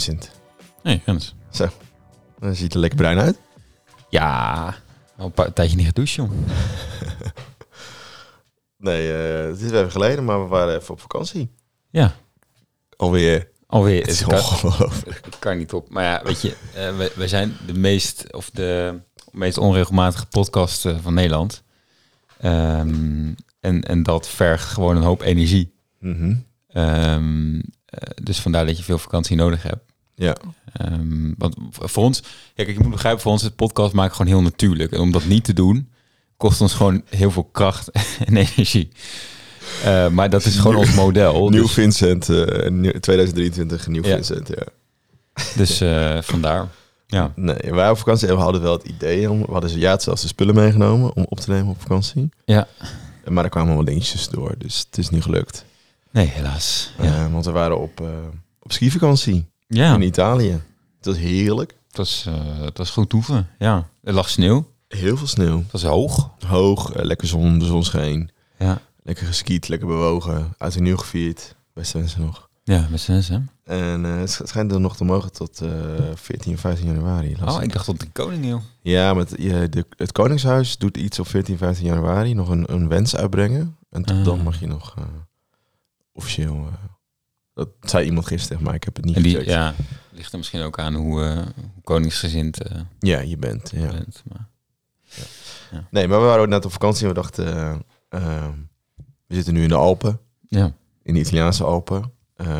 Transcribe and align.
Vincent. 0.00 0.30
Nee, 0.82 1.02
Rens. 1.04 1.34
Zo, 1.50 1.68
dan 2.38 2.54
ziet 2.54 2.74
er 2.74 2.80
lekker 2.80 2.98
bruin 2.98 3.18
uit. 3.18 3.38
Ja, 4.08 4.64
al 5.16 5.24
een 5.26 5.32
paar 5.32 5.52
tijdje 5.52 5.76
niet 5.76 5.86
gedoucht. 5.86 6.18
Nee, 8.76 9.12
eh, 9.12 9.46
het 9.50 9.60
is 9.60 9.70
even 9.70 9.90
geleden, 9.90 10.24
maar 10.24 10.42
we 10.42 10.48
waren 10.48 10.76
even 10.76 10.90
op 10.94 11.00
vakantie. 11.00 11.50
Ja, 11.90 12.14
Alweer. 12.96 13.48
alweer. 13.66 14.00
Het 14.00 14.10
is 14.10 14.18
Het 14.20 14.28
kan, 14.28 14.38
ongelooflijk. 14.38 15.24
het 15.24 15.38
kan 15.38 15.56
niet 15.56 15.72
op. 15.72 15.90
Maar 15.90 16.04
ja, 16.04 16.20
weet 16.24 16.40
je, 16.40 16.56
wij, 16.96 17.10
wij 17.16 17.28
zijn 17.28 17.56
de 17.66 17.74
meest, 17.74 18.32
of 18.32 18.50
de 18.50 19.00
meest 19.30 19.58
onregelmatige 19.58 20.26
podcast 20.26 20.86
eh, 20.86 20.96
van 21.02 21.14
Nederland. 21.14 21.62
Ehm, 22.40 23.32
en, 23.60 23.82
en 23.82 24.02
dat 24.02 24.28
vergt 24.28 24.64
gewoon 24.68 24.96
een 24.96 25.02
hoop 25.02 25.20
energie. 25.22 25.74
Ehm, 26.00 26.34
eh, 26.68 27.16
dus 28.22 28.40
vandaar 28.40 28.66
dat 28.66 28.76
je 28.76 28.82
veel 28.84 28.98
vakantie 28.98 29.36
nodig 29.36 29.62
hebt. 29.62 29.92
Ja. 30.14 30.36
Ehm, 30.72 31.32
want 31.38 31.54
voor 31.70 32.04
ons, 32.04 32.22
ja, 32.54 32.64
kijk, 32.64 32.76
je 32.76 32.82
moet 32.82 32.92
begrijpen, 32.92 33.22
voor 33.22 33.32
ons 33.32 33.42
het 33.42 33.56
podcast 33.56 33.92
maken 33.92 34.16
gewoon 34.16 34.32
heel 34.32 34.42
natuurlijk. 34.42 34.92
En 34.92 35.00
om 35.00 35.12
dat 35.12 35.24
niet 35.24 35.44
te 35.44 35.52
doen, 35.52 35.88
kost 36.36 36.60
ons 36.60 36.74
gewoon 36.74 37.02
heel 37.08 37.30
veel 37.30 37.48
kracht 37.52 37.90
en 38.26 38.36
energie. 38.36 38.88
Eh, 39.84 40.08
maar 40.08 40.30
dat 40.30 40.44
is 40.44 40.56
gewoon 40.56 40.76
ons 40.76 40.94
model. 40.94 41.48
Nieuw 41.50 41.62
dus 41.62 41.72
Vincent, 41.72 42.28
eh, 42.28 42.70
nieuw- 42.70 43.00
2023, 43.00 43.86
nieuw 43.86 44.04
Ja. 44.04 44.14
Vincent, 44.14 44.48
ja. 44.48 44.64
dus 45.56 45.80
eh, 45.80 46.18
vandaar. 46.22 46.68
Ja. 47.06 47.32
Nee, 47.36 47.56
wij 47.70 47.90
op 47.90 47.98
vakantie 47.98 48.28
we 48.28 48.34
hadden 48.34 48.62
wel 48.62 48.72
het 48.72 48.84
idee 48.86 49.30
om, 49.30 49.40
we 49.40 49.52
hadden 49.52 49.70
ze 49.70 49.78
ja, 49.78 49.98
zelfs 49.98 50.22
de 50.22 50.28
spullen 50.28 50.54
meegenomen 50.54 51.16
om 51.16 51.26
op 51.28 51.40
te 51.40 51.50
nemen 51.50 51.68
op 51.70 51.80
vakantie. 51.80 52.28
ja. 52.44 52.66
Maar 53.28 53.44
er 53.44 53.50
kwamen 53.50 53.74
wel 53.74 53.84
dingetjes 53.84 54.28
door, 54.28 54.54
dus 54.58 54.84
het 54.88 54.98
is 54.98 55.10
niet 55.10 55.22
gelukt. 55.22 55.64
Nee, 56.14 56.26
helaas. 56.26 56.92
Ja. 56.98 57.04
Eh, 57.24 57.32
want 57.32 57.44
we 57.44 57.50
waren 57.50 57.80
op, 57.80 58.00
eh 58.00 58.08
op 58.60 58.72
skivakantie 58.72 59.46
ja, 59.66 59.94
in 59.94 60.02
Italië. 60.02 60.50
Het 60.96 61.06
was 61.06 61.16
heerlijk. 61.16 61.74
het 61.88 61.96
was, 61.96 62.24
eh, 62.28 62.60
het 62.60 62.78
was 62.78 62.90
goed 62.90 63.08
toeven. 63.08 63.48
Ja, 63.58 63.88
er 64.02 64.12
lag 64.12 64.28
sneeuw. 64.30 64.70
Heel 64.88 65.16
veel 65.16 65.26
sneeuw. 65.26 65.58
Het 65.58 65.72
was 65.72 65.82
hoog. 65.82 66.30
Hoog, 66.46 66.90
lekker 66.94 67.26
zon, 67.28 67.58
de 67.58 67.64
zon 67.66 67.84
scheen. 67.84 68.30
Ja, 68.58 68.80
Lekker 69.02 69.26
geskiet, 69.26 69.68
lekker 69.68 69.88
bewogen. 69.88 70.54
Uit 70.58 70.76
en 70.76 70.82
nieuw 70.82 70.96
gevierd. 70.96 71.54
Beste 71.72 71.98
mensen 71.98 72.20
nog. 72.20 72.48
ja 72.64 72.88
z'n 72.96 73.12
hè? 73.12 73.38
En 73.64 74.04
het 74.04 74.30
sch- 74.30 74.40
schijnt 74.44 74.72
er 74.72 74.80
nog 74.80 74.96
te 74.96 75.04
mogen 75.04 75.32
tot 75.32 75.60
eh 75.60 75.70
14, 76.14 76.58
15 76.58 76.86
januari. 76.86 77.36
Oh, 77.44 77.62
ik. 77.62 77.72
dacht 77.72 77.84
tot 77.84 78.00
de 78.00 78.06
koning, 78.12 78.46
joh. 78.46 78.60
Ja, 78.82 79.14
met, 79.14 79.34
je, 79.38 79.68
de, 79.68 79.86
het 79.96 80.12
Koningshuis 80.12 80.78
doet 80.78 80.96
iets 80.96 81.18
op 81.18 81.26
14, 81.28 81.58
15 81.58 81.86
januari. 81.86 82.34
Nog 82.34 82.48
een, 82.48 82.72
een 82.72 82.88
wens 82.88 83.16
uitbrengen. 83.16 83.76
En 83.90 84.02
tot 84.02 84.16
Ah. 84.16 84.24
dan 84.24 84.42
mag 84.42 84.60
je 84.60 84.66
nog 84.66 84.94
officieel... 86.14 86.66
eh, 86.66 86.72
dat 87.54 87.68
zei 87.80 88.04
iemand 88.06 88.26
gisteren 88.26 88.62
mij. 88.62 88.74
Ik 88.74 88.84
heb 88.84 88.96
het 88.96 89.04
niet 89.04 89.14
die, 89.14 89.24
gecheckt. 89.30 89.46
ja, 89.50 89.74
ligt 90.10 90.32
er 90.32 90.38
misschien 90.38 90.62
ook 90.62 90.78
aan 90.78 90.94
hoe, 90.94 91.24
eh, 91.24 91.36
hoe 91.72 91.82
koningsgezind 91.82 92.62
eh 92.62 92.80
Ja, 92.98 93.20
je 93.20 93.36
bent. 93.36 93.70
Ja. 93.74 93.90
bent. 93.90 94.22
Maar, 94.28 94.48
Nee, 95.90 96.08
maar 96.08 96.20
we 96.20 96.26
waren 96.26 96.42
ook 96.42 96.48
net 96.48 96.64
op 96.64 96.72
vakantie 96.72 97.02
en 97.02 97.08
we 97.08 97.14
dachten... 97.14 97.82
we 99.26 99.34
zitten 99.34 99.54
nu 99.54 99.62
in 99.62 99.68
de 99.68 99.74
Alpen. 99.74 100.20
ja. 100.48 100.72
In 101.02 101.14
de 101.14 101.20
Italiaanse 101.20 101.64
Alpen. 101.64 102.12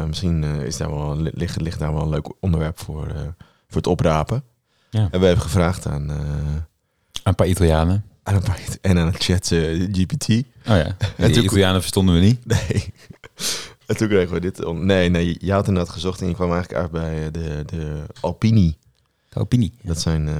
Misschien 0.06 0.42
is 0.44 0.76
daar 0.76 0.90
wel, 0.90 1.16
li- 1.16 1.30
ligt, 1.34 1.60
ligt 1.60 1.78
daar 1.78 1.92
wel 1.92 2.02
een 2.02 2.08
leuk 2.08 2.32
onderwerp 2.40 2.78
voor, 2.78 3.06
voor 3.66 3.76
het 3.76 3.86
oprapen. 3.86 4.44
Ja. 4.90 5.08
En 5.10 5.20
we 5.20 5.26
hebben 5.26 5.44
gevraagd 5.44 5.86
aan, 5.86 6.08
Een 7.24 7.34
paar 7.34 7.46
Italianen. 7.46 8.04
Aan 8.24 8.42
paar 8.42 8.60
en 8.80 8.98
aan 8.98 9.06
het 9.06 9.24
chat 9.24 9.50
eh, 9.50 9.88
GPT. 9.92 10.28
Oh 10.28 10.42
ja, 10.64 10.76
En 11.16 11.26
die 11.26 11.30
toen- 11.34 11.44
Italianen 11.44 11.80
verstonden 11.80 12.14
we 12.14 12.20
niet. 12.20 12.46
Nee. 12.68 12.92
En 13.86 13.96
toen 13.96 14.08
kregen 14.08 14.34
we 14.34 14.40
dit. 14.40 14.64
on- 14.64 14.86
Nee, 14.86 15.08
nee, 15.08 15.36
je 15.40 15.52
had 15.52 15.68
inderdaad 15.68 15.92
gezocht 15.92 16.20
en 16.20 16.28
je 16.28 16.34
kwam 16.34 16.52
eigenlijk 16.52 16.82
uit 16.82 16.90
bij 16.90 17.24
eh, 17.26 17.32
de, 17.32 17.62
de 17.66 18.02
Alpini. 18.20 18.76
De 19.28 19.40
opinie. 19.40 19.72
Dat 19.82 20.00
zijn. 20.00 20.28
eh, 20.28 20.34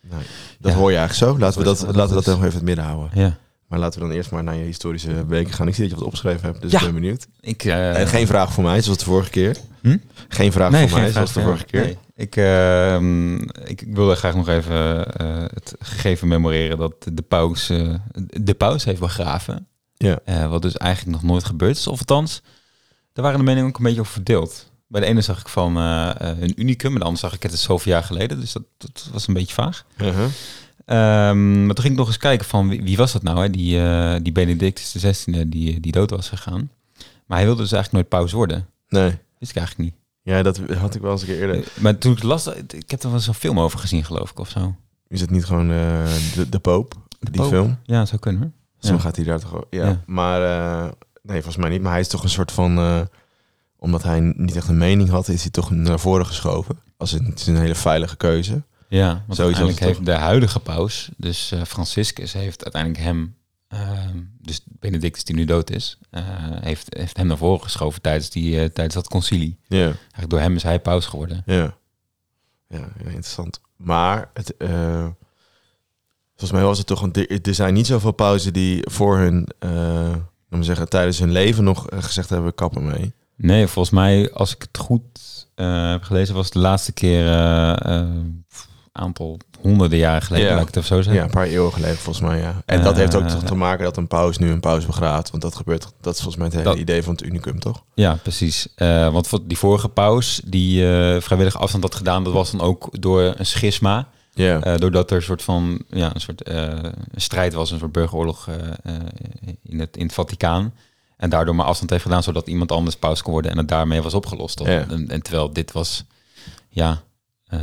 nou, 0.00 0.22
dat 0.58 0.72
Ja. 0.72 0.78
hoor 0.78 0.90
je 0.90 0.96
eigenlijk 0.96 1.32
zo. 1.32 1.38
Laten 1.38 1.58
we 1.58 1.64
dat, 1.64 1.80
laten 1.80 2.16
we 2.16 2.22
dat 2.22 2.26
nog 2.26 2.44
even 2.44 2.54
het 2.54 2.62
midden 2.62 2.84
houden. 2.84 3.10
Ja. 3.20 3.38
Maar 3.68 3.78
laten 3.78 4.00
we 4.00 4.06
dan 4.06 4.16
eerst 4.16 4.30
maar 4.30 4.44
naar 4.44 4.56
je 4.56 4.64
historische 4.64 5.26
weken 5.26 5.52
gaan. 5.52 5.68
Ik 5.68 5.74
zie 5.74 5.82
dat 5.82 5.92
je 5.92 5.98
wat 5.98 6.06
opgeschreven 6.06 6.42
hebt, 6.42 6.60
dus 6.62 6.70
Ja. 6.70 6.78
ik 6.78 6.84
ben 6.84 6.94
benieuwd. 6.94 7.26
Ik, 7.40 7.64
eh, 7.64 8.00
En 8.00 8.06
geen 8.06 8.26
vraag 8.26 8.52
voor 8.52 8.64
mij, 8.64 8.82
zoals 8.82 8.98
de 8.98 9.04
vorige 9.04 9.30
keer. 9.30 9.56
Hm? 9.82 9.96
Geen 10.28 10.52
vraag 10.52 10.70
nee, 10.70 10.88
voor 10.88 10.98
mij, 10.98 11.10
zoals 11.10 11.32
de 11.32 11.40
vorige 11.40 11.64
keer. 11.64 11.82
Nee. 11.82 11.98
Ik, 12.14 12.36
ehm, 12.36 13.34
ik, 13.64 13.84
wilde 13.86 14.14
graag 14.14 14.34
nog 14.34 14.48
even 14.48 15.12
eh, 15.12 15.44
het 15.54 15.74
gegeven 15.78 16.28
memoreren 16.28 16.78
dat 16.78 16.94
de 17.12 17.22
paus 17.22 17.70
eh, 17.70 17.94
de 18.42 18.54
paus 18.54 18.84
heeft 18.84 19.00
begraven. 19.00 19.66
Ja. 19.96 20.48
Wat 20.48 20.62
dus 20.62 20.76
eigenlijk 20.76 21.20
nog 21.22 21.30
nooit 21.30 21.44
gebeurd 21.44 21.76
is. 21.76 21.86
Of 21.86 21.98
althans, 21.98 22.42
daar 23.12 23.24
waren 23.24 23.38
de 23.38 23.44
meningen 23.44 23.68
ook 23.68 23.76
een 23.76 23.84
beetje 23.84 24.00
over 24.00 24.12
verdeeld. 24.12 24.70
Bij 24.86 25.00
de 25.00 25.06
ene 25.06 25.20
zag 25.20 25.40
ik 25.40 25.48
van 25.48 25.76
een 25.76 26.60
unicum, 26.60 26.92
en 26.92 26.98
de 26.98 27.04
andere 27.04 27.26
zag 27.26 27.34
ik 27.34 27.42
het 27.42 27.52
is 27.52 27.62
zoveel 27.62 27.92
jaar 27.92 28.04
geleden. 28.04 28.40
Dus 28.40 28.52
dat, 28.52 28.62
dat 28.78 29.08
was 29.12 29.28
een 29.28 29.34
beetje 29.34 29.54
vaag. 29.54 29.84
Uh-huh. 29.96 30.24
Ehm, 30.88 31.66
maar 31.66 31.74
toen 31.74 31.84
ging 31.84 31.92
ik 31.92 31.98
nog 31.98 32.06
eens 32.06 32.16
kijken 32.16 32.46
van 32.46 32.68
wie, 32.68 32.82
wie 32.82 32.96
was 32.96 33.12
dat 33.12 33.22
nou, 33.22 33.40
hè? 33.42 33.50
Die, 33.50 33.80
eh, 33.82 34.14
die 34.22 34.32
Benedictus 34.32 34.92
XVI 34.98 35.48
die, 35.48 35.80
die 35.80 35.92
dood 35.92 36.10
was 36.10 36.28
gegaan. 36.28 36.70
Maar 37.26 37.36
hij 37.38 37.46
wilde 37.46 37.62
dus 37.62 37.72
eigenlijk 37.72 37.92
nooit 37.92 38.22
paus 38.22 38.32
worden. 38.32 38.66
Nee. 38.88 39.18
Wist 39.38 39.50
ik 39.50 39.56
eigenlijk 39.56 39.78
niet. 39.90 39.94
Ja, 40.22 40.42
dat 40.42 40.60
had 40.78 40.94
ik 40.94 41.00
wel 41.00 41.10
eens 41.12 41.20
een 41.20 41.26
keer 41.26 41.40
eerder. 41.40 41.56
Eh, 41.56 41.62
Maar 41.80 41.98
toen 41.98 42.10
ik 42.12 42.18
het 42.18 42.26
las, 42.26 42.46
ik 42.68 42.90
heb 42.90 43.00
er 43.02 43.06
wel 43.08 43.16
eens 43.16 43.26
een 43.26 43.34
film 43.34 43.60
over 43.60 43.78
gezien, 43.78 44.04
geloof 44.04 44.30
ik, 44.30 44.38
of 44.38 44.48
zo. 44.48 44.74
Is 45.08 45.20
het 45.20 45.30
niet 45.30 45.44
gewoon 45.44 45.70
eh, 45.70 46.04
de, 46.34 46.48
de 46.48 46.58
Poop, 46.58 46.94
die 47.18 47.30
Pope? 47.30 47.48
film? 47.48 47.78
Ja, 47.82 48.04
zou 48.06 48.20
kunnen 48.20 48.42
hoor. 48.42 48.50
Zo 48.78 48.92
Ja. 48.94 48.98
gaat 49.00 49.16
hij 49.16 49.24
daar 49.24 49.40
toch 49.40 49.54
ook- 49.54 49.66
Ja, 49.70 49.86
Ja. 49.86 50.02
maar 50.06 50.40
nee, 51.22 51.36
volgens 51.42 51.56
mij 51.56 51.70
niet. 51.70 51.82
Maar 51.82 51.90
hij 51.92 52.00
is 52.00 52.08
toch 52.08 52.22
een 52.22 52.28
soort 52.28 52.52
van... 52.52 53.06
omdat 53.78 54.02
hij 54.02 54.20
niet 54.36 54.56
echt 54.56 54.68
een 54.68 54.78
mening 54.78 55.08
had, 55.08 55.28
is 55.28 55.42
hij 55.42 55.50
toch 55.50 55.70
naar 55.70 56.00
voren 56.00 56.26
geschoven. 56.26 56.78
Als 56.96 57.12
een, 57.12 57.24
het 57.24 57.40
is 57.40 57.46
een 57.46 57.56
hele 57.56 57.74
veilige 57.74 58.16
keuze. 58.16 58.62
Ja, 58.88 59.08
want 59.08 59.38
Zoiets 59.38 59.58
uiteindelijk 59.58 59.80
heeft 59.80 60.06
de 60.06 60.12
huidige 60.12 60.60
paus, 60.60 61.10
dus 61.16 61.52
eh, 61.52 61.62
Franciscus, 61.62 62.32
heeft 62.32 62.64
uiteindelijk 62.64 63.02
hem, 63.02 63.36
ehm, 63.68 64.18
dus 64.40 64.60
Benedictus 64.66 65.24
die 65.24 65.34
nu 65.34 65.44
dood 65.44 65.70
is, 65.70 65.98
eh, 66.10 66.22
heeft, 66.60 66.94
heeft 66.96 67.16
hem 67.16 67.26
naar 67.26 67.36
voren 67.36 67.62
geschoven 67.62 68.02
tijdens, 68.02 68.30
die, 68.30 68.60
eh, 68.60 68.64
tijdens 68.64 68.94
dat 68.94 69.08
concilie. 69.08 69.58
Ja, 69.66 69.84
Eigenlijk 69.84 70.30
door 70.30 70.40
hem 70.40 70.54
is 70.54 70.62
hij 70.62 70.80
paus 70.80 71.06
geworden. 71.06 71.42
ja. 71.46 71.76
Ja, 72.70 72.78
ja, 72.78 73.04
interessant. 73.04 73.60
Maar 73.76 74.30
het, 74.34 74.54
volgens 76.36 76.52
mij 76.52 76.62
was 76.62 76.78
het 76.78 76.86
toch 76.86 77.02
een... 77.02 77.12
Er 77.42 77.54
zijn 77.54 77.74
niet 77.74 77.86
zoveel 77.86 78.12
pauzen 78.12 78.52
die 78.52 78.82
voor 78.90 79.18
hun... 79.18 79.48
we 80.48 80.62
zeggen, 80.62 80.88
tijdens 80.88 81.18
hun 81.18 81.32
leven 81.32 81.64
nog 81.64 81.86
gezegd 81.94 82.28
hebben, 82.28 82.54
kappen 82.54 82.86
mee. 82.86 83.14
Nee, 83.36 83.66
volgens 83.66 83.94
mij, 83.94 84.32
als 84.32 84.54
ik 84.54 84.62
het 84.62 84.78
goed 84.78 85.02
heb 85.54 86.02
gelezen, 86.02 86.34
was 86.34 86.44
het 86.44 86.52
de 86.54 86.58
laatste 86.58 86.92
keer 86.92 87.24
aantal 88.92 89.38
honderden 89.60 89.98
jaren 89.98 90.22
geleden, 90.22 90.46
Ja. 90.48 90.52
laat 90.52 90.60
ik 90.60 90.66
het 90.66 90.76
even 90.76 90.88
zo 90.88 91.02
zeggen. 91.02 91.14
Ja, 91.14 91.22
een 91.22 91.30
paar 91.34 91.46
eeuwen 91.46 91.72
geleden 91.72 91.96
volgens 91.96 92.26
mij, 92.26 92.38
ja. 92.40 92.62
En 92.66 92.82
dat 92.82 92.92
Eh, 92.92 92.98
heeft 92.98 93.14
ook 93.14 93.28
toch 93.28 93.42
te 93.44 93.54
maken 93.54 93.84
dat 93.84 93.96
een 93.96 94.06
paus 94.06 94.38
nu 94.38 94.50
een 94.50 94.60
paus 94.60 94.86
begraaft. 94.86 95.30
Want 95.30 95.42
dat 95.42 95.54
gebeurt, 95.56 95.86
dat 96.00 96.14
is 96.14 96.20
volgens 96.20 96.36
mij 96.36 96.46
het 96.46 96.54
hele 96.56 96.68
Dat- 96.68 96.78
idee 96.78 97.02
van 97.02 97.12
het 97.12 97.22
unicum, 97.24 97.60
toch? 97.60 97.82
Ja, 97.94 98.14
precies. 98.22 98.68
Eh, 98.74 99.12
want 99.12 99.28
voor 99.28 99.40
die 99.46 99.58
vorige 99.58 99.88
paus, 99.88 100.40
die 100.46 100.82
eh 100.82 101.20
vrijwillige 101.20 101.58
afstand 101.58 101.82
had 101.82 101.94
gedaan, 101.94 102.24
dat 102.24 102.32
was 102.32 102.50
dan 102.50 102.60
ook 102.60 102.88
door 103.00 103.34
een 103.36 103.46
schisma. 103.46 104.08
Ja. 104.32 104.60
Eh, 104.62 104.78
doordat 104.78 105.10
er 105.10 105.16
een 105.16 105.22
soort 105.22 105.42
van 105.42 105.82
ja, 105.88 106.14
een 106.14 106.20
soort 106.20 106.42
eh, 106.42 106.72
strijd 107.14 107.52
was, 107.54 107.70
een 107.70 107.78
soort 107.78 107.92
burgeroorlog 107.92 108.48
eh, 108.48 108.54
eh, 108.94 109.00
in, 109.62 109.80
het, 109.80 109.96
in 109.96 110.04
het 110.04 110.14
Vaticaan. 110.14 110.74
En 111.16 111.30
daardoor 111.30 111.54
maar 111.54 111.66
afstand 111.66 111.90
heeft 111.90 112.02
gedaan, 112.02 112.22
zodat 112.22 112.46
iemand 112.48 112.72
anders 112.72 112.96
paus 112.96 113.22
kon 113.22 113.32
worden 113.32 113.50
en 113.50 113.58
het 113.58 113.68
daarmee 113.68 114.02
was 114.02 114.14
opgelost. 114.14 114.58
Ja. 114.60 114.66
En, 114.88 115.08
en 115.08 115.22
terwijl 115.22 115.52
dit 115.52 115.72
was, 115.72 116.04
ja, 116.68 117.00
eh, 117.48 117.60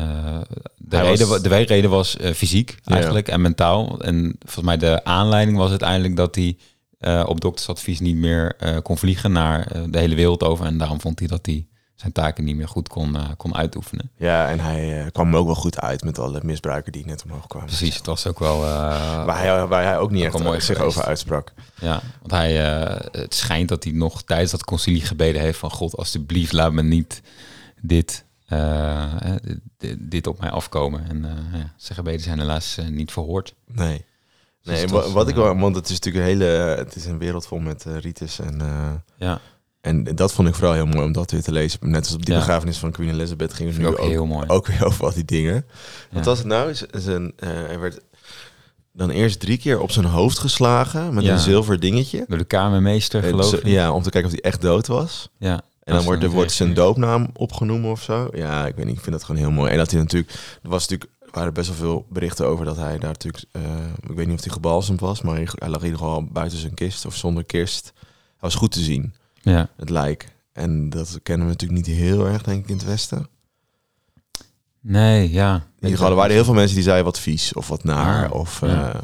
de, 0.78 0.96
Hij 0.96 1.06
reden, 1.06 1.28
was- 1.28 1.42
wa- 1.42 1.50
de 1.50 1.56
reden 1.56 1.90
was 1.90 2.18
eh, 2.18 2.34
fysiek 2.34 2.78
Ja. 2.84 2.94
eigenlijk 2.96 3.28
en 3.28 3.42
mentaal. 3.42 4.02
En 4.02 4.36
volgens 4.40 4.66
mij 4.66 4.78
de 4.78 5.04
aanleiding 5.04 5.58
was 5.58 5.70
uiteindelijk 5.70 6.16
dat 6.16 6.36
hij 6.36 6.58
eh, 7.00 7.24
op 7.28 7.42
doktersadvies 7.42 8.00
niet 8.00 8.16
meer 8.16 8.56
kon 8.84 8.98
vliegen 8.98 9.32
naar 9.32 9.72
de 9.90 10.00
hele 10.00 10.16
wereld 10.16 10.44
over. 10.44 10.66
En 10.66 10.78
daarom 10.78 11.02
vond 11.02 11.20
hij 11.20 11.28
dat 11.28 11.46
hij 11.46 11.68
zijn 11.96 12.12
taken 12.12 12.44
niet 12.44 12.56
meer 12.56 12.68
goed 12.68 12.88
kon, 12.88 13.18
kon 13.38 13.56
uitoefenen. 13.56 14.12
ja, 14.18 14.50
en 14.50 14.60
hij 14.60 15.10
kwam 15.12 15.36
ook 15.36 15.46
wel 15.46 15.56
goed 15.56 15.80
uit 15.82 16.04
met 16.04 16.20
alle 16.20 16.40
misbruiken 16.44 16.92
die 16.92 17.06
net 17.06 17.24
omhoog 17.24 17.48
kwamen. 17.48 17.68
Precies, 17.68 17.96
het 17.96 18.06
was 18.06 18.28
ook 18.28 18.40
wel... 18.40 18.60
Waar 18.60 19.40
hij, 19.40 19.66
waar 19.68 19.84
hij 19.84 19.98
ook 19.98 20.12
niet 20.12 20.24
echt 20.24 20.44
mooi 20.44 20.62
zich 20.62 20.80
over 20.80 21.04
uitsprak. 21.06 21.54
Ja, 21.82 22.02
want 22.20 22.32
hij, 22.32 22.54
het 23.12 23.36
schijnt 23.36 23.70
dat 23.70 23.84
hij 23.84 23.94
nog 23.94 24.24
tijdens 24.24 24.52
dat 24.52 24.64
concilie 24.64 25.02
gebeden 25.02 25.42
heeft 25.42 25.60
van 25.60 25.72
God, 25.72 25.98
alsjeblieft 25.98 26.52
laat 26.52 26.72
me 26.74 26.84
niet 26.84 27.22
dit, 27.82 28.25
dit, 29.78 29.98
dit 30.00 30.28
op 30.28 30.40
mij 30.40 30.50
afkomen. 30.50 31.06
En 31.10 31.26
eh, 31.26 31.60
ja, 31.60 31.74
zijn 31.78 31.98
gebeden 31.98 32.22
zijn 32.22 32.40
helaas 32.40 32.78
eh, 32.78 32.88
niet 32.88 33.12
verhoord. 33.12 33.54
Nee. 33.66 34.06
Dus 34.62 34.76
Nee, 34.78 34.88
was, 34.88 35.12
wat 35.12 35.28
ik 35.28 35.36
eh, 35.36 35.42
wel, 35.42 35.58
want 35.58 35.76
het 35.76 35.90
is 35.90 36.00
natuurlijk 36.00 36.26
een 36.26 36.32
hele, 36.32 36.46
het 36.78 36.96
is 36.96 37.06
een 37.06 37.18
wereld 37.18 37.48
vol 37.48 37.60
met 37.60 37.86
eh, 37.86 37.98
rites 37.98 38.40
en 38.40 38.62
eh, 38.62 38.92
Ja, 39.18 39.40
en 39.82 40.04
dat 40.04 40.34
vond 40.34 40.48
ik 40.48 40.56
vooral 40.56 40.74
heel 40.74 40.86
mooi 40.86 41.06
om 41.06 41.12
dat 41.12 41.32
weer 41.32 41.42
te 41.44 41.52
lezen. 41.52 41.80
Net 41.82 42.04
als 42.06 42.14
op 42.14 42.26
die 42.26 42.34
Ja. 42.34 42.40
begrafenis 42.40 42.78
van 42.78 42.92
Queen 42.92 43.10
Elizabeth 43.10 43.54
gingen 43.54 43.74
we 43.74 43.80
nu 43.80 43.88
ook 43.88 44.00
heel 44.00 44.26
mooi. 44.26 44.48
ook 44.48 44.68
weer 44.68 44.86
over 44.86 45.06
al 45.06 45.14
die 45.14 45.26
dingen. 45.26 45.66
Wat 46.12 46.24
Ja. 46.24 46.30
was 46.30 46.38
het 46.38 46.48
nou? 46.48 46.70
Is, 46.70 46.84
is 46.84 47.06
een, 47.06 47.34
eh, 47.38 47.50
hij 47.50 47.80
werd 47.80 48.00
dan 48.94 49.10
eerst 49.10 49.40
drie 49.40 49.58
keer 49.58 49.80
op 49.80 49.92
zijn 49.92 50.06
hoofd 50.06 50.40
geslagen 50.40 51.14
met 51.14 51.24
Ja. 51.24 51.34
een 51.34 51.40
zilver 51.40 51.80
dingetje. 51.80 52.26
Door 52.28 52.38
de 52.38 52.44
kamermeester, 52.44 53.24
geloof 53.24 53.54
ik. 53.54 53.66
Ja, 53.66 53.92
om 53.92 54.04
te 54.04 54.10
kijken 54.10 54.30
of 54.32 54.36
hij 54.42 54.52
echt 54.52 54.62
dood 54.62 54.88
was. 54.88 55.30
Ja. 55.38 55.62
En 55.86 55.94
dan 55.94 56.04
wordt, 56.04 56.24
er 56.24 56.50
zijn 56.50 56.74
doopnaam 56.74 57.30
opgenomen 57.34 57.92
of 57.92 58.02
zo. 58.02 58.28
Ja, 58.34 58.68
ik 58.68 58.76
weet 58.76 58.86
niet. 58.86 58.96
Ik 58.96 59.02
vind 59.04 59.16
dat 59.16 59.24
gewoon 59.24 59.42
heel 59.42 59.52
mooi. 59.52 59.72
En 59.72 59.78
dat 59.78 59.92
hij 59.92 60.00
natuurlijk... 60.00 60.34
Er 60.64 60.70
was 60.70 60.88
natuurlijk, 60.88 61.12
er 61.22 61.30
waren 61.32 61.54
best 61.54 61.68
wel 61.68 61.78
veel 61.78 62.06
berichten 62.10 62.46
over 62.48 62.66
dat 62.66 62.76
hij 62.78 62.98
daar 63.00 63.10
natuurlijk... 63.12 63.44
eh, 63.52 63.62
ik 64.10 64.16
weet 64.16 64.28
niet 64.28 64.38
of 64.38 64.44
hij 64.44 64.54
gebalsemd 64.54 65.00
was, 65.00 65.22
maar 65.22 65.36
hij, 65.36 65.48
hij 65.56 65.70
lag 65.70 65.80
in 65.80 65.86
ieder 65.86 66.00
geval 66.00 66.24
buiten 66.24 66.58
zijn 66.58 66.74
kist 66.74 67.06
of 67.06 67.16
zonder 67.16 67.44
kist. 67.46 67.92
Hij 67.96 68.04
was 68.40 68.56
goed 68.56 68.72
te 68.72 68.80
zien, 68.84 69.14
Ja. 69.42 69.70
het 69.78 69.90
lijk. 69.90 70.34
En 70.54 70.90
dat 70.90 71.20
kennen 71.24 71.46
we 71.48 71.52
natuurlijk 71.52 71.88
niet 71.88 71.98
heel 71.98 72.26
erg, 72.28 72.42
denk 72.44 72.64
ik, 72.64 72.70
in 72.70 72.76
het 72.78 72.86
Westen. 72.86 73.28
Nee, 74.82 75.32
ja. 75.32 75.56
In 75.56 75.62
ieder 75.76 75.90
geval, 75.98 76.10
er 76.10 76.16
waren 76.18 76.34
heel 76.36 76.44
veel 76.44 76.54
mensen 76.54 76.76
die 76.76 76.84
zeiden 76.84 77.06
wat 77.06 77.20
vies 77.20 77.54
of 77.54 77.68
wat 77.68 77.84
naar. 77.84 78.26
Ah, 78.30 78.34
of, 78.40 78.60
ja. 78.62 78.94
eh, 78.94 79.02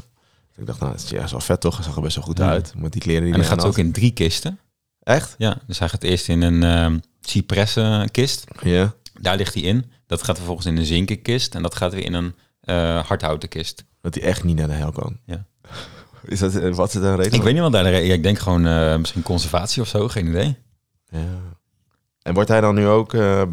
ik 0.57 0.65
dacht, 0.65 0.79
nou, 0.79 0.91
het 0.91 1.01
is, 1.03 1.09
ja, 1.09 1.23
is 1.23 1.31
wel 1.31 1.39
vet 1.39 1.61
toch? 1.61 1.83
Zag 1.83 1.95
er 1.95 2.01
best 2.01 2.15
wel 2.15 2.25
goed 2.25 2.37
Ja. 2.37 2.49
uit. 2.49 2.73
Met 2.77 2.91
die 2.91 3.01
kleren 3.01 3.23
die 3.23 3.33
En 3.33 3.39
hij 3.39 3.47
gaat 3.49 3.65
ook 3.65 3.77
in 3.77 3.91
drie 3.91 4.11
kisten. 4.11 4.59
Echt? 5.03 5.35
Ja, 5.37 5.57
dus 5.67 5.79
hij 5.79 5.89
gaat 5.89 6.03
eerst 6.03 6.27
in 6.29 6.41
een 6.41 6.63
ehm 6.63 6.97
cipressenkist. 7.21 8.43
Ja. 8.61 8.93
Daar 9.21 9.37
ligt 9.37 9.53
hij 9.53 9.63
in. 9.63 9.91
Dat 10.07 10.23
gaat 10.23 10.35
vervolgens 10.37 10.67
in 10.67 10.77
een 10.77 10.85
zinken 10.85 11.21
kist. 11.21 11.55
En 11.55 11.61
dat 11.61 11.75
gaat 11.75 11.93
weer 11.93 12.05
in 12.05 12.13
een 12.13 12.35
eh 12.61 13.05
hardhouten 13.07 13.49
kist. 13.49 13.83
Dat 14.01 14.15
hij 14.15 14.23
echt 14.23 14.43
niet 14.43 14.55
naar 14.57 14.67
de 14.67 14.73
hel 14.73 14.91
kan. 14.91 15.17
Ja. 15.25 15.45
Is 16.25 16.39
dat, 16.39 16.55
eh, 16.55 16.73
wat 16.73 16.87
is 16.87 16.93
het 16.93 17.03
een 17.03 17.15
reden? 17.15 17.33
Ik 17.33 17.41
weet 17.41 17.53
niet 17.53 17.61
wat 17.61 17.71
daar 17.71 17.83
de 17.83 17.89
re- 17.89 17.97
ja, 17.97 18.13
Ik 18.13 18.23
denk 18.23 18.39
gewoon 18.39 18.65
eh, 18.67 18.97
misschien 18.97 19.21
conservatie 19.23 19.81
of 19.81 19.87
zo. 19.87 20.07
Geen 20.07 20.27
idee. 20.27 20.57
Ja. 21.09 21.19
En 22.21 22.33
wordt 22.33 22.49
hij 22.49 22.61
dan 22.61 22.75
nu 22.75 22.87
ook... 22.87 23.13
eh, 23.13 23.43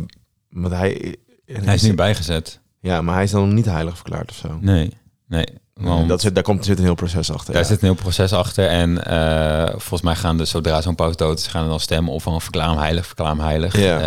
want 0.50 0.72
hij, 0.74 1.16
Hij 1.46 1.74
is 1.74 1.82
nu 1.82 1.94
bijgezet. 1.94 2.60
Ja, 2.80 3.02
maar 3.02 3.14
hij 3.14 3.24
is 3.24 3.30
dan 3.30 3.44
nog 3.44 3.54
niet 3.54 3.64
heilig 3.64 3.94
verklaard 3.96 4.30
of 4.30 4.36
zo. 4.36 4.58
Nee, 4.60 4.92
nee. 5.28 5.46
Want 5.74 6.08
dat 6.08 6.20
zit, 6.20 6.34
daar 6.34 6.42
komt, 6.44 6.64
zit 6.64 6.78
een 6.78 6.84
heel 6.84 6.94
proces 6.94 7.30
achter. 7.32 7.52
daar 7.52 7.62
ja. 7.62 7.68
zit 7.68 7.82
een 7.82 7.88
heel 7.88 7.96
proces 7.96 8.32
achter. 8.32 8.66
En 8.68 9.04
eh, 9.04 9.68
volgens 9.70 10.02
mij 10.02 10.14
gaan 10.14 10.36
de, 10.36 10.44
zodra 10.44 10.80
zo'n 10.80 10.94
paus 10.94 11.16
dood 11.16 11.38
is, 11.38 11.46
gaan 11.46 11.62
er 11.62 11.68
dan 11.68 11.80
stemmen 11.80 12.12
of 12.12 12.22
van 12.22 12.40
verklaar 12.40 12.68
hem 12.68 12.78
heilig, 12.78 13.06
verklaar 13.06 13.28
hem 13.30 13.40
heilig. 13.40 13.76
Ja. 13.78 13.98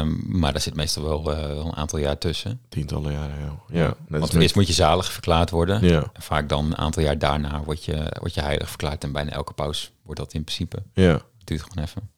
Eh, 0.00 0.06
maar 0.26 0.52
daar 0.52 0.60
zit 0.60 0.74
meestal 0.74 1.02
wel, 1.04 1.32
eh, 1.32 1.46
wel 1.46 1.66
een 1.66 1.76
aantal 1.76 1.98
jaar 1.98 2.18
tussen. 2.18 2.60
Tientallen 2.68 3.12
jaren, 3.12 3.34
ja. 3.40 3.78
ja. 3.80 3.94
Want 4.08 4.32
met- 4.32 4.42
eerst 4.42 4.54
moet 4.54 4.66
je 4.66 4.72
zalig 4.72 5.12
verklaard 5.12 5.50
worden. 5.50 5.84
Ja, 5.88 6.02
En 6.12 6.22
vaak 6.22 6.48
dan 6.48 6.64
een 6.64 6.76
aantal 6.78 7.02
jaar 7.02 7.18
daarna 7.18 7.62
word 7.64 7.84
je, 7.84 8.12
word 8.20 8.34
je 8.34 8.40
heilig 8.40 8.68
verklaard. 8.68 9.04
En 9.04 9.12
bijna 9.12 9.30
elke 9.30 9.52
paus 9.52 9.92
wordt 10.02 10.20
dat 10.20 10.32
in 10.32 10.44
principe. 10.44 10.82
ja. 10.94 11.12
Het 11.12 11.52
duurt 11.56 11.62
gewoon 11.68 11.84
even. 11.84 12.08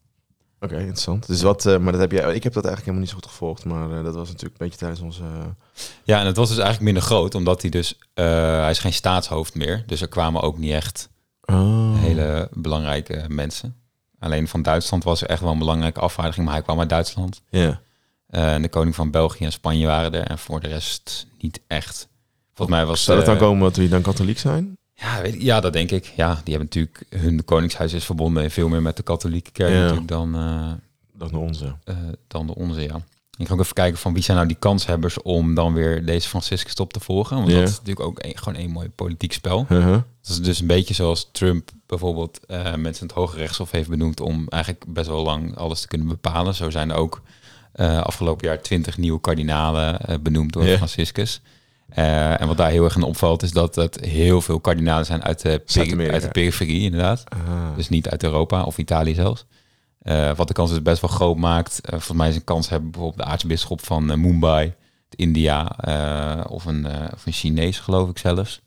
Oké, 0.60 0.78
interessant. 0.78 1.26
Dus 1.26 1.42
wat, 1.42 1.66
eh, 1.66 1.78
maar 1.78 1.92
dat 1.92 2.00
heb 2.00 2.12
jij, 2.12 2.34
ik 2.34 2.42
heb 2.42 2.52
dat 2.52 2.64
eigenlijk 2.64 2.76
helemaal 2.84 3.00
niet 3.00 3.08
zo 3.08 3.14
goed 3.14 3.26
gevolgd, 3.26 3.64
maar 3.64 3.98
eh, 3.98 4.04
dat 4.04 4.14
was 4.14 4.28
natuurlijk 4.28 4.60
een 4.60 4.66
beetje 4.66 4.78
tijdens 4.78 5.00
onze. 5.00 5.22
Ja, 6.04 6.20
en 6.20 6.26
het 6.26 6.36
was 6.36 6.48
dus 6.48 6.58
eigenlijk 6.58 6.84
minder 6.84 7.02
groot, 7.02 7.34
omdat 7.34 7.60
hij 7.62 7.70
dus... 7.70 7.98
eh, 8.14 8.24
hij 8.60 8.70
is 8.70 8.78
geen 8.78 8.92
staatshoofd 8.92 9.54
meer. 9.54 9.84
Dus 9.86 10.00
er 10.00 10.08
kwamen 10.08 10.42
ook 10.42 10.58
niet 10.58 10.72
echt 10.72 11.08
oh. 11.44 11.94
hele 11.94 12.48
belangrijke 12.52 13.24
mensen. 13.28 13.76
Alleen 14.18 14.48
van 14.48 14.62
Duitsland 14.62 15.04
was 15.04 15.22
er 15.22 15.28
echt 15.28 15.40
wel 15.40 15.52
een 15.52 15.58
belangrijke 15.58 16.00
afvaardiging. 16.00 16.46
Maar 16.46 16.54
hij 16.54 16.64
kwam 16.64 16.80
uit 16.80 16.88
Duitsland. 16.88 17.42
Ja. 17.48 17.80
En 18.28 18.62
de 18.62 18.68
koning 18.68 18.94
van 18.94 19.10
België 19.10 19.44
en 19.44 19.52
Spanje 19.52 19.86
waren 19.86 20.12
er. 20.12 20.26
En 20.26 20.38
voor 20.38 20.60
de 20.60 20.68
rest 20.68 21.26
niet 21.38 21.60
echt. 21.66 22.08
Volgens 22.54 22.76
mij 22.76 22.86
was... 22.86 23.04
Zou 23.04 23.16
dat 23.16 23.26
dan 23.26 23.36
komen 23.36 23.54
omdat 23.54 23.74
die 23.74 23.88
dan 23.88 24.02
katholiek 24.02 24.38
zijn? 24.38 24.78
Ja, 24.98 25.22
weet 25.22 25.34
ik- 25.34 25.42
ja, 25.42 25.60
dat 25.60 25.72
denk 25.72 25.90
ik. 25.90 26.04
Ja, 26.16 26.40
die 26.44 26.56
hebben 26.56 26.68
natuurlijk... 26.74 27.04
Hun 27.22 27.44
koningshuis 27.44 27.92
is 27.92 28.04
verbonden 28.04 28.50
veel 28.50 28.68
meer 28.68 28.82
met 28.82 28.96
de 28.96 29.02
katholieke 29.02 29.50
kerk 29.50 29.70
Ja. 29.72 29.80
natuurlijk 29.80 30.08
dan, 30.08 30.34
eh, 30.36 30.72
Dat 31.12 31.30
is 31.30 31.36
onze. 31.36 31.74
eh, 31.84 31.96
dan 32.28 32.46
de 32.46 32.54
onze, 32.54 32.80
ja. 32.80 33.00
Ik 33.38 33.46
ga 33.46 33.54
ook 33.54 33.60
even 33.60 33.74
kijken 33.74 33.98
van 33.98 34.12
wie 34.14 34.22
zijn 34.22 34.36
nou 34.36 34.48
die 34.48 34.56
kanshebbers 34.58 35.22
om 35.22 35.54
dan 35.54 35.72
weer 35.72 36.04
deze 36.06 36.28
Franciscus 36.28 36.74
op 36.74 36.92
te 36.92 37.00
volgen. 37.00 37.36
Want 37.36 37.50
dat 37.50 37.62
is 37.62 37.70
natuurlijk 37.70 38.00
ook 38.06 38.18
een, 38.24 38.38
gewoon 38.38 38.58
een 38.62 38.70
mooi 38.70 38.88
politiek 38.90 39.32
spel. 39.32 39.66
Uh-huh. 39.68 39.90
Dat 39.92 40.02
is 40.30 40.40
dus 40.40 40.60
een 40.60 40.66
beetje 40.66 40.94
zoals 40.94 41.28
Trump 41.32 41.70
bijvoorbeeld 41.86 42.40
eh, 42.46 42.74
mensen 42.74 43.06
het 43.06 43.16
Hoge 43.16 43.36
Rechtshof 43.36 43.70
heeft 43.70 43.88
benoemd 43.88 44.20
om 44.20 44.48
eigenlijk 44.48 44.84
best 44.88 45.08
wel 45.08 45.22
lang 45.22 45.56
alles 45.56 45.80
te 45.80 45.88
kunnen 45.88 46.06
bepalen. 46.08 46.54
Zo 46.54 46.70
zijn 46.70 46.90
er 46.90 46.96
ook 46.96 47.22
afgelopen 48.02 48.46
jaar 48.46 48.62
twintig 48.62 48.96
nieuwe 48.98 49.20
kardinalen 49.20 50.22
benoemd 50.22 50.52
door. 50.52 50.64
Franciscus. 50.66 51.40
Eh, 51.88 52.40
en 52.40 52.46
wat 52.46 52.56
daar 52.56 52.70
heel 52.70 52.84
erg 52.84 52.96
aan 52.96 53.02
opvalt 53.02 53.42
is 53.42 53.52
dat 53.52 53.74
het 53.74 54.00
heel 54.00 54.40
veel 54.40 54.60
kardinalen 54.60 55.06
zijn 55.06 55.22
uit 55.24 55.42
de, 55.42 55.62
peri- 55.72 56.10
uit 56.10 56.22
de 56.22 56.28
periferie 56.28 56.82
inderdaad. 56.82 57.24
Ah. 57.28 57.76
Dus 57.76 57.88
niet 57.88 58.08
uit 58.08 58.22
Europa 58.22 58.62
of 58.62 58.78
Italië 58.78 59.14
zelfs. 59.14 59.46
Eh, 59.98 60.34
wat 60.36 60.48
de 60.48 60.54
kans 60.54 60.70
dus 60.70 60.82
best 60.82 61.00
wel 61.00 61.10
groot 61.10 61.36
maakt. 61.36 61.80
Eh, 61.80 61.90
volgens 61.90 62.18
mij 62.18 62.28
is 62.28 62.34
een 62.36 62.44
kans 62.44 62.68
hebben 62.68 62.90
bijvoorbeeld 62.90 63.22
de 63.22 63.30
aartsbisschop 63.30 63.84
van 63.84 64.20
Mumbai, 64.20 64.74
India 65.10 65.64
of, 66.48 66.64
een, 66.64 66.86
of 67.14 67.26
een 67.26 67.32
Chinees 67.32 67.78
geloof 67.78 68.08
ik 68.10 68.18
zelfs. 68.18 68.62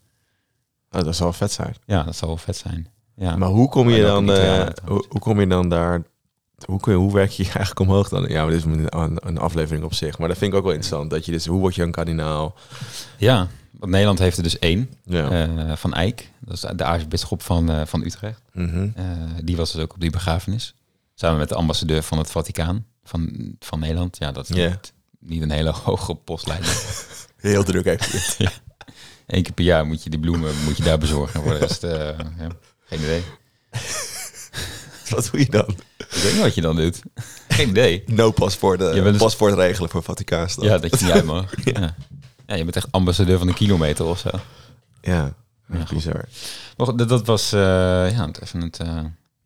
Oh, 0.92 1.02
dat 1.04 1.16
zou 1.16 1.30
wel 1.30 1.34
vet 1.34 1.52
zijn. 1.52 1.76
Ja, 1.86 2.04
dat 2.04 2.16
zal 2.16 2.28
wel 2.28 2.38
vet 2.38 2.58
zijn. 2.58 2.88
Ja. 3.16 3.36
Maar 3.36 3.50
hoe 3.50 3.70
kom 3.70 3.90
je 3.90 4.02
dan, 4.02 4.30
hoe 5.10 5.20
kom 5.20 5.40
je 5.40 5.48
dan 5.48 5.70
daar, 5.70 6.04
hoe, 6.66 6.80
kun 6.80 6.94
je, 6.94 6.98
hoe 7.00 7.14
werk 7.14 7.32
je 7.32 7.44
eigenlijk 7.54 7.80
omhoog 7.80 8.10
dan? 8.10 8.28
Ja, 8.28 8.42
maar 8.42 8.52
dit 8.52 8.66
is 8.66 8.66
een, 8.66 9.28
een, 9.28 9.38
aflevering 9.38 9.84
op 9.84 9.94
zich. 9.94 10.18
Maar 10.18 10.28
dat 10.28 10.38
vind 10.38 10.52
ik 10.52 10.58
ook 10.58 10.64
wel 10.64 10.74
interessant. 10.74 11.10
Dat 11.10 11.26
je 11.26 11.32
dus, 11.32 11.46
hoe 11.46 11.60
word 11.60 11.76
je 11.76 11.84
een 11.84 11.92
kardinaal? 11.92 12.56
Ja, 13.18 13.48
want 13.72 13.92
Nederland 13.92 14.20
heeft 14.20 14.38
er 14.38 14.44
dus 14.44 14.60
één, 14.60 14.90
Ja. 15.04 15.30
eh, 15.30 15.76
van 15.76 15.94
Eyck. 15.94 16.32
Dat 16.40 16.54
is 16.54 16.66
de 16.76 16.84
aartsbisschop 16.84 17.42
van, 17.42 17.70
eh, 17.72 17.82
van 17.86 18.04
Utrecht. 18.04 18.42
Mhm. 18.54 18.90
Eh, 18.96 19.06
die 19.44 19.58
was 19.58 19.72
dus 19.72 19.82
ook 19.82 19.94
op 19.94 20.00
die 20.00 20.10
begrafenis. 20.10 20.74
Samen 21.16 21.38
met 21.38 21.50
de 21.50 21.56
ambassadeur 21.56 22.04
van 22.04 22.18
het 22.18 22.32
Vaticaan 22.32 22.86
van, 23.04 23.56
van 23.60 23.80
Nederland. 23.80 24.18
Ja, 24.20 24.32
dat 24.32 24.50
is 24.50 24.56
niet, 24.56 24.94
niet 25.20 25.42
een 25.42 25.52
hele 25.52 25.72
hoge 25.84 26.16
postleider. 26.16 26.78
Heel 27.38 27.64
druk 27.64 27.86
even. 27.86 28.52
Eén 29.28 29.44
keer 29.44 29.54
per 29.54 29.66
jaar 29.66 29.86
moet 29.86 30.04
je 30.04 30.10
die 30.10 30.20
bloemen 30.20 30.54
moet 30.64 30.78
je 30.78 30.84
daar 30.84 30.98
bezorgen. 30.98 31.42
Voor 31.42 31.52
de 31.54 31.58
rest, 31.58 31.82
ja, 31.82 32.16
geen 32.86 33.00
idee. 33.00 33.24
Wat 35.16 35.30
doe 35.32 35.40
je 35.40 35.50
dan? 35.50 35.66
Ik 35.98 36.06
weet 36.22 36.34
niet 36.34 36.42
wat 36.42 36.56
je 36.56 36.62
dan 36.62 36.76
doet. 36.76 37.02
Geen 37.48 37.70
idee. 37.70 38.04
No 38.06 38.32
paspoort, 38.32 38.80
bent 38.80 39.04
dus- 39.04 39.18
paspoort 39.18 39.54
regelen 39.54 39.90
voor 39.90 40.04
Vaticaanstad. 40.04 40.64
Ja, 40.66 40.78
dat 40.78 41.00
je 41.00 41.06
niet 41.06 41.14
uit 41.14 41.26
mag. 41.26 41.46
Ja. 41.64 41.96
Ja, 42.48 42.56
je 42.56 42.64
bent 42.64 42.76
echt 42.76 42.88
ambassadeur 42.92 43.38
van 43.38 43.48
een 43.48 43.54
kilometer 43.54 44.06
of 44.06 44.20
zo. 44.20 44.30
ja. 45.02 45.34
Ja, 45.74 45.84
bizar. 45.94 46.26
Maar 46.78 46.96
dat, 46.96 47.10
dat 47.10 47.26
was 47.26 47.52
eh, 47.54 47.60
ja, 48.12 48.30
even 48.44 48.62
het, 48.62 48.80
eh, 48.80 49.00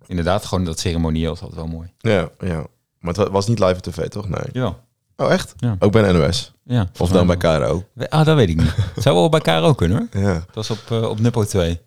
inderdaad 0.07 0.45
gewoon 0.45 0.63
dat 0.63 0.79
ceremonieel 0.79 1.29
altijd 1.29 1.53
wel 1.55 1.67
mooi. 1.67 1.91
Ja, 1.97 2.29
ja. 2.39 2.65
Maar 2.99 3.13
het 3.13 3.17
wa- 3.17 3.29
was 3.31 3.47
niet 3.47 3.59
live 3.59 3.73
op 3.73 3.81
tv, 3.81 4.07
toch? 4.07 4.29
Nee. 4.29 4.43
Ja. 4.51 4.75
Oh, 5.17 5.31
echt? 5.31 5.53
Ja. 5.57 5.75
Ook 5.79 5.91
bij 5.91 6.11
NOS? 6.11 6.53
ja 6.65 6.89
Of 6.99 7.09
dan 7.09 7.27
bij 7.27 7.37
KRO? 7.37 7.85
Ah, 8.09 8.25
dat 8.25 8.35
weet 8.35 8.49
ik 8.49 8.55
niet. 8.57 8.73
Zou 9.03 9.15
wel 9.15 9.29
bij 9.29 9.39
KRO 9.39 9.73
kunnen 9.73 10.09
hoor. 10.11 10.21
Ja. 10.23 10.33
Dat 10.33 10.55
was 10.55 10.69
op, 10.69 10.91
eh, 10.91 11.09
op 11.09 11.19
Nippo 11.19 11.43
2. 11.45 11.79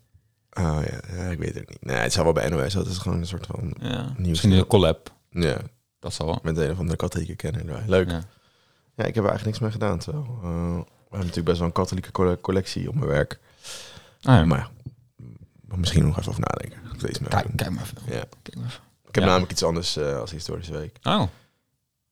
Oh 0.58 0.78
ja. 0.90 1.16
ja, 1.16 1.28
ik 1.30 1.38
weet 1.38 1.54
het 1.54 1.68
niet. 1.68 1.84
Nee, 1.84 1.96
het 1.96 2.12
zou 2.12 2.24
wel 2.24 2.32
bij 2.34 2.48
NOS. 2.48 2.72
Dat 2.72 2.86
is 2.86 2.98
gewoon 2.98 3.18
een 3.18 3.26
soort 3.26 3.46
van... 3.46 3.74
Ja. 3.80 4.02
Nieuws. 4.16 4.28
Misschien 4.28 4.52
een 4.52 4.66
collab. 4.66 5.12
Ja, 5.30 5.56
Dat 5.98 6.12
zal 6.14 6.26
wel. 6.26 6.38
met 6.42 6.56
een 6.56 6.70
of 6.70 6.78
andere 6.78 6.96
katholieke 6.96 7.34
kenner. 7.36 7.82
Leuk. 7.86 8.10
Ja. 8.10 8.22
Ja. 8.96 9.04
ik 9.04 9.14
heb 9.14 9.24
er 9.24 9.30
eigenlijk 9.30 9.44
niks 9.44 9.58
mee 9.58 9.70
gedaan. 9.70 10.02
Zo. 10.02 10.10
Eh, 10.12 10.40
we 10.40 11.12
hebben 11.12 11.18
natuurlijk 11.18 11.44
best 11.46 11.58
wel 11.58 11.66
een 11.66 11.72
katholieke 11.72 12.12
colle- 12.12 12.40
collectie 12.40 12.88
op 12.88 12.94
mijn 12.94 13.06
werk. 13.06 13.38
Ah, 14.22 14.34
ja. 14.34 14.44
Maar 14.44 14.58
ja, 14.58 15.76
misschien 15.76 16.06
nog 16.06 16.18
even 16.18 16.30
over 16.30 16.44
nadenken. 16.50 16.80
Kijk, 17.28 17.46
kijk 17.56 17.70
maar 17.70 17.82
even. 17.82 17.98
Ja. 18.14 18.24
Kijk 18.42 18.56
maar 18.56 18.66
even. 18.66 18.80
Ik 19.08 19.14
heb 19.14 19.24
namelijk 19.24 19.52
iets 19.52 19.62
anders 19.62 19.96
eh, 19.96 20.18
als 20.18 20.30
historische 20.30 20.72
week. 20.72 20.98
Oh, 21.02 21.22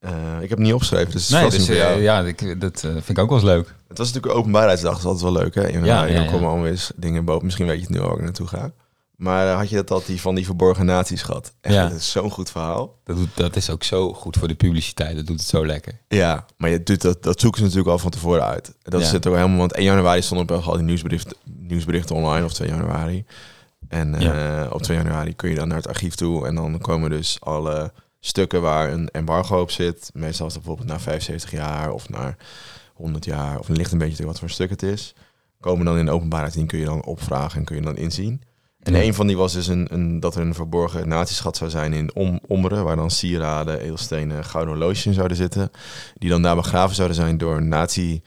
Eh, 0.05 0.13
ik 0.43 0.49
heb 0.49 0.51
het 0.51 0.59
niet 0.59 0.73
opgeschreven, 0.73 1.13
dus 1.13 1.29
nee, 1.29 1.51
dus, 1.51 1.69
eh, 1.69 2.03
ja, 2.03 2.21
ik, 2.21 2.61
dat 2.61 2.75
eh, 2.85 2.91
vind 2.91 3.09
ik 3.09 3.19
ook 3.19 3.29
wel 3.29 3.39
eens 3.39 3.47
leuk. 3.47 3.75
Het 3.89 3.99
was 3.99 4.07
natuurlijk 4.13 4.35
openbaarheidsdag, 4.39 4.91
dat 4.93 5.01
is 5.01 5.05
altijd 5.07 5.33
wel 5.33 5.43
leuk, 5.43 5.55
hè? 5.55 5.69
In 5.69 5.85
Ja, 5.85 6.05
ja, 6.05 6.25
komen 6.25 6.49
allemaal 6.49 6.67
eens 6.67 6.93
dingen 6.97 7.25
boven. 7.25 7.45
Misschien 7.45 7.67
weet 7.67 7.77
je 7.81 7.87
het 7.87 7.91
nu 7.91 8.01
ik 8.15 8.21
naartoe 8.21 8.47
ga. 8.47 8.73
Maar 9.17 9.47
had 9.49 9.69
je 9.69 9.77
dat 9.77 9.91
al 9.91 10.03
die 10.07 10.21
van 10.21 10.35
die 10.35 10.45
verborgen 10.45 10.87
naties 10.87 11.23
gehad? 11.23 11.53
Echt, 11.61 11.75
Ja. 11.75 11.89
dat 11.89 11.99
is 11.99 12.11
zo'n 12.11 12.31
goed 12.31 12.51
verhaal. 12.51 12.99
Dat, 13.05 13.17
doet, 13.17 13.29
dat 13.35 13.57
is 13.57 13.71
ook 13.71 13.83
zo 13.85 14.13
goed 14.13 14.37
voor 14.37 14.49
de 14.49 14.55
publiciteit. 14.55 15.17
Dat 15.17 15.27
doet 15.27 15.39
het 15.41 15.49
zo 15.49 15.67
lekker. 15.67 16.01
Ja, 16.09 16.45
maar 16.57 16.71
je 16.71 16.83
doet 16.83 17.03
dat, 17.03 17.23
dat 17.23 17.41
zoeken 17.41 17.59
ze 17.61 17.65
natuurlijk 17.67 17.93
al 17.93 17.99
van 17.99 18.11
tevoren 18.11 18.45
uit. 18.45 18.75
Dat 18.83 19.01
Ja. 19.01 19.07
zit 19.09 19.27
ook 19.27 19.35
helemaal, 19.35 19.59
want 19.59 19.73
1 19.73 19.85
januari 19.85 20.23
stonden 20.23 20.57
op 20.57 20.65
al 20.65 20.73
die 20.77 20.83
nieuwsberichten, 20.83 21.37
nieuwsberichten 21.45 22.17
online, 22.17 22.45
of 22.45 22.53
2 22.53 22.69
januari. 22.69 23.25
En 23.89 24.15
op 24.73 24.83
2 24.83 24.97
januari 24.97 25.37
kun 25.37 25.49
je 25.51 25.55
dan 25.55 25.69
naar 25.69 25.77
het 25.77 25.89
archief 25.89 26.15
toe 26.15 26.47
en 26.47 26.55
dan 26.55 26.79
komen 26.79 27.11
dus 27.11 27.37
alle 27.41 27.93
stukken 28.27 28.63
waar 28.63 28.93
een 28.93 29.09
embargo 29.11 29.61
op 29.61 29.71
zit. 29.71 30.11
Meestal 30.13 30.47
is 30.47 30.53
dat 30.53 30.63
bijvoorbeeld 30.63 30.89
na 30.97 31.01
75 31.01 31.51
jaar 31.51 31.93
of 31.93 32.09
naar 32.09 32.37
100 32.95 33.25
jaar, 33.25 33.59
of 33.59 33.67
het 33.67 33.77
ligt 33.77 33.93
een 33.93 33.99
beetje 33.99 34.15
tegen 34.15 34.31
wat 34.31 34.39
voor 34.39 34.51
stuk 34.51 34.71
het 34.71 34.83
is. 34.83 35.15
Komen 35.61 35.85
dan 35.85 35.99
in 35.99 36.05
de 36.05 36.11
openbaarheid 36.11 36.55
in, 36.55 36.67
kun 36.67 36.79
je 36.79 36.85
dan 36.85 37.05
opvragen 37.05 37.59
en 37.59 37.65
kun 37.65 37.77
je 37.77 37.83
dan 37.83 37.97
inzien. 37.97 38.43
En 38.79 38.95
een 38.95 39.15
van 39.15 39.27
die 39.27 39.37
was 39.37 39.53
dus 39.53 39.67
een, 39.67 39.87
een, 39.91 40.21
dat 40.21 40.35
er 40.35 40.41
een 40.41 40.55
verborgen 40.55 41.09
natieschat 41.09 41.57
zou 41.57 41.71
zijn 41.71 41.93
in 41.93 42.15
om, 42.15 42.41
Ommeren, 42.47 42.85
waar 42.85 42.97
dan 42.97 43.11
sieraden, 43.11 43.81
edelstenen, 43.81 44.45
gouden 44.45 44.75
horloges 44.75 45.07
in 45.07 45.15
zouden 45.15 45.37
zitten. 45.37 45.71
Die 46.15 46.31
dan 46.31 46.43
daar 46.43 46.57
begraven 46.57 46.95
zouden 46.95 47.17
zijn 47.17 47.39
door 47.39 47.63
nazi-mannen. 47.63 48.23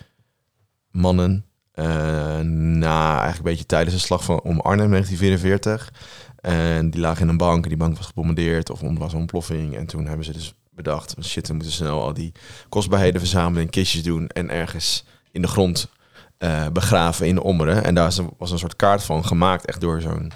eh, 1.71 2.39
na 2.39 3.09
eigenlijk 3.09 3.37
een 3.37 3.43
beetje 3.43 3.65
tijdens 3.65 3.95
de 3.95 4.01
slag 4.01 4.23
van 4.23 4.41
om 4.41 4.59
Arnhem 4.59 4.89
1944. 4.89 5.93
En 6.41 6.89
die 6.89 7.01
lagen 7.01 7.21
in 7.21 7.29
een 7.29 7.37
bank 7.37 7.63
en 7.63 7.69
die 7.69 7.77
bank 7.77 7.97
was 7.97 8.05
gebombardeerd 8.05 8.69
of 8.69 8.81
was 8.81 9.13
een 9.13 9.19
ontploffing. 9.19 9.75
En 9.75 9.85
toen 9.85 10.05
hebben 10.05 10.25
ze 10.25 10.33
dus 10.33 10.53
bedacht, 10.69 11.15
shit, 11.21 11.47
we 11.47 11.53
moeten 11.53 11.71
snel 11.71 12.01
al 12.01 12.13
die 12.13 12.31
kostbaarheden 12.69 13.19
verzamelen 13.19 13.61
in 13.61 13.69
kistjes 13.69 14.03
doen 14.03 14.27
en 14.27 14.49
ergens 14.49 15.05
in 15.31 15.41
de 15.41 15.47
grond 15.47 15.89
eh, 16.37 16.67
begraven 16.73 17.27
in 17.27 17.39
Ommeren. 17.39 17.83
En 17.83 17.95
daar 17.95 18.13
was 18.37 18.51
een 18.51 18.59
soort 18.59 18.75
kaart 18.75 19.03
van 19.03 19.25
gemaakt, 19.25 19.65
echt 19.65 19.81
door 19.81 20.01
zo'n, 20.01 20.31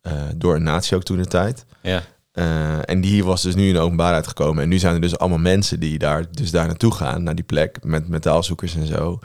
eh, 0.00 0.12
door 0.36 0.54
een 0.54 0.62
natie 0.62 0.96
ook 0.96 1.02
toen 1.02 1.16
de 1.16 1.26
tijd. 1.26 1.64
Ja. 1.82 2.02
Eh, 2.32 2.88
en 2.88 3.00
die 3.00 3.24
was 3.24 3.42
dus 3.42 3.54
nu 3.54 3.66
in 3.66 3.72
de 3.72 3.80
openbaarheid 3.80 4.26
gekomen. 4.26 4.62
En 4.62 4.68
nu 4.68 4.78
zijn 4.78 4.94
er 4.94 5.00
dus 5.00 5.18
allemaal 5.18 5.38
mensen 5.38 5.80
die 5.80 5.98
daar, 5.98 6.24
dus 6.30 6.50
daar 6.50 6.66
naartoe 6.66 6.94
gaan, 6.94 7.22
naar 7.22 7.34
die 7.34 7.44
plek, 7.44 7.78
met 7.82 8.08
metaalzoekers 8.08 8.74
en 8.74 8.86
zo. 8.86 9.18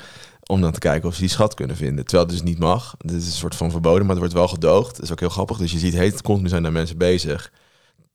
Om 0.51 0.61
dan 0.61 0.71
te 0.71 0.79
kijken 0.79 1.07
of 1.09 1.13
ze 1.13 1.19
die 1.19 1.29
schat 1.29 1.53
kunnen 1.53 1.75
vinden. 1.75 2.05
Terwijl 2.05 2.27
het 2.27 2.37
dus 2.37 2.47
niet 2.49 2.59
mag. 2.59 2.95
Dit 2.97 3.15
is 3.15 3.25
een 3.25 3.31
soort 3.31 3.55
van 3.55 3.71
verboden, 3.71 4.01
maar 4.01 4.09
het 4.09 4.19
wordt 4.19 4.33
wel 4.33 4.47
gedoogd. 4.47 4.95
Dat 4.95 5.03
is 5.03 5.11
ook 5.11 5.19
heel 5.19 5.29
grappig. 5.29 5.57
Dus 5.57 5.71
je 5.71 5.77
ziet, 5.79 5.93
heet, 5.93 6.21
continu 6.21 6.49
zijn 6.49 6.63
daar 6.63 6.71
mensen 6.71 6.97
bezig. 6.97 7.51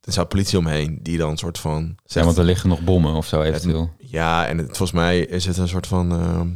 Er 0.00 0.12
staat 0.12 0.28
politie 0.28 0.58
omheen, 0.58 0.98
die 1.02 1.18
dan 1.18 1.30
een 1.30 1.36
soort 1.36 1.58
van... 1.58 1.96
Ja, 2.04 2.24
want 2.24 2.36
er 2.36 2.44
liggen 2.44 2.68
nog 2.68 2.80
bommen 2.80 3.14
of 3.14 3.26
zo 3.26 3.42
eventueel. 3.42 3.92
Ja, 3.98 4.46
en 4.46 4.58
het, 4.58 4.66
volgens 4.66 4.92
mij 4.92 5.20
is 5.20 5.44
het 5.44 5.56
een 5.56 5.68
soort 5.68 5.86
van... 5.86 6.12
ehm, 6.12 6.48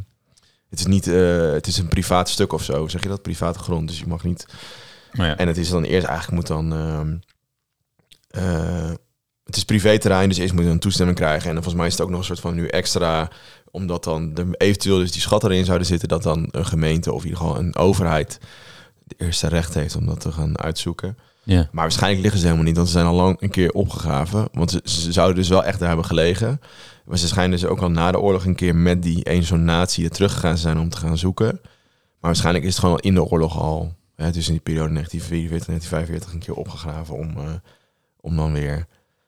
het 0.69 0.79
is 0.79 0.85
niet... 0.85 1.07
eh, 1.07 1.51
het 1.51 1.67
is 1.67 1.77
een 1.77 1.87
privaat 1.87 2.29
stuk 2.29 2.53
of 2.53 2.63
zo. 2.63 2.87
Zeg 2.87 3.03
je 3.03 3.09
dat? 3.09 3.21
Private 3.21 3.59
grond. 3.59 3.87
Dus 3.87 3.99
je 3.99 4.07
mag 4.07 4.23
niet... 4.23 4.45
Maar 5.11 5.27
ja. 5.27 5.37
En 5.37 5.47
het 5.47 5.57
is 5.57 5.69
dan 5.69 5.83
eerst 5.83 6.07
eigenlijk 6.07 6.37
moet 6.37 6.47
dan. 6.47 6.73
ehm, 6.73 7.17
eh, 8.29 8.91
het 9.43 9.57
is 9.57 9.63
privéterrein, 9.63 10.29
dus 10.29 10.37
eerst 10.37 10.53
moet 10.53 10.63
je 10.63 10.69
een 10.69 10.79
toestemming 10.79 11.17
krijgen. 11.17 11.47
En 11.47 11.53
dan 11.53 11.63
volgens 11.63 11.75
mij 11.75 11.85
is 11.85 11.91
het 11.91 12.01
ook 12.01 12.09
nog 12.09 12.19
een 12.19 12.25
soort 12.25 12.39
van 12.39 12.55
nu 12.55 12.67
extra. 12.67 13.29
Omdat 13.71 14.03
dan 14.03 14.35
er 14.35 14.45
eventueel 14.57 14.97
dus 14.97 15.11
die 15.11 15.21
schatten 15.21 15.51
erin 15.51 15.65
zouden 15.65 15.87
zitten, 15.87 16.07
dat 16.07 16.23
dan 16.23 16.47
een 16.51 16.65
gemeente 16.65 17.13
of 17.13 17.23
in 17.23 17.29
ieder 17.29 17.41
geval 17.41 17.59
een 17.59 17.75
overheid 17.75 18.39
de 19.03 19.15
eerste 19.17 19.47
recht 19.47 19.73
heeft 19.73 19.95
om 19.95 20.05
dat 20.05 20.19
te 20.19 20.31
gaan 20.31 20.59
uitzoeken. 20.59 21.17
ja. 21.43 21.69
Maar 21.71 21.83
waarschijnlijk 21.83 22.21
liggen 22.21 22.39
ze 22.39 22.45
helemaal 22.45 22.67
niet, 22.67 22.75
want 22.75 22.87
ze 22.87 22.93
zijn 22.93 23.05
al 23.05 23.15
lang 23.15 23.41
een 23.41 23.49
keer 23.49 23.71
opgegraven. 23.71 24.47
Want 24.51 24.71
ze, 24.71 24.81
ze 24.83 25.11
zouden 25.11 25.35
dus 25.35 25.49
wel 25.49 25.63
echt 25.63 25.79
daar 25.79 25.87
hebben 25.87 26.05
gelegen. 26.05 26.61
Maar 27.05 27.17
ze 27.17 27.27
schijnen 27.27 27.59
dus 27.59 27.65
ook 27.65 27.81
al 27.81 27.91
na 27.91 28.11
de 28.11 28.19
oorlog 28.19 28.45
een 28.45 28.55
keer 28.55 28.75
met 28.75 29.03
die 29.03 29.29
een 29.29 29.43
zo'n 29.43 29.63
natie 29.63 30.03
er 30.03 30.09
teruggegaan 30.09 30.57
zijn 30.57 30.79
om 30.79 30.89
te 30.89 30.97
gaan 30.97 31.17
zoeken. 31.17 31.59
Maar 31.61 32.29
waarschijnlijk 32.31 32.65
is 32.65 32.71
het 32.71 32.79
gewoon 32.79 32.99
in 32.99 33.13
de 33.13 33.23
oorlog 33.23 33.57
al, 33.57 33.93
hè, 34.15 34.31
dus 34.31 34.47
in 34.47 34.53
die 34.53 34.61
periode 34.61 34.93
1944, 34.93 35.67
1945, 35.67 36.33
een 36.33 36.39
keer 36.39 36.53
opgegraven 36.53 37.15
om, 37.15 37.37
eh, 37.37 37.53
om 38.21 38.35
dan 38.35 38.53
weer, 38.53 38.85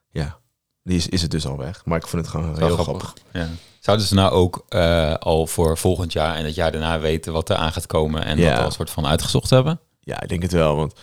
ja, 0.10 0.40
die 0.84 0.98
is, 0.98 1.08
is 1.08 1.22
het 1.22 1.32
dus 1.32 1.46
al 1.46 1.58
weg. 1.58 1.86
Maar 1.86 1.98
ik 1.98 2.08
vond 2.08 2.22
het 2.22 2.32
gewoon 2.32 2.58
heel 2.58 2.70
grappig. 2.70 2.84
grappig. 2.84 3.14
Ja. 3.34 3.48
Zouden 3.80 4.06
ze 4.06 4.14
nou 4.14 4.32
ook 4.32 4.66
eh, 4.70 5.14
al 5.14 5.48
voor 5.48 5.78
volgend 5.78 6.14
jaar 6.14 6.36
en 6.36 6.46
het 6.46 6.56
jaar 6.56 6.72
daarna 6.72 7.00
weten 7.00 7.34
wat 7.34 7.50
er 7.50 7.56
aan 7.56 7.72
gaat 7.72 7.86
komen 7.88 8.24
en 8.26 8.38
Ja. 8.38 8.50
dat 8.50 8.60
al 8.60 8.66
een 8.66 8.72
soort 8.72 8.90
van 8.90 9.06
uitgezocht 9.06 9.50
hebben? 9.50 9.80
Ja, 10.00 10.22
ik 10.22 10.30
denk 10.30 10.42
het 10.42 10.52
wel, 10.52 10.76
want 10.76 10.94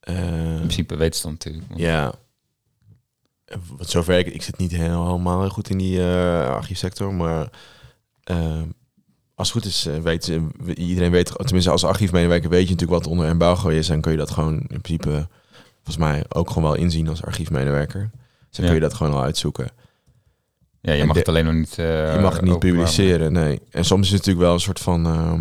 eh, 0.00 0.50
In 0.50 0.56
principe 0.56 0.96
weten 0.96 1.16
ze 1.16 1.22
dan 1.22 1.32
natuurlijk. 1.32 1.64
Want- 1.68 1.80
Ja. 1.80 2.12
Wat 3.76 3.90
zover 3.90 4.18
ik, 4.18 4.26
ik 4.26 4.42
zit 4.42 4.58
niet 4.58 4.70
heel- 4.72 5.06
helemaal 5.06 5.48
goed 5.48 5.70
in 5.70 5.78
die 5.78 6.00
eh, 6.00 6.48
archiefsector, 6.48 7.14
maar 7.14 7.48
eh, 8.24 8.60
als 9.34 9.52
het 9.52 9.62
goed 9.62 9.64
is, 9.70 9.88
weet 10.02 10.24
ze- 10.24 10.46
iedereen 10.74 11.10
weet, 11.10 11.32
tenminste 11.36 11.70
als 11.70 11.84
archiefmedewerker 11.84 12.50
weet 12.50 12.64
je 12.68 12.70
natuurlijk 12.72 13.02
wat 13.02 13.12
onder 13.12 13.26
embargo 13.26 13.68
is 13.68 13.88
en 13.88 14.00
kun 14.00 14.12
je 14.12 14.18
dat 14.18 14.30
gewoon 14.30 14.54
in 14.54 14.80
principe, 14.80 15.28
volgens 15.74 15.96
mij 15.96 16.24
ook 16.28 16.48
gewoon 16.50 16.70
wel 16.70 16.80
inzien 16.80 17.08
als 17.08 17.22
archiefmedewerker. 17.24 18.10
Dan 18.50 18.64
Ja. 18.64 18.64
kun 18.64 18.74
je 18.74 18.80
dat 18.88 18.94
gewoon 18.94 19.12
al 19.12 19.22
uitzoeken. 19.22 19.68
Ja, 20.80 20.92
je 20.92 21.00
En 21.00 21.04
mag 21.06 21.12
de- 21.14 21.18
het 21.20 21.28
alleen 21.28 21.44
nog 21.44 21.54
niet. 21.54 21.78
eh, 21.78 22.14
je 22.14 22.20
mag 22.20 22.32
het 22.32 22.42
niet 22.42 22.58
publiceren, 22.58 23.32
nee. 23.32 23.60
En 23.70 23.84
soms 23.84 24.00
is 24.06 24.08
het 24.12 24.18
natuurlijk 24.18 24.44
wel 24.46 24.54
een 24.54 24.60
soort 24.60 24.80
van, 24.80 25.06
ehm, 25.06 25.40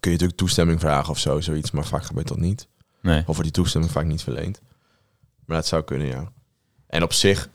kun 0.00 0.10
je 0.10 0.10
natuurlijk 0.10 0.38
toestemming 0.38 0.80
vragen 0.80 1.10
of 1.10 1.18
zo, 1.18 1.40
zoiets, 1.40 1.70
maar 1.70 1.84
vaak 1.84 2.04
gebeurt 2.04 2.28
dat 2.28 2.38
niet. 2.38 2.68
Nee. 3.02 3.18
Of 3.18 3.24
wordt 3.26 3.42
die 3.42 3.50
toestemming 3.52 3.92
vaak 3.92 4.04
niet 4.04 4.22
verleend. 4.22 4.60
Maar 5.46 5.56
dat 5.56 5.66
zou 5.66 5.82
kunnen, 5.82 6.06
ja. 6.06 6.32
En 6.86 7.02
op 7.02 7.12
zich 7.12 7.48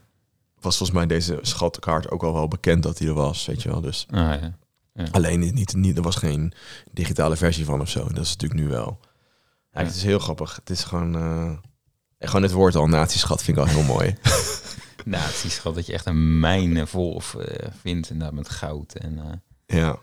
was 0.59 0.77
volgens 0.77 0.97
mij 0.97 1.07
deze 1.07 1.39
schatkaart 1.41 2.09
ook 2.11 2.23
al 2.23 2.33
wel 2.33 2.47
bekend 2.47 2.83
dat 2.83 2.97
die 2.97 3.07
er 3.07 3.13
was, 3.13 3.45
weet 3.45 3.61
je 3.61 3.69
wel. 3.69 3.81
Dus 3.81 4.05
Ah, 4.09 4.33
ja. 4.41 5.07
alleen 5.11 5.39
niet, 5.39 5.75
niet, 5.75 5.97
er 5.97 6.03
was 6.03 6.15
geen 6.15 6.53
digitale 6.91 7.35
versie 7.35 7.65
van 7.65 7.81
of 7.81 7.89
zo. 7.89 7.99
Dat 8.07 8.23
is 8.25 8.31
natuurlijk 8.35 8.59
nu 8.61 8.67
wel. 8.67 8.99
Ja, 9.71 9.79
Ja. 9.81 9.85
Het 9.87 9.95
is 9.95 10.03
heel 10.03 10.19
grappig. 10.19 10.55
Het 10.55 10.69
is 10.69 10.83
gewoon... 10.83 11.15
eh, 11.15 11.51
en 12.17 12.27
gewoon 12.27 12.43
het 12.43 12.51
woord 12.51 12.75
al, 12.75 12.87
natieschat, 12.87 13.43
vind 13.43 13.57
ik 13.57 13.63
al 13.63 13.69
heel 13.69 13.83
mooi. 13.95 14.15
Gewoon 15.61 15.73
dat 15.73 15.85
je 15.85 15.93
echt 15.93 16.05
een 16.05 16.39
mijn 16.39 16.87
vol 16.87 17.21
eh, 17.39 17.67
vindt 17.81 18.09
inderdaad 18.09 18.35
met 18.35 18.49
goud. 18.49 18.93
En, 18.93 19.19
eh, 19.67 19.77
ja. 19.79 19.97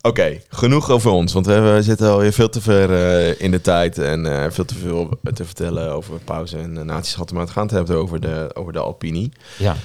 Oké, 0.00 0.40
genoeg 0.48 0.90
over 0.90 1.10
ons. 1.10 1.32
Want 1.32 1.46
we 1.46 1.52
hebben- 1.52 1.82
zitten 1.82 2.10
alweer 2.10 2.32
veel 2.32 2.48
te 2.48 2.60
ver 2.60 2.90
eh, 2.92 3.40
in 3.40 3.50
de 3.50 3.60
tijd. 3.60 3.98
En 3.98 4.52
veel 4.52 4.64
te 4.64 4.74
veel 4.74 5.18
te 5.34 5.44
vertellen 5.44 5.92
over 5.92 6.18
pauze 6.18 6.58
en 6.58 6.86
natieschatten. 6.86 7.36
Maar 7.36 7.44
het 7.44 7.54
gaat 7.54 7.70
hebben 7.70 7.96
over 7.96 8.20
de, 8.20 8.50
over 8.54 8.72
de 8.72 8.78
Alpini. 8.78 9.32
ja. 9.58 9.76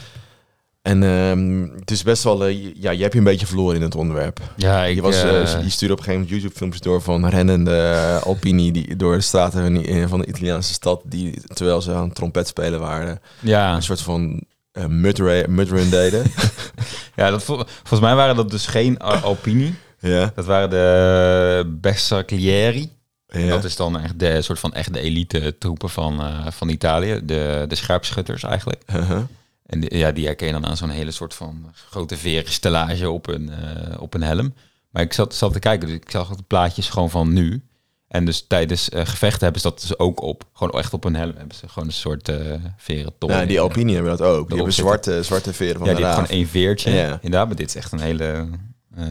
En 0.88 1.03
ehm, 1.03 1.79
het 1.79 1.91
is 1.91 2.03
best 2.03 2.24
wel, 2.24 2.46
eh, 2.46 2.74
ja, 2.75 2.91
je 2.91 3.01
hebt 3.01 3.13
je 3.13 3.20
een 3.20 3.25
beetje 3.25 3.46
verloren 3.46 3.75
in 3.75 3.82
het 3.82 3.96
onderwerp. 3.96 4.39
ja, 4.56 4.84
ik 4.86 4.96
je, 4.96 5.01
was, 5.01 5.15
eh, 5.24 5.41
eh, 5.41 5.63
je 5.63 5.70
stuurde 5.70 5.94
op 5.94 6.00
een 6.00 6.06
gegeven 6.06 6.13
moment 6.13 6.29
YouTube-filmpjes 6.29 6.82
door 6.82 7.01
van 7.01 7.27
rennende 7.29 8.20
Alpini 8.24 8.72
die 8.72 8.96
door 8.96 9.15
de 9.15 9.22
straten 9.22 9.62
van, 9.62 9.74
die- 9.74 10.08
van 10.08 10.20
de 10.20 10.25
Italiaanse 10.27 10.74
stad, 10.74 11.01
die 11.06 11.41
terwijl 11.53 11.82
ze 11.82 11.94
aan 11.94 12.03
het 12.03 12.15
trompet 12.15 12.48
spelen 12.48 12.79
waren, 12.79 13.20
ja, 13.39 13.75
een 13.75 13.84
soort 13.84 14.01
van 14.01 14.44
mudrun 14.88 15.89
deden. 15.89 16.24
ja 17.15 17.29
dat, 17.29 17.44
vol- 17.44 17.63
volgens 17.65 18.00
mij 18.00 18.15
waren 18.15 18.36
dat 18.36 18.50
dus 18.51 18.67
geen 18.67 18.98
Al- 19.00 19.15
Alpini. 19.15 19.75
ja, 20.00 20.32
Dat 20.36 20.46
waren 20.46 20.70
de 20.70 21.77
Bersaglieri. 21.82 22.89
ja. 23.27 23.48
Dat 23.48 23.63
is 23.63 23.75
dan 23.75 24.00
echt 24.00 24.20
de 24.20 24.41
soort 24.41 24.60
van 24.60 24.74
echt 24.74 24.94
de 24.94 25.00
elite 25.00 25.56
troepen 25.60 25.89
van, 25.89 26.22
van 26.50 26.70
Italië. 26.70 27.20
De, 27.24 27.65
de 27.67 27.75
scherpschutters 27.75 28.44
eigenlijk. 28.44 28.82
Uh-huh. 28.96 29.22
En 29.67 29.79
die- 29.79 29.97
ja, 29.97 30.12
die 30.12 30.25
herken 30.25 30.47
je 30.47 30.53
dan 30.53 30.65
aan 30.65 30.77
zo'n 30.77 30.89
hele 30.89 31.12
soort 31.12 31.33
van 31.33 31.71
grote 31.89 32.17
verenstellage 32.17 33.09
op 33.09 33.27
een, 33.27 33.50
eh, 33.50 34.01
op 34.01 34.13
een 34.13 34.21
helm. 34.24 34.53
Maar 34.89 35.03
ik 35.03 35.13
zat, 35.13 35.36
zat 35.36 35.53
te 35.53 35.59
kijken, 35.59 35.88
dus 35.88 35.97
ik 35.97 36.12
zag 36.12 36.36
de 36.36 36.43
plaatjes 36.47 36.89
gewoon 36.89 37.09
van 37.09 37.33
nu. 37.33 37.62
En 38.07 38.25
dus 38.25 38.45
tijdens 38.47 38.89
eh, 38.89 39.05
gevechten 39.05 39.43
hebben 39.43 39.62
ze 39.62 39.67
dat 39.69 39.81
dus 39.81 40.00
ook 40.00 40.21
op. 40.21 40.43
Gewoon 40.53 40.79
echt 40.79 40.93
op 40.93 41.03
een 41.03 41.15
helm 41.15 41.33
hebben 41.38 41.55
ze 41.55 41.69
gewoon 41.69 41.88
een 41.88 41.93
soort 41.93 42.29
eh 42.29 42.53
veren 42.77 43.13
top. 43.17 43.29
Ja, 43.29 43.45
die 43.45 43.59
Alpini 43.59 43.93
hebben 43.93 44.17
dat 44.17 44.27
ook. 44.27 44.47
Die 44.47 44.55
hebben 44.55 44.74
zwarte, 44.74 45.24
zwarte 45.24 45.53
veren 45.53 45.77
van 45.77 45.88
ja, 45.88 45.93
die 45.93 46.03
raaf. 46.03 46.13
gewoon 46.13 46.29
één 46.29 46.47
veertje. 46.47 46.91
Ja. 46.91 47.12
Inderdaad, 47.21 47.47
maar 47.47 47.55
dit 47.55 47.67
is 47.69 47.75
echt 47.75 47.91
een 47.91 48.00
hele 48.00 48.47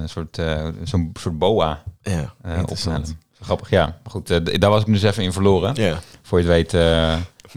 soort, 0.04 0.38
zo'n 0.84 1.10
soort 1.20 1.38
boa 1.38 1.82
Ja, 2.02 2.34
op 2.62 2.70
een 2.70 2.76
helm. 2.92 3.18
Grappig, 3.40 3.70
ja. 3.70 3.84
Maar 3.86 4.10
goed, 4.12 4.28
daar 4.60 4.70
was 4.70 4.80
ik 4.80 4.86
dus 4.86 5.02
even 5.02 5.22
in 5.22 5.32
verloren. 5.32 5.74
Ja. 5.74 5.98
Voor 6.22 6.40
je 6.42 6.48
het 6.48 6.70
weet, 6.72 6.82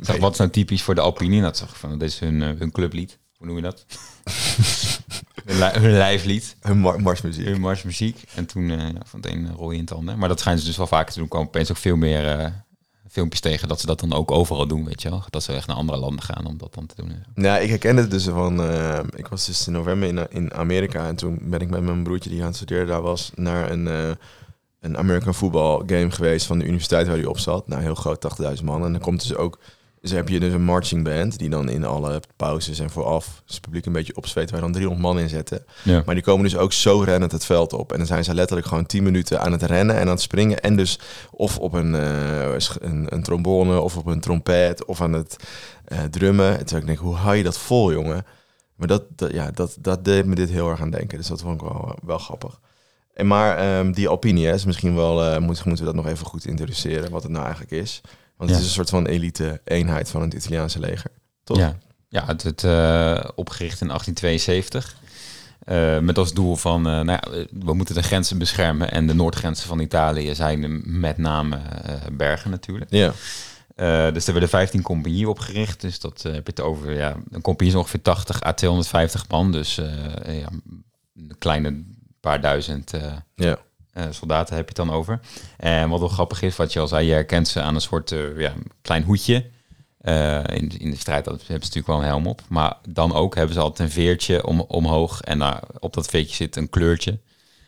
eh, 0.01 0.09
Nee. 0.09 0.19
wat 0.19 0.31
is 0.31 0.37
nou 0.37 0.49
typisch 0.49 0.81
voor 0.83 0.95
de 0.95 1.01
Alpini? 1.01 1.37
En 1.37 1.43
dat 1.43 1.57
zag 1.57 1.69
ik 1.69 1.75
van, 1.75 1.97
dit 1.99 2.09
is 2.09 2.19
hun, 2.19 2.41
eh, 2.41 2.49
hun 2.57 2.71
clublied. 2.71 3.19
Hoe 3.37 3.47
noem 3.47 3.55
je 3.55 3.61
dat? 3.61 3.85
hun, 5.45 5.81
hun 5.81 5.91
lijflied. 5.91 6.55
Hun 6.61 6.77
mar 6.79 7.01
marsmuziek. 7.01 7.45
Hun 7.45 7.59
marsmuziek. 7.59 8.23
En 8.35 8.45
toen 8.45 8.69
eh, 8.69 8.77
ja, 8.77 9.01
van 9.05 9.19
het 9.21 9.31
een 9.31 9.53
rol 9.55 9.69
je 9.71 9.77
in 9.77 9.83
het 9.83 9.93
ander. 9.93 10.17
Maar 10.17 10.29
dat 10.29 10.39
schijnen 10.39 10.61
ze 10.61 10.67
dus 10.67 10.77
wel 10.77 10.87
vaker 10.87 11.13
te 11.13 11.19
doen. 11.19 11.27
Komen 11.27 11.47
opeens 11.47 11.71
ook 11.71 11.77
veel 11.77 11.95
meer 11.95 12.27
eh, 12.39 12.45
filmpjes 13.09 13.41
tegen 13.41 13.67
dat 13.67 13.79
ze 13.79 13.85
dat 13.85 13.99
dan 13.99 14.13
ook 14.13 14.31
overal 14.31 14.67
doen, 14.67 14.85
weet 14.85 15.01
je 15.01 15.09
wel. 15.09 15.23
Dat 15.29 15.43
ze 15.43 15.53
echt 15.53 15.67
naar 15.67 15.75
andere 15.75 15.97
landen 15.99 16.23
gaan 16.23 16.45
om 16.45 16.57
dat 16.57 16.73
dan 16.73 16.85
te 16.85 16.95
doen. 16.95 17.09
en 17.09 17.23
zo. 17.25 17.41
Nou, 17.41 17.61
ik 17.61 17.69
herkende 17.69 18.01
het 18.01 18.11
dus 18.11 18.23
van... 18.23 18.61
eh, 18.63 18.99
ik 19.15 19.27
was 19.27 19.45
dus 19.45 19.67
in 19.67 19.73
november 19.73 20.07
in, 20.09 20.27
in 20.29 20.53
Amerika. 20.53 21.07
En 21.07 21.15
toen 21.15 21.39
ben 21.41 21.59
ik 21.59 21.69
met 21.69 21.81
mijn 21.81 22.03
broertje 22.03 22.29
die 22.29 22.39
aan 22.41 22.47
het 22.47 22.55
studeren 22.55 22.87
daar 22.87 23.01
was... 23.01 23.31
naar 23.35 23.71
een, 23.71 23.87
eh, 23.87 24.09
een 24.79 24.97
American 24.97 25.33
football 25.33 25.83
game 25.85 26.11
geweest 26.11 26.45
van 26.45 26.59
de 26.59 26.65
universiteit 26.65 27.07
waar 27.07 27.15
hij 27.17 27.25
op 27.25 27.39
zat. 27.39 27.67
Nou, 27.67 27.81
heel 27.81 27.95
groot, 27.95 28.27
80.000 28.57 28.63
man. 28.63 28.85
En 28.85 28.91
dan 28.91 29.01
komt 29.01 29.21
dus 29.21 29.35
ook... 29.35 29.59
Dus 30.01 30.11
heb 30.11 30.29
je 30.29 30.39
dus 30.39 30.53
een 30.53 30.63
marching 30.63 31.03
band 31.03 31.37
die 31.37 31.49
dan 31.49 31.69
in 31.69 31.85
alle 31.85 32.21
pauzes 32.35 32.79
en 32.79 32.89
vooraf 32.89 33.41
het 33.45 33.61
publiek 33.61 33.85
een 33.85 33.91
beetje 33.91 34.15
opzweet, 34.15 34.51
waar 34.51 34.61
dan 34.61 34.71
300 34.71 35.07
man 35.07 35.19
in 35.19 35.29
zetten. 35.29 35.65
Ja. 35.83 36.03
Maar 36.05 36.15
die 36.15 36.23
komen 36.23 36.43
dus 36.43 36.57
ook 36.57 36.73
zo 36.73 37.01
rennend 37.01 37.31
het 37.31 37.45
veld 37.45 37.73
op. 37.73 37.91
En 37.91 37.97
dan 37.97 38.07
zijn 38.07 38.23
ze 38.23 38.33
letterlijk 38.33 38.67
gewoon 38.67 38.85
10 38.85 39.03
minuten 39.03 39.41
aan 39.41 39.51
het 39.51 39.63
rennen 39.63 39.95
en 39.95 40.01
aan 40.01 40.07
het 40.07 40.21
springen. 40.21 40.59
En 40.59 40.75
dus 40.75 40.99
of 41.31 41.57
op 41.57 41.73
een, 41.73 41.95
eh, 41.95 42.53
een, 42.79 43.05
een 43.09 43.23
trombone 43.23 43.79
of 43.79 43.97
op 43.97 44.05
een 44.05 44.19
trompet 44.19 44.85
of 44.85 45.01
aan 45.01 45.13
het 45.13 45.35
eh, 45.85 46.03
drummen. 46.03 46.59
En 46.59 46.65
toen 46.65 46.79
ik 46.79 46.85
denk, 46.85 46.97
hoe 46.97 47.15
hou 47.15 47.35
je 47.35 47.43
dat 47.43 47.57
vol, 47.57 47.93
jongen? 47.93 48.25
Maar 48.75 48.87
dat, 48.87 49.03
dat, 49.15 49.31
ja, 49.31 49.51
dat, 49.51 49.77
dat 49.79 50.05
deed 50.05 50.25
me 50.25 50.35
dit 50.35 50.49
heel 50.49 50.69
erg 50.69 50.81
aan 50.81 50.91
denken. 50.91 51.17
Dus 51.17 51.27
dat 51.27 51.41
vond 51.41 51.61
ik 51.61 51.67
wel, 51.67 51.95
wel 52.03 52.17
grappig. 52.17 52.59
En 53.13 53.27
maar 53.27 53.57
ehm, 53.57 53.91
die 53.91 54.07
Alpini 54.07 54.43
hè, 54.43 54.53
is 54.53 54.65
misschien 54.65 54.95
wel, 54.95 55.23
eh, 55.23 55.39
moeten, 55.39 55.63
moeten 55.67 55.85
we 55.85 55.91
dat 55.93 56.03
nog 56.03 56.11
even 56.11 56.25
goed 56.25 56.45
introduceren, 56.45 57.11
wat 57.11 57.23
het 57.23 57.31
nou 57.31 57.43
eigenlijk 57.43 57.73
is. 57.73 58.01
Want 58.39 58.51
het 58.51 58.59
is 58.59 58.65
een 58.65 58.73
soort 58.73 58.89
van 58.89 59.05
elite 59.05 59.61
eenheid 59.63 60.09
van 60.09 60.21
het 60.21 60.33
Italiaanse 60.33 60.79
leger. 60.79 61.11
Toch? 61.43 61.57
Ja, 61.57 61.77
ja 62.09 62.25
het 62.25 62.43
werd 62.43 62.63
eh, 62.63 63.29
opgericht 63.35 63.81
in 63.81 63.87
1872. 63.87 64.95
eh, 65.59 65.99
met 65.99 66.17
als 66.17 66.33
doel 66.33 66.55
van, 66.55 66.87
eh, 66.87 66.93
nou 66.93 67.11
ja, 67.11 67.45
we 67.51 67.73
moeten 67.73 67.95
de 67.95 68.03
grenzen 68.03 68.37
beschermen. 68.37 68.91
En 68.91 69.07
de 69.07 69.13
noordgrenzen 69.13 69.67
van 69.67 69.79
Italië 69.79 70.35
zijn 70.35 70.81
met 70.99 71.17
name 71.17 71.59
bergen 72.11 72.51
natuurlijk. 72.51 72.91
Ja. 72.91 73.13
Dus 74.11 74.27
er 74.27 74.31
werden 74.31 74.49
15 74.49 74.81
compagnieën 74.81 75.27
opgericht. 75.27 75.81
Dus 75.81 75.99
dat 75.99 76.21
heb 76.21 76.33
je 76.33 76.51
het 76.51 76.61
over, 76.61 76.93
ja, 76.93 77.15
een 77.31 77.41
compagnie 77.41 77.73
is 77.73 77.79
ongeveer 77.79 78.01
80 78.01 78.43
à 78.43 78.53
250 78.53 79.27
man. 79.27 79.51
Dus 79.51 79.75
ja, 80.25 80.49
een 81.15 81.35
kleine 81.37 81.83
paar 82.19 82.41
duizend 82.41 82.91
Ja. 83.35 83.59
Eh, 84.05 84.11
soldaten 84.11 84.55
heb 84.55 84.69
je 84.69 84.81
het 84.81 84.87
dan 84.87 84.97
over. 84.97 85.19
En 85.57 85.89
wat 85.89 85.99
wel 85.99 86.09
grappig 86.09 86.41
is, 86.41 86.55
wat 86.55 86.73
je 86.73 86.79
al 86.79 86.87
zei, 86.87 87.05
je 87.05 87.11
herkent 87.13 87.47
ze 87.47 87.61
aan 87.61 87.75
een 87.75 87.81
soort 87.81 88.11
eh, 88.11 88.39
ja, 88.39 88.53
klein 88.81 89.03
hoedje. 89.03 89.45
Eh, 89.99 90.35
in, 90.35 90.79
in 90.79 90.89
de 90.91 90.97
strijd 90.97 91.25
hebben 91.25 91.45
ze 91.45 91.53
natuurlijk 91.53 91.87
wel 91.87 91.97
een 91.97 92.03
helm 92.03 92.27
op. 92.27 92.41
Maar 92.47 92.77
dan 92.89 93.13
ook 93.13 93.35
hebben 93.35 93.53
ze 93.53 93.61
altijd 93.61 93.89
een 93.89 93.93
veertje 93.93 94.45
om, 94.45 94.61
omhoog. 94.61 95.21
En 95.21 95.39
daar, 95.39 95.63
op 95.79 95.93
dat 95.93 96.07
veertje 96.07 96.35
zit 96.35 96.55
een 96.55 96.69
kleurtje. 96.69 97.19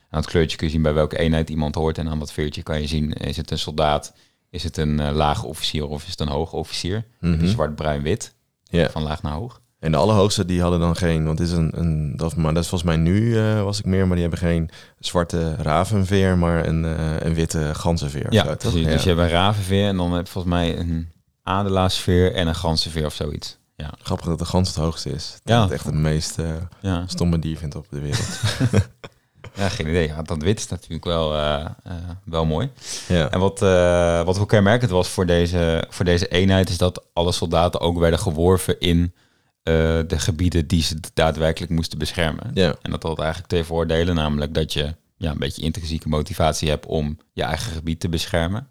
Aan 0.09 0.19
het 0.19 0.29
kleurtje 0.29 0.57
kun 0.57 0.67
je 0.67 0.73
zien 0.73 0.81
bij 0.81 0.93
welke 0.93 1.17
eenheid 1.17 1.50
iemand 1.50 1.75
hoort. 1.75 1.97
En 1.97 2.09
aan 2.09 2.19
dat 2.19 2.31
veertje 2.31 2.63
kan 2.63 2.81
je 2.81 2.88
zien, 2.88 3.13
is 3.13 3.38
het 3.38 3.51
een 3.51 3.59
soldaat 3.59 4.13
Is 4.50 4.63
het 4.63 4.77
een 4.77 5.11
lage 5.11 5.45
officier 5.45 5.88
of 5.88 6.03
is 6.03 6.09
het 6.09 6.19
een 6.19 6.27
hoge 6.27 6.55
officier? 6.55 7.05
Mhm. 7.19 7.47
Zwart-bruin-wit, 7.47 8.33
Ja. 8.63 8.89
van 8.89 9.03
laag 9.03 9.21
naar 9.21 9.33
hoog. 9.33 9.61
En 9.81 9.91
de 9.91 9.97
allerhoogste, 9.97 10.45
die 10.45 10.61
hadden 10.61 10.79
dan 10.79 10.95
geen, 10.95 11.25
want 11.25 11.39
is 11.39 11.51
een, 11.51 11.71
een 11.75 12.13
dat, 12.17 12.35
maar 12.35 12.53
dat 12.53 12.63
is 12.63 12.69
volgens 12.69 12.89
mij 12.91 13.00
nu 13.00 13.38
eh, 13.38 13.63
was 13.63 13.79
ik 13.79 13.85
meer, 13.85 14.03
maar 14.07 14.15
die 14.15 14.21
hebben 14.21 14.39
geen 14.39 14.69
zwarte 15.00 15.55
ravenveer, 15.55 16.38
maar 16.38 16.67
een, 16.67 16.85
eh, 16.85 17.19
een 17.19 17.33
witte 17.33 17.69
ganzenveer. 17.75 18.33
Ja, 18.33 18.43
zo, 18.43 18.50
toch? 18.50 18.57
precies. 18.57 18.85
Dus 18.88 19.03
je 19.03 19.09
hebt 19.09 19.21
een 19.21 19.29
ravenveer 19.29 19.88
en 19.88 19.97
dan 19.97 20.13
heb 20.13 20.25
je 20.25 20.31
volgens 20.31 20.53
mij 20.53 20.77
een 20.79 21.09
adelaarsveer 21.43 22.33
en 22.33 22.47
een 22.47 22.55
ganzenveer 22.55 23.05
of 23.05 23.13
zoiets. 23.13 23.57
Ja, 23.75 23.89
Grappig 24.01 24.25
dat 24.27 24.39
de 24.39 24.45
gans 24.45 24.67
het 24.67 24.77
hoogste 24.77 25.09
is. 25.09 25.38
Dat 25.43 25.55
Ja. 25.55 25.61
het 25.63 25.71
echt 25.71 25.85
het 25.85 25.93
meest 25.93 26.38
eh, 26.39 26.45
ja. 26.79 27.03
stomme 27.07 27.39
dier 27.39 27.57
vindt 27.57 27.75
op 27.75 27.85
de 27.89 28.00
wereld. 28.00 28.39
ja 29.55 29.69
geen 29.69 29.88
idee. 29.88 30.07
Ja, 30.07 30.21
dat 30.21 30.41
wit 30.41 30.59
is 30.59 30.67
natuurlijk 30.67 31.05
wel, 31.05 31.29
wel 32.23 32.45
mooi. 32.45 32.69
ja. 33.07 33.29
En 33.29 33.39
wat, 33.39 33.59
wat 34.25 34.39
ook 34.39 34.50
kenmerkend 34.50 34.91
was 34.91 35.07
voor 35.09 35.25
deze, 35.25 35.83
voor 35.89 36.05
deze 36.05 36.27
eenheid, 36.27 36.69
is 36.69 36.77
dat 36.77 37.03
alle 37.13 37.31
soldaten 37.31 37.79
ook 37.79 38.00
werden 38.00 38.19
geworven 38.19 38.79
in 38.79 39.13
de 39.63 40.20
gebieden 40.20 40.68
die 40.68 40.84
ze 40.84 41.00
daadwerkelijk 41.13 41.72
moesten 41.72 41.98
beschermen. 41.98 42.51
ja. 42.53 42.75
En 42.82 42.91
dat 42.91 43.03
had 43.03 43.20
eigenlijk 43.20 43.50
twee 43.50 43.63
voordelen, 43.63 44.15
namelijk 44.15 44.53
dat 44.53 44.74
je 44.74 44.96
ja, 45.18 45.32
een 45.32 45.38
beetje 45.38 45.62
intrinsieke 45.62 46.10
motivatie 46.10 46.70
hebt 46.70 46.86
om 46.86 47.18
je 47.34 47.44
eigen 47.44 47.72
gebied 47.72 48.00
te 48.00 48.10
beschermen. 48.10 48.70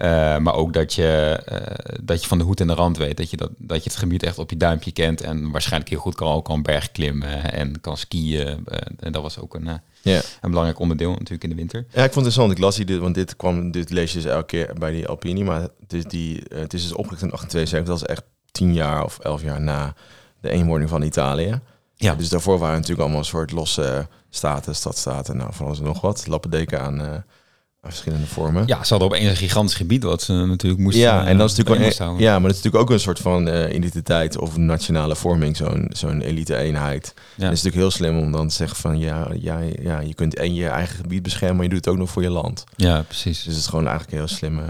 Eh, 0.00 0.38
maar 0.38 0.54
ook 0.54 0.72
dat 0.72 0.94
je, 0.94 1.42
eh, 1.44 1.98
dat 2.02 2.22
je 2.22 2.28
van 2.28 2.38
de 2.38 2.44
hoed 2.44 2.60
en 2.60 2.66
de 2.66 2.74
rand 2.74 2.96
weet. 2.96 3.16
Dat 3.16 3.30
je, 3.30 3.36
dat, 3.36 3.50
dat 3.58 3.84
je 3.84 3.90
het 3.90 3.98
gebied 3.98 4.22
echt 4.22 4.38
op 4.38 4.50
je 4.50 4.56
duimpje 4.56 4.92
kent. 4.92 5.20
En 5.20 5.50
waarschijnlijk 5.50 5.90
heel 5.90 6.00
goed 6.00 6.14
kan, 6.14 6.32
ook 6.32 6.44
kan 6.44 6.62
bergklimmen 6.62 7.52
en 7.52 7.80
kan 7.80 7.96
skiën. 7.96 8.66
Eh, 8.66 8.78
en 8.98 9.12
dat 9.12 9.22
was 9.22 9.38
ook 9.38 9.54
een, 9.54 9.66
eh, 9.66 10.14
een 10.40 10.50
belangrijk 10.50 10.78
onderdeel 10.78 11.10
natuurlijk 11.10 11.42
in 11.42 11.50
de 11.50 11.56
winter. 11.56 11.78
Ja, 11.78 11.84
ik 11.84 11.92
vond 11.94 12.00
het 12.00 12.16
interessant. 12.16 12.52
Ik 12.52 12.58
las 12.58 12.76
hier, 12.76 12.86
dit, 12.86 12.98
want 12.98 13.14
dit 13.14 13.36
kwam, 13.36 13.70
dit 13.70 13.90
lees 13.90 14.12
je 14.12 14.20
dus 14.20 14.30
elke 14.30 14.46
keer 14.46 14.74
bij 14.78 14.90
die 14.90 15.08
Alpini, 15.08 15.42
maar 15.42 15.60
het 15.60 15.92
is, 15.92 16.04
die, 16.04 16.48
eh, 16.48 16.60
het 16.60 16.72
is 16.74 16.82
dus 16.82 16.92
opgericht 16.92 17.22
in 17.22 17.28
1872. 17.28 17.94
Dat 17.94 18.02
is 18.02 18.16
echt 18.16 18.22
tien 18.52 18.74
jaar 18.74 19.04
of 19.04 19.18
elf 19.18 19.42
jaar 19.42 19.60
na 19.60 19.94
de 20.40 20.50
eenwording 20.50 20.90
van 20.90 21.02
Italië. 21.02 21.60
Ja. 21.94 22.14
Dus 22.14 22.28
daarvoor 22.28 22.58
waren 22.58 22.74
natuurlijk 22.74 23.00
allemaal 23.00 23.18
een 23.18 23.24
soort 23.24 23.52
losse 23.52 24.08
staten, 24.30 24.74
stadstaten, 24.74 25.36
nou 25.36 25.50
van 25.52 25.66
alles 25.66 25.78
en 25.78 25.84
nog 25.84 26.00
wat. 26.00 26.26
Lappendeken 26.26 26.80
aan, 26.80 27.00
eh, 27.00 27.06
aan 27.06 27.22
verschillende 27.80 28.26
vormen. 28.26 28.66
Ja, 28.66 28.84
ze 28.84 28.90
hadden 28.90 29.08
opeens 29.08 29.30
een 29.30 29.36
gigantisch 29.36 29.74
gebied 29.74 30.02
wat 30.02 30.22
ze 30.22 30.32
natuurlijk 30.32 30.82
moesten 30.82 31.02
Ja, 31.02 31.26
en 31.26 31.38
dat 31.38 31.50
is 31.50 31.58
eh, 31.58 31.64
natuurlijk 31.64 31.98
wel, 31.98 32.18
ja, 32.18 32.32
maar 32.32 32.48
dat 32.48 32.50
is 32.50 32.56
natuurlijk 32.56 32.82
ook 32.82 32.90
een 32.90 33.00
soort 33.00 33.18
van 33.18 33.48
eh, 33.48 33.74
identiteit 33.74 34.38
of 34.38 34.56
nationale 34.56 35.16
vorming, 35.16 35.56
zo'n 35.56 35.86
zo'n 35.88 36.20
elite-eenheid. 36.20 37.14
Ja. 37.16 37.44
Het 37.44 37.52
is 37.52 37.62
natuurlijk 37.62 37.74
heel 37.74 37.90
slim 37.90 38.18
om 38.18 38.32
dan 38.32 38.48
te 38.48 38.54
zeggen 38.54 38.76
van 38.76 38.98
ja, 38.98 39.28
ja, 39.40 39.58
ja, 39.82 40.00
je 40.00 40.14
kunt 40.14 40.34
en 40.34 40.54
je 40.54 40.68
eigen 40.68 40.96
gebied 40.96 41.22
beschermen, 41.22 41.56
maar 41.56 41.64
je 41.64 41.70
doet 41.70 41.84
het 41.84 41.94
ook 41.94 42.00
nog 42.00 42.10
voor 42.10 42.22
je 42.22 42.30
land. 42.30 42.64
ja, 42.76 43.02
precies. 43.02 43.36
Dus 43.42 43.54
het 43.54 43.62
is 43.62 43.66
gewoon 43.66 43.86
eigenlijk 43.86 44.12
een 44.12 44.26
heel 44.26 44.36
slimme. 44.36 44.64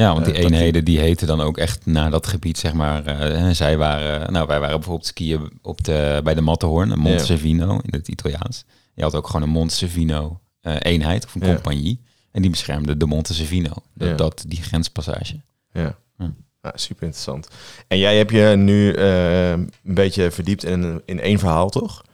Ja, 0.00 0.12
want 0.12 0.24
die 0.24 0.34
Eh, 0.34 0.40
eenheden 0.44 0.84
die 0.84 0.98
heten 0.98 1.26
dan 1.26 1.40
ook 1.40 1.58
echt 1.58 1.86
naar 1.86 2.10
dat 2.10 2.26
gebied, 2.26 2.58
zeg 2.58 2.72
maar. 2.72 3.04
eh, 3.04 3.50
zij 3.50 3.76
waren, 3.76 4.32
nou, 4.32 4.46
wij 4.46 4.60
waren 4.60 4.76
bijvoorbeeld 4.76 5.06
skiën 5.06 5.58
op 5.62 5.84
de, 5.84 6.20
bij 6.24 6.34
de 6.34 6.40
Matterhorn, 6.40 6.98
een. 6.98 7.18
Cervino 7.20 7.72
in 7.82 7.90
het 7.90 8.08
Italiaans. 8.08 8.64
Je 8.94 9.02
had 9.02 9.14
ook 9.14 9.26
gewoon 9.26 9.42
een 9.42 9.48
Monte 9.48 9.74
Cervino 9.74 10.40
eh, 10.60 10.74
eenheid 10.78 11.24
of 11.24 11.34
een 11.34 11.40
compagnie. 11.40 12.00
En 12.32 12.42
die 12.42 12.50
beschermde 12.50 12.96
de 12.96 13.06
Monte 13.06 13.34
Cervino, 13.34 13.72
dat, 13.94 14.18
dat, 14.18 14.44
die 14.46 14.62
grenspassage. 14.62 15.40
Ja. 15.72 15.98
Ja, 16.62 16.72
super 16.74 17.02
interessant. 17.02 17.48
En 17.88 17.98
jij 17.98 18.16
hebt 18.16 18.30
je 18.30 18.54
nu 18.56 18.96
een 18.96 19.70
beetje 19.82 20.30
verdiept 20.30 20.64
in, 20.64 21.02
in 21.04 21.20
één 21.20 21.38
verhaal, 21.38 21.70
toch? 21.70 22.04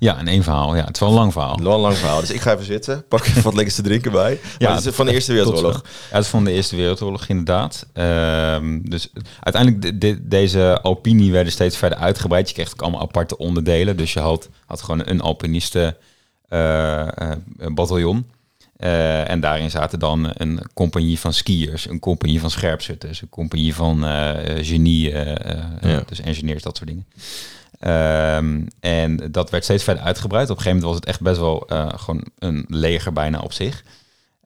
Ja, 0.00 0.18
in 0.18 0.28
één 0.28 0.42
verhaal. 0.42 0.76
Ja, 0.76 0.84
het 0.84 0.94
is 0.94 1.00
wel 1.00 1.08
een 1.08 1.14
lang 1.14 1.32
verhaal. 1.32 1.56
Een 1.58 1.62
lang, 1.62 1.82
lang 1.82 1.96
verhaal. 1.96 2.20
Dus 2.20 2.30
ik 2.30 2.40
ga 2.40 2.52
even 2.52 2.64
zitten, 2.64 3.04
pak 3.08 3.26
even 3.26 3.42
wat 3.42 3.54
lekkers 3.54 3.74
te 3.76 3.82
drinken 3.82 4.12
bij. 4.12 4.30
Ja, 4.58 4.68
Ja, 4.68 4.74
het 4.74 4.86
is 4.86 4.94
van 4.94 5.06
de 5.06 5.12
Eerste 5.12 5.32
Wereldoorlog. 5.32 5.82
Ja, 5.84 6.14
het 6.16 6.24
is 6.24 6.30
van 6.30 6.44
de 6.44 6.52
Eerste 6.52 6.76
Wereldoorlog 6.76 7.26
inderdaad. 7.28 7.86
Ehm, 7.92 8.80
dus 8.82 9.10
uiteindelijk, 9.40 9.82
de, 9.82 9.98
de- 9.98 10.28
deze 10.28 10.78
alpini 10.82 11.30
werden 11.30 11.52
steeds 11.52 11.76
verder 11.76 11.98
uitgebreid. 11.98 12.48
Je 12.48 12.54
kreeg 12.54 12.72
ook 12.72 12.82
allemaal 12.82 13.00
aparte 13.00 13.36
onderdelen. 13.38 13.96
Dus 13.96 14.12
je 14.12 14.20
had, 14.20 14.48
had 14.66 14.82
gewoon 14.82 15.02
een 15.04 15.20
alpinisten 15.20 15.96
eh, 16.48 17.00
eh, 17.00 17.36
bataljon. 17.72 18.26
Eh, 18.76 19.30
en 19.30 19.40
daarin 19.40 19.70
zaten 19.70 19.98
dan 19.98 20.30
een 20.34 20.60
compagnie 20.74 21.18
van 21.18 21.32
skiers, 21.32 21.88
een 21.88 21.98
compagnie 21.98 22.40
van 22.40 22.50
scherpschutters, 22.50 23.22
een 23.22 23.28
compagnie 23.28 23.74
van 23.74 24.04
eh 24.06 24.64
genie, 24.64 25.10
Ja. 25.80 26.02
dus 26.06 26.20
engineers, 26.20 26.62
dat 26.62 26.76
soort 26.76 26.88
dingen. 26.88 27.06
Ehm, 27.80 28.66
en 28.80 29.16
dat 29.30 29.50
werd 29.50 29.64
steeds 29.64 29.84
verder 29.84 30.02
uitgebreid. 30.02 30.50
Op 30.50 30.56
een 30.56 30.62
gegeven 30.62 30.80
moment 30.82 31.00
was 31.00 31.00
het 31.00 31.08
echt 31.16 31.20
best 31.28 31.40
wel 31.40 31.66
eh, 31.68 31.88
gewoon 31.96 32.24
een 32.38 32.64
leger 32.68 33.12
bijna 33.12 33.38
op 33.38 33.52
zich. 33.52 33.82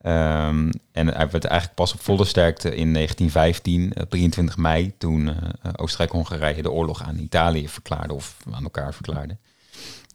Ehm, 0.03 0.71
en 0.93 1.07
hij 1.07 1.29
werd 1.31 1.45
eigenlijk 1.45 1.75
pas 1.75 1.93
op 1.95 2.01
volle 2.01 2.25
sterkte 2.25 2.75
in 2.77 2.93
1915, 2.93 3.93
eh, 3.93 4.03
23 4.09 4.57
mei, 4.57 4.93
toen 4.99 5.29
eh, 5.29 5.35
Oostenrijk-Hongarije 5.77 6.63
de 6.63 6.71
oorlog 6.71 7.03
aan 7.03 7.19
Italië 7.19 7.69
verklaarde 7.69 8.15
of 8.15 8.37
aan 8.53 8.63
elkaar 8.63 8.95
verklaarde. 8.95 9.37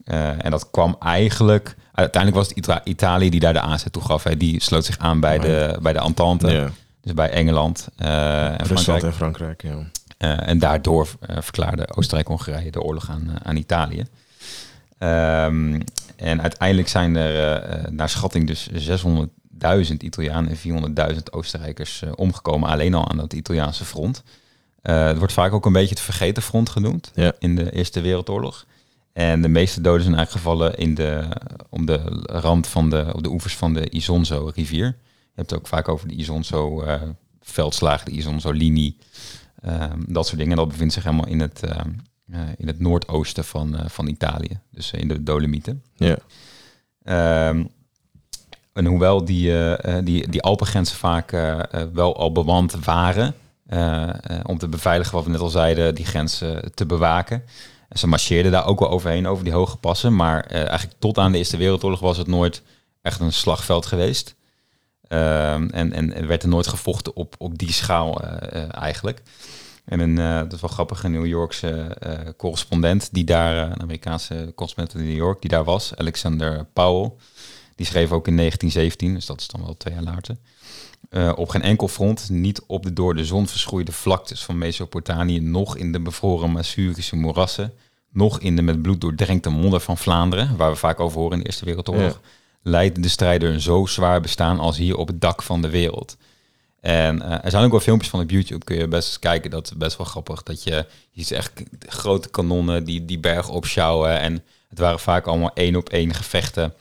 Eh, 0.04 0.46
en 0.46 0.52
dat 0.52 0.72
kwam 0.72 0.96
eigenlijk, 1.00 1.76
uiteindelijk 1.94 2.44
was 2.44 2.48
het 2.48 2.58
Ita- 2.58 2.82
Italië 2.84 3.30
die 3.30 3.40
daar 3.40 3.54
de 3.54 3.60
aanzet 3.62 3.94
toe 3.94 4.02
gaf. 4.04 4.24
Hè. 4.24 4.38
Die 4.38 4.62
sloot 4.62 4.86
zich 4.86 4.98
aan 4.98 5.20
bij 5.20 5.40
de, 5.40 5.78
bij 5.82 5.94
de 5.94 6.00
Entente, 6.00 6.48
Ja, 6.52 6.70
dus 7.02 7.14
bij 7.14 7.30
Engeland 7.30 7.88
eh, 7.96 8.46
en 8.46 8.58
Rusland 8.58 8.68
Frankrijk. 8.80 9.04
en 9.04 9.14
Frankrijk, 9.14 9.62
ja. 9.62 9.78
Eh, 10.20 10.48
en 10.48 10.60
daardoor 10.60 11.08
eh, 11.20 11.38
verklaarde 11.40 11.96
Oostenrijk-Hongarije 11.96 12.72
de 12.72 12.82
oorlog 12.82 13.10
aan, 13.10 13.30
eh, 13.30 13.36
aan 13.44 13.56
Italië. 13.56 14.06
Ehm, 14.98 15.80
en 16.16 16.42
uiteindelijk 16.42 16.88
zijn 16.88 17.16
er 17.16 17.94
naar 17.94 18.10
schatting 18.10 18.48
dus 18.48 18.70
600.000 18.74 20.04
Italianen 20.04 20.50
en 20.50 20.58
400.000 20.58 21.34
Oostenrijkers 21.34 22.04
omgekomen 22.16 22.70
alleen 22.70 22.94
al 22.94 23.10
aan 23.10 23.18
dat 23.18 23.34
Italiaanse 23.34 23.86
front. 23.86 24.24
Het 24.82 25.18
wordt 25.18 25.34
vaak 25.34 25.54
ook 25.54 25.66
een 25.66 25.74
beetje 25.74 25.90
het 25.90 26.00
vergeten 26.00 26.44
front 26.44 26.70
genoemd 26.70 27.12
Ja. 27.16 27.34
in 27.40 27.56
de 27.56 27.72
Eerste 27.72 28.02
Wereldoorlog. 28.02 28.66
En 29.14 29.42
de 29.42 29.48
meeste 29.48 29.82
doden 29.82 30.04
zijn 30.04 30.16
eigenlijk 30.16 30.46
gevallen 30.46 30.78
in 30.78 30.96
de, 30.96 31.28
om 31.70 31.86
de 31.86 32.02
rand 32.26 32.68
van 32.68 32.90
de, 32.90 33.12
op 33.14 33.24
de 33.24 33.30
oevers 33.30 33.56
van 33.56 33.74
de 33.74 33.90
Isonzo-rivier. 33.90 34.86
Je 34.86 35.36
hebt 35.36 35.50
het 35.50 35.60
ook 35.60 35.68
vaak 35.68 35.88
over 35.88 36.08
de 36.08 36.14
Isonzo-veldslagen, 36.16 38.06
de 38.06 38.12
Isonzo-linie, 38.12 38.98
dat 40.08 40.28
soort 40.28 40.40
dingen. 40.40 40.58
Dat 40.58 40.68
bevindt 40.68 40.94
zich 40.94 41.04
helemaal 41.04 41.28
in 41.28 41.40
het, 41.40 41.64
ehm, 41.64 41.90
eh, 42.32 42.40
in 42.58 42.68
het 42.68 42.80
noordoosten 42.80 43.46
van, 43.46 43.78
eh, 43.78 43.90
van 43.90 44.08
Italië, 44.08 44.60
dus 44.72 44.92
in 44.92 45.08
de 45.08 45.24
Dolomieten. 45.24 45.84
Ja, 45.96 46.18
Ehm, 47.04 47.64
en 48.74 48.86
hoewel 48.86 49.26
die, 49.26 49.52
eh, 49.52 49.98
eh, 49.98 50.06
die, 50.06 50.30
die 50.30 50.42
Alpengrenzen 50.42 50.98
vaak 50.98 51.32
eh, 51.32 51.60
eh, 51.60 51.88
wel 51.94 52.18
al 52.18 52.32
bewand 52.32 52.86
waren, 52.86 53.34
eh, 53.66 54.10
eh, 54.10 54.40
om 54.44 54.58
te 54.58 54.68
beveiligen, 54.68 55.14
wat 55.14 55.24
we 55.26 55.32
net 55.32 55.40
al 55.40 55.50
zeiden, 55.50 55.96
die 55.96 56.06
grenzen 56.06 56.72
te 56.74 56.86
bewaken. 56.86 57.44
En 57.90 58.00
ze 58.00 58.08
marcheerden 58.08 58.52
daar 58.52 58.66
ook 58.66 58.80
wel 58.80 58.90
overheen, 58.90 59.28
over 59.28 59.44
die 59.44 59.54
hoge 59.54 59.78
passen. 59.78 60.16
Maar 60.16 60.44
eh, 60.46 60.68
eigenlijk 60.68 61.00
tot 61.00 61.18
aan 61.18 61.32
de 61.32 61.38
Eerste 61.38 61.58
Wereldoorlog 61.58 62.00
was 62.00 62.18
het 62.18 62.28
nooit 62.28 62.62
echt 63.02 63.20
een 63.20 63.34
slagveld 63.34 63.86
geweest. 63.86 64.36
Ehm, 65.10 65.68
en, 65.70 65.94
en 65.94 66.16
er 66.16 66.28
werd 66.28 66.44
er 66.44 66.50
nooit 66.50 66.68
gevochten 66.68 67.16
op, 67.16 67.36
op 67.38 67.58
die 67.58 67.72
schaal 67.72 68.22
eh, 68.22 68.64
eh, 68.64 68.70
eigenlijk. 68.72 69.22
En 69.86 70.00
een, 70.00 70.18
eh, 70.18 70.40
dat 70.40 70.54
is 70.54 70.62
wel 70.62 70.70
grappig, 70.70 71.04
een 71.04 71.12
New 71.12 71.26
Yorkse 71.26 71.98
correspondent 72.38 73.10
die 73.12 73.24
daar, 73.24 73.72
een 73.72 73.82
Amerikaanse 73.82 74.52
correspondent 74.56 75.00
in 75.00 75.06
New 75.06 75.18
York, 75.18 75.42
die 75.42 75.50
daar 75.50 75.64
was, 75.64 75.96
Alexander 75.96 76.66
Powell, 76.74 77.12
die 77.76 77.86
schreef 77.86 78.12
ook 78.12 78.28
in 78.28 78.36
1917, 78.36 79.14
dus 79.14 79.26
dat 79.26 79.40
is 79.40 79.48
dan 79.48 79.64
wel 79.64 79.78
twee 79.78 79.94
jaar 79.94 80.04
later, 80.04 80.38
op 81.36 81.50
geen 81.50 81.62
enkel 81.62 81.88
front, 81.88 82.30
niet 82.30 82.62
op 82.68 82.84
de 82.84 82.94
door 82.94 83.16
de 83.16 83.26
zon 83.26 83.48
verschroeide 83.48 83.92
vlaktes 83.92 84.44
van 84.44 84.58
Mesopotamië, 84.58 85.40
nog 85.40 85.78
in 85.78 85.92
de 85.92 86.02
bevroren 86.02 86.52
Masurische 86.52 87.16
moerassen, 87.16 87.74
nog 88.12 88.40
in 88.40 88.56
de 88.56 88.62
met 88.62 88.82
bloed 88.82 89.02
doordrenkte 89.02 89.50
modder 89.50 89.80
van 89.80 89.98
Vlaanderen, 89.98 90.58
waar 90.58 90.72
we 90.72 90.78
vaak 90.78 91.00
over 91.00 91.20
horen 91.20 91.34
in 91.34 91.40
de 91.40 91.46
Eerste 91.46 91.66
Wereldoorlog, 91.66 92.22
leidde 92.62 93.02
de 93.02 93.10
strijder 93.10 93.54
een 93.54 93.62
zo 93.62 93.86
zwaar 93.86 94.22
bestaan 94.22 94.60
als 94.60 94.78
hier 94.78 94.96
op 94.96 95.08
het 95.08 95.22
dak 95.22 95.42
van 95.42 95.62
de 95.62 95.70
wereld. 95.70 96.18
En 96.82 97.22
eh, 97.22 97.44
er 97.44 97.52
zijn 97.52 97.64
ook 97.64 97.72
wel 97.72 97.80
filmpjes 97.80 98.10
van 98.10 98.20
op 98.22 98.30
YouTube, 98.30 98.66
kun 98.66 98.78
je 98.78 98.88
best 98.88 99.08
eens 99.08 99.20
kijken. 99.20 99.50
Dat 99.50 99.66
is 99.66 99.78
best 99.78 99.98
wel 99.98 100.06
grappig. 100.06 100.44
Dat 100.44 100.64
je, 100.64 100.86
je 101.12 101.24
ziet 101.24 101.32
echt 101.32 101.52
grote 101.80 102.30
kanonnen 102.30 102.84
die 102.84 103.06
die 103.06 103.20
berg 103.20 103.50
opschouwen. 103.50 104.20
En 104.20 104.44
het 104.70 104.80
waren 104.80 105.00
vaak 105.00 105.26
allemaal 105.26 105.52
één 105.54 105.76
op 105.76 105.90
één 105.90 106.14
gevechten. 106.14 106.74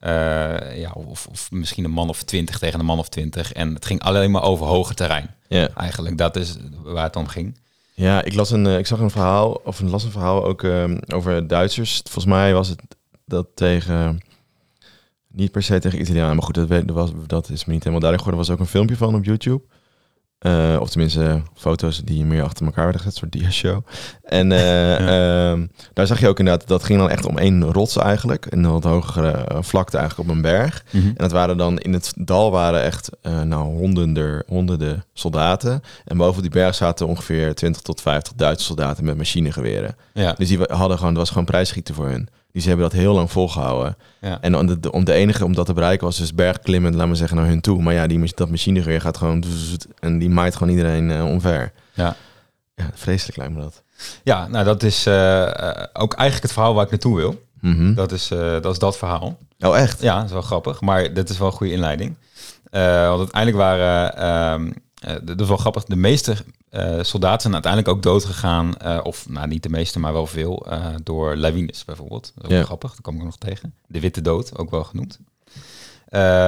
Eh, 0.00 0.78
ja, 0.80 0.90
of, 0.94 1.26
of 1.26 1.50
misschien 1.50 1.84
een 1.84 1.90
man 1.90 2.08
of 2.08 2.22
twintig 2.22 2.58
tegen 2.58 2.80
een 2.80 2.86
man 2.86 2.98
of 2.98 3.08
twintig. 3.08 3.52
En 3.52 3.74
het 3.74 3.86
ging 3.86 4.02
alleen 4.02 4.30
maar 4.30 4.42
over 4.42 4.66
hoge 4.66 4.94
terrein. 4.94 5.34
ja. 5.48 5.68
Eigenlijk, 5.68 6.18
dat 6.18 6.36
is 6.36 6.56
waar 6.82 7.04
het 7.04 7.16
om 7.16 7.26
ging. 7.26 7.58
Ja, 7.94 8.22
ik, 8.22 8.34
las 8.34 8.50
een, 8.50 8.66
eh, 8.66 8.78
ik 8.78 8.86
zag 8.86 8.98
een 8.98 9.10
verhaal, 9.10 9.60
of 9.64 9.80
een 9.80 9.90
las 9.90 10.04
een 10.04 10.10
verhaal 10.10 10.44
ook 10.44 10.62
ehm, 10.62 10.98
over 11.14 11.46
Duitsers. 11.46 12.00
Volgens 12.04 12.24
mij 12.24 12.54
was 12.54 12.68
het 12.68 12.80
dat 13.24 13.46
tegen, 13.54 14.20
niet 15.32 15.50
per 15.50 15.62
se 15.62 15.78
tegen 15.78 16.00
Italianen, 16.00 16.34
maar 16.34 16.44
goed, 16.44 16.54
dat, 16.54 16.68
dat, 16.68 16.90
was, 16.90 17.10
dat 17.26 17.50
is 17.50 17.64
me 17.64 17.72
niet 17.72 17.84
helemaal 17.84 18.00
duidelijk 18.00 18.22
geworden. 18.22 18.32
Er 18.32 18.46
was 18.46 18.50
ook 18.50 18.60
een 18.60 18.72
filmpje 18.72 18.96
van 18.96 19.14
op 19.14 19.24
YouTube. 19.24 19.62
Eh, 20.38 20.76
of 20.80 20.90
tenminste, 20.90 21.42
foto's 21.54 22.02
die 22.04 22.24
meer 22.24 22.42
achter 22.42 22.66
elkaar 22.66 22.84
werden 22.84 23.02
gezet, 23.02 23.22
een 23.22 23.30
soort 23.30 23.42
dia-show. 23.42 23.86
En 24.22 24.52
eh, 24.52 24.94
ehm, 25.50 25.66
daar 25.92 26.06
zag 26.06 26.20
je 26.20 26.28
ook 26.28 26.38
inderdaad, 26.38 26.68
dat 26.68 26.84
ging 26.84 26.98
dan 26.98 27.10
echt 27.10 27.26
om 27.26 27.38
één 27.38 27.64
rots 27.64 27.96
eigenlijk. 27.96 28.46
Een 28.50 28.70
wat 28.70 28.84
hogere 28.84 29.30
eh, 29.30 29.58
vlakte 29.60 29.96
eigenlijk 29.96 30.28
op 30.28 30.34
een 30.34 30.42
berg. 30.42 30.84
Mhm. 30.90 31.06
En 31.06 31.14
dat 31.16 31.32
waren 31.32 31.56
dan, 31.56 31.78
in 31.78 31.92
het 31.92 32.12
dal 32.16 32.50
waren 32.50 32.82
echt 32.82 33.10
nou, 33.22 33.62
honderden, 33.62 34.42
honderden 34.46 35.04
soldaten. 35.12 35.82
En 36.04 36.16
boven 36.16 36.42
die 36.42 36.50
berg 36.50 36.74
zaten 36.74 37.06
ongeveer 37.06 37.54
20 37.54 37.82
tot 37.82 38.00
50 38.00 38.32
Duitse 38.32 38.64
soldaten 38.64 39.04
met 39.04 39.16
machinegeweren. 39.16 39.96
Ja, 40.12 40.32
Dus 40.32 40.48
die 40.48 40.58
hadden 40.58 40.96
gewoon, 40.96 41.12
het 41.12 41.18
was 41.18 41.30
gewoon 41.30 41.44
prijsschieten 41.44 41.94
voor 41.94 42.08
hun. 42.08 42.28
Dus 42.52 42.62
ze 42.62 42.68
hebben 42.68 42.90
dat 42.90 42.98
heel 42.98 43.14
lang 43.14 43.30
volgehouden. 43.30 43.96
ja. 44.20 44.40
En 44.40 44.56
om 44.56 44.80
de, 44.80 44.92
om 44.92 45.04
de 45.04 45.12
enige 45.12 45.44
om 45.44 45.54
dat 45.54 45.66
te 45.66 45.72
bereiken 45.72 46.06
was 46.06 46.16
dus 46.16 46.34
bergklimmen, 46.34 46.94
laten 46.94 47.10
we 47.10 47.16
zeggen, 47.16 47.36
naar 47.36 47.46
hun 47.46 47.60
toe. 47.60 47.82
Maar 47.82 47.94
ja, 47.94 48.06
die, 48.06 48.32
dat 48.34 48.50
machinegeweer 48.50 49.00
gaat 49.00 49.16
gewoon... 49.16 49.44
En 50.00 50.18
die 50.18 50.30
maait 50.30 50.56
gewoon 50.56 50.72
iedereen 50.72 51.10
eh, 51.10 51.24
omver. 51.24 51.72
Ja. 51.94 52.16
Ja, 52.74 52.90
vreselijk 52.94 53.36
lijkt 53.38 53.54
me 53.54 53.60
dat. 53.60 53.82
ja, 54.22 54.46
nou 54.46 54.64
dat 54.64 54.82
is 54.82 55.06
eh, 55.06 55.42
eh, 55.42 55.84
ook 55.92 56.12
eigenlijk 56.12 56.42
het 56.42 56.52
verhaal 56.52 56.74
waar 56.74 56.84
ik 56.84 56.90
naartoe 56.90 57.16
wil. 57.16 57.42
Mhm. 57.60 57.94
Dat 57.94 58.12
is, 58.12 58.28
dat 58.28 58.72
is 58.72 58.78
dat 58.78 58.98
verhaal. 58.98 59.38
Oh, 59.58 59.78
echt? 59.78 60.02
Ja, 60.02 60.16
dat 60.16 60.24
is 60.24 60.32
wel 60.32 60.42
grappig, 60.42 60.80
maar 60.80 61.12
dit 61.12 61.28
is 61.28 61.38
wel 61.38 61.46
een 61.46 61.52
goede 61.52 61.72
inleiding. 61.72 62.16
Want 62.70 63.18
uiteindelijk 63.18 63.56
waren, 63.56 64.74
eh, 65.00 65.14
dat 65.22 65.40
is 65.40 65.48
wel 65.48 65.56
grappig, 65.56 65.84
de 65.84 65.96
meeste 65.96 66.36
eh, 66.70 66.98
soldaten 67.02 67.40
zijn 67.40 67.52
uiteindelijk 67.52 67.94
ook 67.94 68.02
doodgegaan, 68.02 68.76
eh 68.76 69.00
of 69.02 69.28
nou 69.28 69.46
niet 69.46 69.62
de 69.62 69.68
meeste, 69.68 69.98
maar 69.98 70.12
wel 70.12 70.26
veel, 70.26 70.66
eh, 70.66 70.86
door 71.02 71.36
lawines 71.36 71.84
bijvoorbeeld. 71.84 72.32
Dat 72.34 72.44
is 72.44 72.50
Ja. 72.50 72.56
wel 72.56 72.64
grappig, 72.64 72.90
daar 72.90 73.00
kom 73.00 73.16
ik 73.16 73.22
nog 73.24 73.36
tegen. 73.38 73.74
De 73.86 74.00
witte 74.00 74.20
dood, 74.20 74.58
ook 74.58 74.70
wel 74.70 74.84
genoemd. 74.84 75.18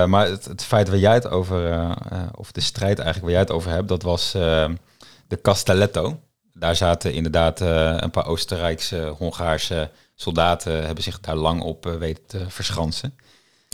Maar 0.08 0.26
het, 0.26 0.44
het 0.44 0.64
feit 0.64 0.88
waar 0.88 0.98
jij 0.98 1.14
het 1.14 1.28
over, 1.28 1.88
of 2.34 2.52
de 2.52 2.60
strijd 2.60 2.98
eigenlijk 2.98 3.20
waar 3.20 3.30
jij 3.30 3.40
het 3.40 3.50
over 3.50 3.70
hebt, 3.70 3.88
dat 3.88 4.02
was 4.02 4.30
de 4.32 5.38
Castelletto. 5.42 6.20
Daar 6.54 6.76
zaten 6.76 7.12
inderdaad 7.12 7.60
een 8.00 8.10
paar 8.10 8.26
Oostenrijkse, 8.26 9.14
Hongaarse 9.18 9.90
soldaten, 10.14 10.84
hebben 10.86 11.04
zich 11.04 11.20
daar 11.20 11.36
lang 11.36 11.62
op 11.62 11.84
weten 11.98 12.26
te 12.26 12.44
verschansen. 12.48 13.14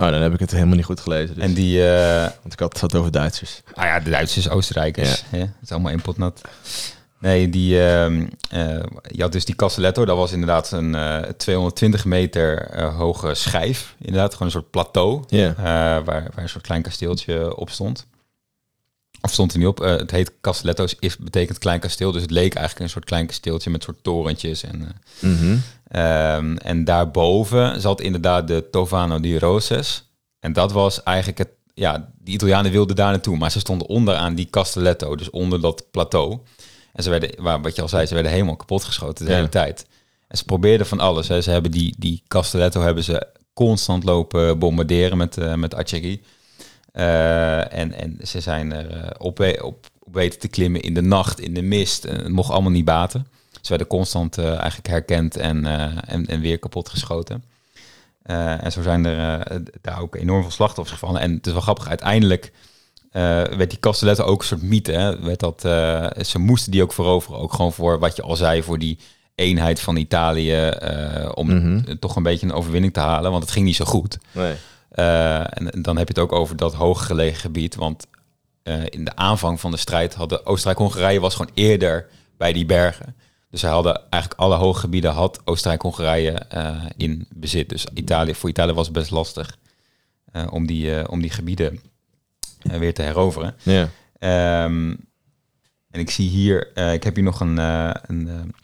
Oh, 0.02 0.11
dan 0.11 0.22
heb 0.22 0.32
ik 0.35 0.40
het 0.40 0.50
helemaal 0.50 0.76
niet 0.76 0.85
goed 0.85 1.00
gelezen. 1.00 1.35
Dus. 1.35 1.44
En 1.44 1.54
die, 1.54 1.88
eh, 1.90 2.20
Want 2.20 2.52
ik 2.52 2.59
had 2.59 2.72
het 2.72 2.80
had 2.80 2.94
over 2.94 3.11
Duitsers. 3.11 3.62
nou 3.74 3.88
ja, 3.88 4.00
de 4.00 4.11
Duitsers, 4.11 4.48
Oostenrijkers. 4.48 5.24
hè? 5.30 5.38
Het 5.38 5.50
is 5.62 5.70
allemaal 5.70 5.92
inpotnat. 5.92 6.40
Nee, 7.18 7.48
die, 7.48 7.87
ehm, 7.88 8.26
eh, 8.50 8.82
je 9.02 9.22
had 9.22 9.32
dus 9.32 9.44
die 9.44 9.54
Castelletto. 9.54 10.04
Dat 10.04 10.16
was 10.16 10.32
inderdaad 10.32 10.70
een 10.72 10.94
eh, 10.94 11.18
220 11.37 12.04
meter 12.04 12.59
eh, 12.59 12.96
hoge 12.96 13.35
schijf. 13.35 13.94
Inderdaad, 13.98 14.32
gewoon 14.32 14.46
een 14.46 14.52
soort 14.52 14.70
plateau. 14.70 15.22
Ja. 15.26 15.54
waar, 15.56 16.04
waar 16.04 16.30
een 16.37 16.48
soort 16.48 16.64
klein 16.66 16.82
kasteeltje 16.82 17.56
op 17.56 17.70
stond. 17.70 18.06
Of 19.26 19.32
stond 19.32 19.52
er 19.52 19.58
niet 19.58 19.66
op. 19.66 19.80
Eh, 19.80 19.96
het 19.96 20.10
heet 20.10 20.32
Castelletto, 20.40 20.86
is, 20.98 21.16
betekent 21.16 21.58
klein 21.58 21.80
kasteel. 21.80 22.12
Dus 22.12 22.22
het 22.22 22.30
leek 22.30 22.54
eigenlijk 22.54 22.84
een 22.84 22.90
soort 22.92 23.04
klein 23.04 23.26
kasteeltje 23.26 23.70
met 23.70 23.82
soort 23.82 24.02
torentjes. 24.02 24.62
En, 24.62 24.82
eh, 25.20 25.30
Mhm. 25.30 25.56
Ehm, 25.88 26.56
en 26.56 26.84
daarboven 26.84 27.80
zat 27.80 28.00
inderdaad 28.00 28.48
de 28.48 28.68
Tovano 28.70 29.20
di 29.20 29.38
Roses. 29.38 30.04
En 30.40 30.52
dat 30.52 30.72
was 30.72 31.02
eigenlijk 31.02 31.38
het... 31.38 31.48
Ja, 31.74 32.08
die 32.18 32.34
Italianen 32.34 32.72
wilden 32.72 32.96
daar 32.96 33.10
naartoe. 33.10 33.36
Maar 33.36 33.50
ze 33.50 33.58
stonden 33.58 33.88
onderaan 33.88 34.34
die 34.34 34.50
Castelletto. 34.50 35.16
Dus 35.16 35.30
onder 35.30 35.60
dat 35.60 35.84
plateau. 35.90 36.38
En 36.92 37.02
ze 37.02 37.10
werden, 37.10 37.30
waar, 37.42 37.62
wat 37.62 37.76
je 37.76 37.82
al 37.82 37.88
zei, 37.88 38.06
ze 38.06 38.14
werden 38.14 38.32
helemaal 38.32 38.56
kapot 38.56 38.84
geschoten 38.84 39.24
de 39.24 39.30
Ja. 39.30 39.36
hele 39.36 39.48
tijd. 39.48 39.86
En 40.28 40.38
ze 40.38 40.44
probeerden 40.44 40.86
van 40.86 41.00
alles. 41.00 41.28
Hè. 41.28 41.40
Ze 41.40 41.50
hebben 41.50 41.70
die, 41.70 41.94
die 41.98 42.22
Castelletto 42.28 42.80
hebben 42.80 43.04
ze 43.04 43.26
constant 43.54 44.04
lopen 44.04 44.58
bombarderen 44.58 45.16
met, 45.16 45.36
eh, 45.38 45.54
met 45.54 45.74
artillerie. 45.74 46.22
Eh, 46.96 47.72
en, 47.72 47.92
en 47.92 48.18
ze 48.22 48.40
zijn 48.40 48.72
er 48.72 48.90
eh, 48.90 49.11
op, 49.18 49.40
op, 49.40 49.87
op 49.98 50.14
weten 50.14 50.38
te 50.38 50.48
klimmen 50.48 50.80
in 50.80 50.94
de 50.94 51.02
nacht, 51.02 51.40
in 51.40 51.54
de 51.54 51.62
mist. 51.62 52.04
En 52.04 52.16
het 52.16 52.28
mocht 52.28 52.50
allemaal 52.50 52.70
niet 52.70 52.85
baten. 52.85 53.26
Ze 53.52 53.68
werden 53.68 53.87
constant 53.87 54.38
eh, 54.38 54.48
eigenlijk 54.48 54.87
herkend 54.87 55.37
en, 55.37 55.66
en, 56.06 56.26
en 56.26 56.40
weer 56.40 56.59
kapot 56.59 56.88
geschoten. 56.88 57.44
En 58.22 58.72
zo 58.72 58.82
zijn 58.82 59.04
er 59.04 59.62
daar 59.80 60.00
ook 60.00 60.14
enorm 60.14 60.42
veel 60.42 60.50
slachtoffers 60.50 60.98
gevallen. 60.98 61.20
En 61.20 61.32
het 61.32 61.46
is 61.46 61.52
wel 61.52 61.61
grappig, 61.61 61.88
uiteindelijk 61.88 62.52
werd 63.56 63.70
die 63.70 63.80
Castelletto 63.80 64.24
ook 64.24 64.40
een 64.40 64.46
soort 64.46 64.62
mythe. 64.62 64.92
Hè? 64.92 65.20
Werd 65.20 65.40
dat, 65.40 65.61
ze 66.26 66.38
moesten 66.38 66.72
die 66.72 66.82
ook 66.82 66.92
veroveren. 66.92 67.40
Ook 67.40 67.52
gewoon 67.52 67.72
voor 67.72 67.98
wat 67.98 68.16
je 68.16 68.22
al 68.22 68.37
zei, 68.37 68.62
voor 68.62 68.78
die 68.78 68.98
eenheid 69.35 69.80
van 69.80 69.96
Italië. 69.96 70.70
om 71.35 71.46
Mhm. 71.46 71.96
toch 71.98 72.16
een 72.16 72.22
beetje 72.22 72.46
een 72.46 72.52
overwinning 72.52 72.92
te 72.92 73.00
halen. 73.00 73.30
Want 73.30 73.42
het 73.42 73.52
ging 73.52 73.64
niet 73.64 73.76
zo 73.76 73.85
goed. 73.85 74.18
Nee. 74.32 74.54
Eh, 74.96 75.40
en 75.40 75.82
dan 75.82 75.96
heb 75.96 76.09
je 76.09 76.14
het 76.14 76.22
ook 76.22 76.32
over 76.32 76.56
dat 76.56 76.74
hooggelegen 76.74 77.40
gebied. 77.40 77.74
Want 77.74 78.06
eh, 78.62 78.82
in 78.88 79.04
de 79.04 79.16
aanvang 79.16 79.61
van 79.61 79.70
de 79.70 79.76
strijd 79.76 80.14
hadden 80.14 80.46
Oostenrijk-Hongarije 80.46 81.20
was 81.20 81.35
gewoon 81.35 81.52
eerder 81.54 82.09
bij 82.37 82.52
die 82.52 82.66
bergen. 82.66 83.16
Dus 83.50 83.61
zij 83.61 83.70
hadden 83.70 84.11
eigenlijk 84.11 84.40
alle 84.40 84.54
hoge 84.54 84.80
gebieden 84.80 85.12
had 85.12 85.40
Oostenrijk-Hongarije 85.44 86.30
eh, 86.30 86.85
in 86.96 87.26
bezit. 87.35 87.68
Dus 87.68 87.87
Italië, 87.94 88.35
voor 88.35 88.48
Italië 88.48 88.72
was 88.72 88.87
het 88.87 88.94
best 88.94 89.11
lastig 89.11 89.56
om, 90.50 90.66
die, 90.66 91.09
om 91.09 91.20
die 91.20 91.30
gebieden 91.30 91.80
weer 92.62 92.94
te 92.94 93.02
heroveren. 93.02 93.54
Ja. 93.62 93.88
Ehm, 94.18 94.94
en 95.90 96.00
ik 96.00 96.11
zie 96.11 96.28
hier, 96.28 96.76
ik 96.92 97.02
heb 97.02 97.14
hier 97.14 97.24
nog 97.24 97.40
een, 97.40 97.56
een 97.56 98.54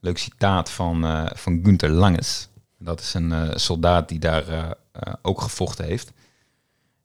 leuk 0.00 0.18
citaat 0.18 0.70
van, 0.70 1.28
van 1.34 1.60
Günther 1.62 1.90
Langes. 1.90 2.48
Dat 2.80 3.00
is 3.00 3.14
een 3.14 3.32
eh, 3.32 3.56
soldaat 3.56 4.08
die 4.08 4.18
daar 4.18 4.48
eh, 4.48 4.70
eh, 4.92 5.14
ook 5.22 5.40
gevochten 5.40 5.84
heeft. 5.84 6.12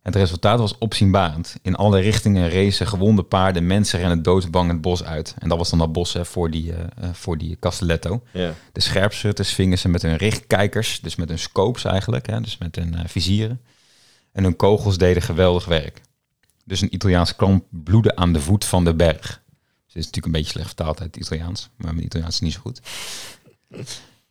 Het 0.05 0.15
resultaat 0.15 0.59
was 0.59 0.77
opzienbarend. 0.77 1.55
In 1.61 1.75
alle 1.75 1.99
richtingen 1.99 2.49
racen 2.49 2.87
gewonde 2.87 3.23
paarden, 3.23 3.67
mensen 3.67 3.99
rennen 3.99 4.23
doodsbang 4.23 4.71
het 4.71 4.81
bos 4.81 5.03
uit. 5.03 5.35
En 5.39 5.49
dat 5.49 5.57
was 5.57 5.69
dan 5.69 5.79
dat 5.79 5.91
bos 5.91 6.13
hè, 6.13 6.25
voor, 6.25 6.51
die, 6.51 6.73
eh, 6.73 7.09
voor 7.13 7.37
die 7.37 7.57
Castelletto. 7.59 8.23
De 8.71 8.81
scherpschutters 8.81 9.53
vingen 9.53 9.77
ze 9.77 9.89
met 9.89 10.01
hun 10.01 10.15
richtkijkers, 10.15 10.99
dus 11.01 11.15
met 11.15 11.29
hun 11.29 11.39
scopes 11.39 11.83
eigenlijk, 11.83 12.27
hè, 12.27 12.41
dus 12.41 12.57
met 12.57 12.75
hun 12.75 13.09
vizieren. 13.09 13.61
En 14.31 14.43
hun 14.43 14.55
kogels 14.55 14.97
deden 14.97 15.21
geweldig 15.21 15.65
werk. 15.65 16.01
Dus 16.65 16.81
een 16.81 16.93
Italiaans 16.93 17.35
kamp 17.35 17.65
bloedde 17.69 18.15
aan 18.15 18.33
de 18.33 18.41
voet 18.41 18.65
van 18.65 18.83
de 18.83 18.95
berg. 18.95 19.21
Dus 19.21 19.93
het 19.93 19.95
is 19.95 20.05
natuurlijk 20.05 20.25
een 20.25 20.31
beetje 20.31 20.51
slecht 20.51 20.67
vertaald 20.67 20.99
uit 20.99 21.15
het 21.15 21.25
Italiaans, 21.25 21.69
maar 21.77 21.93
mijn 21.93 22.05
Italiaans 22.05 22.33
is 22.33 22.41
niet 22.41 22.53
zo 22.53 22.59
goed. 22.59 22.81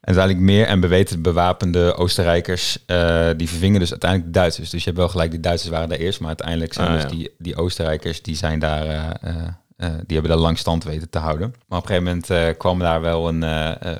En 0.05 0.15
uiteindelijk 0.17 0.47
meer 0.47 0.67
en 0.67 0.81
beweten 0.81 1.23
bewapende 1.23 1.95
Oostenrijkers, 1.97 2.79
eh, 2.87 3.29
die 3.37 3.49
vervingen 3.49 3.81
dus 3.81 3.91
uiteindelijk 3.91 4.33
de 4.33 4.39
Duitsers. 4.39 4.71
Dus 4.71 4.79
je 4.79 4.87
hebt 4.87 4.99
wel 4.99 5.09
gelijk, 5.09 5.31
de 5.31 5.41
Duitsers 5.41 5.71
waren 5.73 5.89
daar 5.89 5.99
eerst, 5.99 6.19
maar 6.19 6.29
uiteindelijk 6.29 6.73
zijn 6.73 6.89
Ah, 6.89 6.95
dus 6.95 7.03
ja. 7.03 7.09
die, 7.09 7.31
die 7.39 7.57
Oostenrijkers, 7.57 8.23
die 8.23 8.37
zijn 8.37 8.59
daar, 8.59 8.87
eh, 8.87 9.31
eh, 9.77 9.89
die 10.07 10.17
hebben 10.17 10.29
daar 10.31 10.41
lang 10.41 10.59
stand 10.59 10.85
weten 10.85 11.11
te 11.11 11.19
houden. 11.19 11.55
Maar 11.69 11.79
op 11.79 11.91
een 11.91 11.97
gegeven 11.97 12.21
moment 12.29 12.57
kwam 12.59 12.79
daar 12.79 13.01
wel 13.01 13.29
een, 13.29 13.41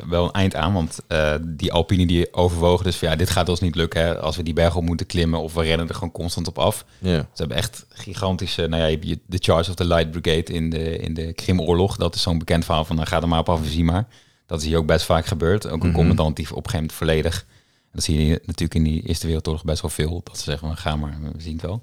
wel 0.09 0.25
een 0.25 0.33
eind 0.33 0.55
aan, 0.55 0.73
want 0.73 1.01
die 1.41 1.73
Alpini 1.73 2.07
die 2.07 2.35
overwogen 2.35 2.85
dus 2.85 2.97
van 2.97 3.09
ja, 3.09 3.17
dit 3.17 3.31
gaat 3.31 3.49
ons 3.49 3.61
niet 3.61 3.75
lukken 3.75 4.01
hè, 4.01 4.19
als 4.19 4.37
we 4.37 4.43
die 4.43 4.55
berg 4.55 4.77
op 4.77 4.83
moeten 4.83 5.07
klimmen 5.07 5.41
of 5.41 5.55
we 5.55 5.63
rennen 5.63 5.89
er 5.89 5.95
gewoon 5.95 6.13
constant 6.13 6.49
op 6.49 6.59
af. 6.59 6.85
Ze 7.03 7.25
hebben 7.35 7.57
echt 7.57 7.87
gigantische, 7.89 8.67
nou 8.67 8.83
ja, 8.83 8.89
je 8.89 9.09
hebt 9.09 9.21
de 9.27 9.39
Charge 9.41 9.71
of 9.71 9.77
the 9.77 9.87
Light 9.87 10.11
Brigade 10.11 10.53
in 10.53 10.71
de, 10.71 10.99
in 10.99 11.15
de 11.15 11.33
Krimoorlog. 11.33 11.97
Dat 11.97 12.15
is 12.15 12.23
zo'n 12.23 12.39
bekend 12.39 12.65
verhaal 12.65 12.85
van, 12.85 12.97
nou, 12.97 13.09
ga 13.09 13.21
er 13.21 13.29
maar 13.29 13.39
op 13.39 13.49
af 13.49 13.63
en 13.63 13.71
zie 13.71 13.85
maar. 13.85 14.07
Dat 14.47 14.61
is 14.61 14.67
hier 14.67 14.77
ook 14.79 14.87
best 14.87 15.05
vaak 15.05 15.27
gebeurd. 15.27 15.67
Ook 15.69 15.83
een 15.83 15.89
Mhm. 15.89 15.97
commandant 15.97 16.37
die 16.37 16.45
op 16.51 16.65
een 16.65 16.71
gegeven 16.71 16.79
moment 16.81 16.99
volledig... 16.99 17.47
Dat 17.93 18.03
zie 18.05 18.27
je 18.27 18.41
natuurlijk 18.45 18.75
in 18.75 18.83
die 18.83 19.03
Eerste 19.03 19.27
Wereldoorlog 19.27 19.65
best 19.65 19.81
wel 19.83 19.91
veel. 19.91 20.21
Dat 20.25 20.39
ze 20.39 20.43
zeggen, 20.45 20.67
nou, 20.67 20.79
ga 20.81 20.97
maar, 20.97 21.19
we 21.33 21.43
zien 21.43 21.53
het 21.53 21.63
wel. 21.63 21.83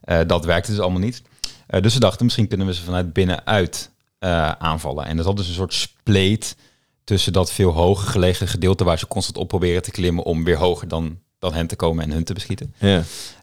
Eh, 0.00 0.20
dat 0.26 0.44
werkte 0.44 0.70
dus 0.70 0.80
allemaal 0.80 1.00
niet. 1.00 1.22
Eh, 1.66 1.82
dus 1.82 1.92
ze 1.92 2.00
dachten, 2.00 2.24
misschien 2.24 2.48
kunnen 2.48 2.66
we 2.66 2.74
ze 2.74 2.82
vanuit 2.82 3.12
binnenuit 3.12 3.90
eh, 4.18 4.50
aanvallen. 4.50 5.04
En 5.04 5.18
er 5.18 5.24
zat 5.24 5.36
dus 5.36 5.48
een 5.48 5.54
soort 5.54 5.74
spleet 5.74 6.56
tussen 7.04 7.32
dat 7.32 7.52
veel 7.52 7.70
hoger 7.70 8.08
gelegen 8.08 8.48
gedeelte... 8.48 8.84
waar 8.84 8.98
ze 8.98 9.06
constant 9.06 9.36
op 9.36 9.48
proberen 9.48 9.82
te 9.82 9.90
klimmen 9.90 10.24
om 10.24 10.44
weer 10.44 10.56
hoger 10.56 10.88
dan, 10.88 11.18
dan 11.38 11.54
hen 11.54 11.66
te 11.66 11.76
komen 11.76 12.04
en 12.04 12.10
hun 12.10 12.24
te 12.24 12.32
beschieten. 12.34 12.74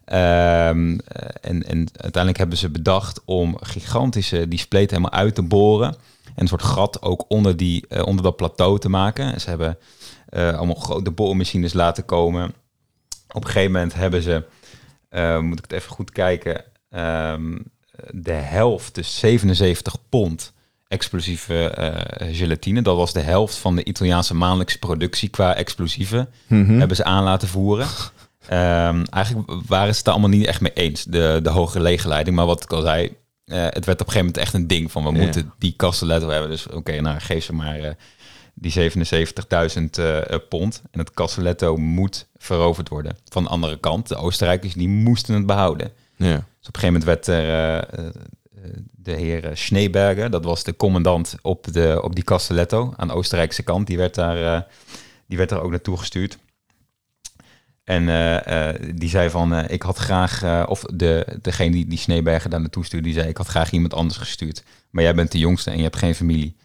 Ehm, 0.04 0.98
eh, 0.98 1.28
en, 1.50 1.62
en 1.66 1.78
uiteindelijk 1.92 2.38
hebben 2.38 2.58
ze 2.58 2.68
bedacht 2.68 3.20
om 3.24 3.56
gigantische 3.60 4.48
die 4.48 4.58
spleet 4.58 4.90
helemaal 4.90 5.12
uit 5.12 5.34
te 5.34 5.42
boren. 5.42 5.96
En 6.36 6.42
een 6.42 6.48
soort 6.48 6.62
gat 6.62 7.02
ook 7.02 7.24
onder, 7.28 7.56
die, 7.56 7.84
eh, 7.88 8.06
onder 8.06 8.22
dat 8.22 8.36
plateau 8.36 8.78
te 8.78 8.88
maken. 8.88 9.32
En 9.32 9.40
ze 9.40 9.48
hebben 9.48 9.78
eh, 10.28 10.56
allemaal 10.56 10.74
grote 10.74 11.10
boormachines 11.10 11.72
laten 11.72 12.04
komen. 12.04 12.54
Op 13.32 13.44
een 13.44 13.50
gegeven 13.50 13.72
moment 13.72 13.94
hebben 13.94 14.22
ze, 14.22 14.44
eh, 15.08 15.38
moet 15.40 15.58
ik 15.58 15.64
het 15.64 15.72
even 15.72 15.90
goed 15.90 16.10
kijken, 16.10 16.64
ehm, 16.90 17.58
de 18.10 18.32
helft, 18.32 18.94
dus 18.94 19.18
77 19.18 19.96
pond 20.08 20.52
explosieve 20.88 21.72
gelatine. 22.18 22.82
Dat 22.82 22.96
was 22.96 23.12
de 23.12 23.20
helft 23.20 23.54
van 23.56 23.76
de 23.76 23.84
Italiaanse 23.84 24.34
maandelijkse 24.34 24.78
productie 24.78 25.28
qua 25.28 25.54
explosieven 25.54 26.28
Mhm. 26.46 26.78
hebben 26.78 26.96
ze 26.96 27.04
aan 27.04 27.24
laten 27.24 27.48
voeren. 27.48 27.86
Ehm, 28.48 29.04
eigenlijk 29.10 29.50
waren 29.66 29.92
ze 29.92 29.98
het 29.98 30.06
er 30.06 30.12
allemaal 30.12 30.30
niet 30.30 30.46
echt 30.46 30.60
mee 30.60 30.72
eens, 30.72 31.04
de, 31.04 31.40
de 31.42 31.50
hoge 31.50 31.80
leegleiding. 31.80 32.36
Maar 32.36 32.46
wat 32.46 32.62
ik 32.62 32.72
al 32.72 32.80
zei, 32.82 33.16
eh, 33.46 33.64
het 33.70 33.84
werd 33.84 34.00
op 34.00 34.06
een 34.06 34.12
gegeven 34.12 34.18
moment 34.18 34.36
echt 34.36 34.54
een 34.54 34.66
ding 34.66 34.92
van 34.92 35.04
we 35.04 35.12
Ja. 35.12 35.22
moeten 35.24 35.52
die 35.58 35.74
Castelletto 35.76 36.28
hebben. 36.28 36.50
Dus 36.50 36.66
oké, 36.66 37.00
nou 37.00 37.18
geef 37.20 37.44
ze 37.44 37.52
maar 37.52 37.78
eh, 37.78 37.90
die 38.54 38.72
77.000 38.72 39.98
eh, 39.98 40.38
pond. 40.48 40.82
En 40.90 40.98
het 40.98 41.10
Castelletto 41.10 41.76
moet 41.76 42.26
veroverd 42.36 42.88
worden. 42.88 43.16
Van 43.28 43.42
de 43.42 43.48
andere 43.48 43.78
kant, 43.80 44.08
de 44.08 44.16
Oostenrijkers, 44.16 44.74
die 44.74 44.88
moesten 44.88 45.34
het 45.34 45.46
behouden. 45.46 45.92
Ja. 46.16 46.34
Dus 46.58 46.68
op 46.68 46.74
een 46.74 46.80
gegeven 46.80 46.86
moment 46.86 47.04
werd 47.04 47.26
er, 47.26 47.88
de 48.96 49.12
heer 49.12 49.50
Schneeberger, 49.54 50.30
dat 50.30 50.44
was 50.44 50.64
de 50.64 50.76
commandant 50.76 51.36
op, 51.42 51.72
de, 51.72 52.00
op 52.02 52.14
die 52.14 52.24
Castelletto 52.24 52.94
aan 52.96 53.08
de 53.08 53.14
Oostenrijkse 53.14 53.62
kant, 53.62 53.86
die 53.86 53.96
werd 53.96 54.14
daar, 54.14 54.66
die 55.26 55.36
werd 55.38 55.48
daar 55.48 55.62
ook 55.62 55.70
naartoe 55.70 55.96
gestuurd. 55.96 56.38
En 57.86 58.08
eh, 58.08 58.68
eh, 58.68 58.80
die 58.94 59.08
zei 59.08 59.30
van, 59.30 59.54
eh, 59.54 59.72
ik 59.72 59.82
had 59.82 59.96
graag, 59.98 60.66
of 60.68 60.80
de, 60.80 61.38
degene 61.42 61.70
die, 61.70 61.86
die 61.86 61.98
Schneeberger 61.98 62.50
daar 62.50 62.60
naartoe 62.60 62.84
stuurde, 62.84 63.06
die 63.06 63.14
zei, 63.14 63.28
ik 63.28 63.36
had 63.36 63.46
graag 63.46 63.70
iemand 63.70 63.94
anders 63.94 64.18
gestuurd. 64.18 64.62
Maar 64.90 65.02
jij 65.02 65.14
bent 65.14 65.32
de 65.32 65.38
jongste 65.38 65.70
en 65.70 65.76
je 65.76 65.82
hebt 65.82 65.96
geen 65.96 66.14
familie. 66.14 66.56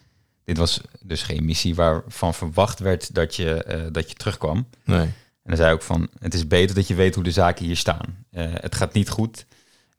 Dit 0.44 0.58
was 0.58 0.82
dus 1.02 1.24
geen 1.24 1.46
missie 1.46 1.76
waarvan 1.76 2.34
verwacht 2.34 2.80
werd 2.80 3.14
dat 3.14 3.36
je, 3.36 3.90
dat 3.92 4.10
je 4.10 4.16
terugkwam. 4.16 4.68
Nee. 4.84 5.00
En 5.00 5.14
dan 5.44 5.56
zei 5.56 5.74
ook 5.74 5.82
van, 5.82 6.10
het 6.20 6.34
is 6.34 6.48
beter 6.48 6.76
dat 6.76 6.88
je 6.88 6.96
weet 6.96 7.16
hoe 7.16 7.24
de 7.24 7.32
zaken 7.32 7.66
hier 7.66 7.78
staan. 7.78 8.26
Het 8.36 8.76
gaat 8.76 8.94
niet 8.94 9.10
goed. 9.10 9.46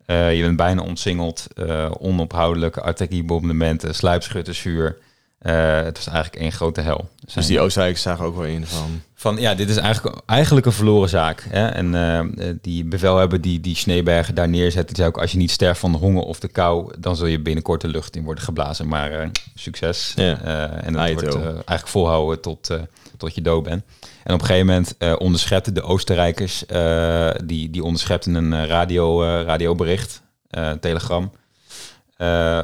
Je 0.07 0.39
bent 0.41 0.57
bijna 0.57 0.83
omsingeld, 0.83 1.47
eh, 1.55 1.91
onophoudelijke 1.99 2.81
artilleriebombardementen, 2.81 3.95
sluipschuttersvuur. 3.95 4.99
Eh, 5.43 5.83
het 5.83 5.97
was 5.97 6.07
eigenlijk 6.07 6.43
één 6.43 6.53
grote 6.53 6.81
hel. 6.81 7.09
Dus 7.35 7.47
die 7.47 7.61
Oostenrijkers 7.61 8.03
zagen 8.03 8.25
ook 8.25 8.37
wel 8.37 8.45
in 8.45 8.67
van... 8.67 9.03
Van 9.15 9.37
ja, 9.37 9.55
dit 9.55 9.69
is 9.69 9.77
eigenlijk, 9.77 10.17
eigenlijk 10.27 10.67
een 10.67 10.73
verloren 10.73 11.09
zaak. 11.09 11.47
Hè? 11.49 11.67
En 11.67 11.95
eh, 11.95 12.49
die 12.61 12.85
bevelhebber 12.85 13.41
die, 13.41 13.61
die 13.61 13.77
Schneebergen 13.77 14.35
daar 14.35 14.49
neerzet, 14.49 14.87
die 14.87 14.97
zei 14.97 15.09
ook: 15.09 15.19
als 15.19 15.33
je 15.33 15.39
niet 15.39 15.51
sterft 15.51 15.81
van 15.81 15.93
de 15.93 15.99
honger 15.99 16.23
of 16.23 16.41
de 16.41 16.49
kou, 16.49 16.93
dan 16.99 17.17
zul 17.17 17.27
je 17.27 17.41
binnenkort 17.41 17.81
de 17.81 17.89
lucht 17.89 18.17
in 18.17 18.25
worden 18.25 18.45
geblazen. 18.45 18.89
Maar 18.89 19.11
eh, 19.13 19.29
succes. 19.55 20.13
Ja. 20.17 20.41
En 20.83 20.93
je 20.93 21.13
wordt 21.13 21.37
eigenlijk 21.37 21.87
volhouden 21.87 22.41
tot, 22.41 22.71
tot 23.17 23.35
je 23.35 23.43
dood 23.43 23.63
bent. 23.63 23.83
En 24.25 24.35
op 24.35 24.41
een 24.41 24.47
gegeven 24.47 24.67
moment 24.67 24.97
onderschepten 25.19 25.75
de 25.75 25.83
Oostenrijkers, 25.83 26.65
die, 27.45 27.71
die 27.71 27.85
onderschepten 27.85 28.35
een 28.35 28.67
radio, 28.67 29.25
radiobericht, 29.25 30.23
telegram. 30.81 31.33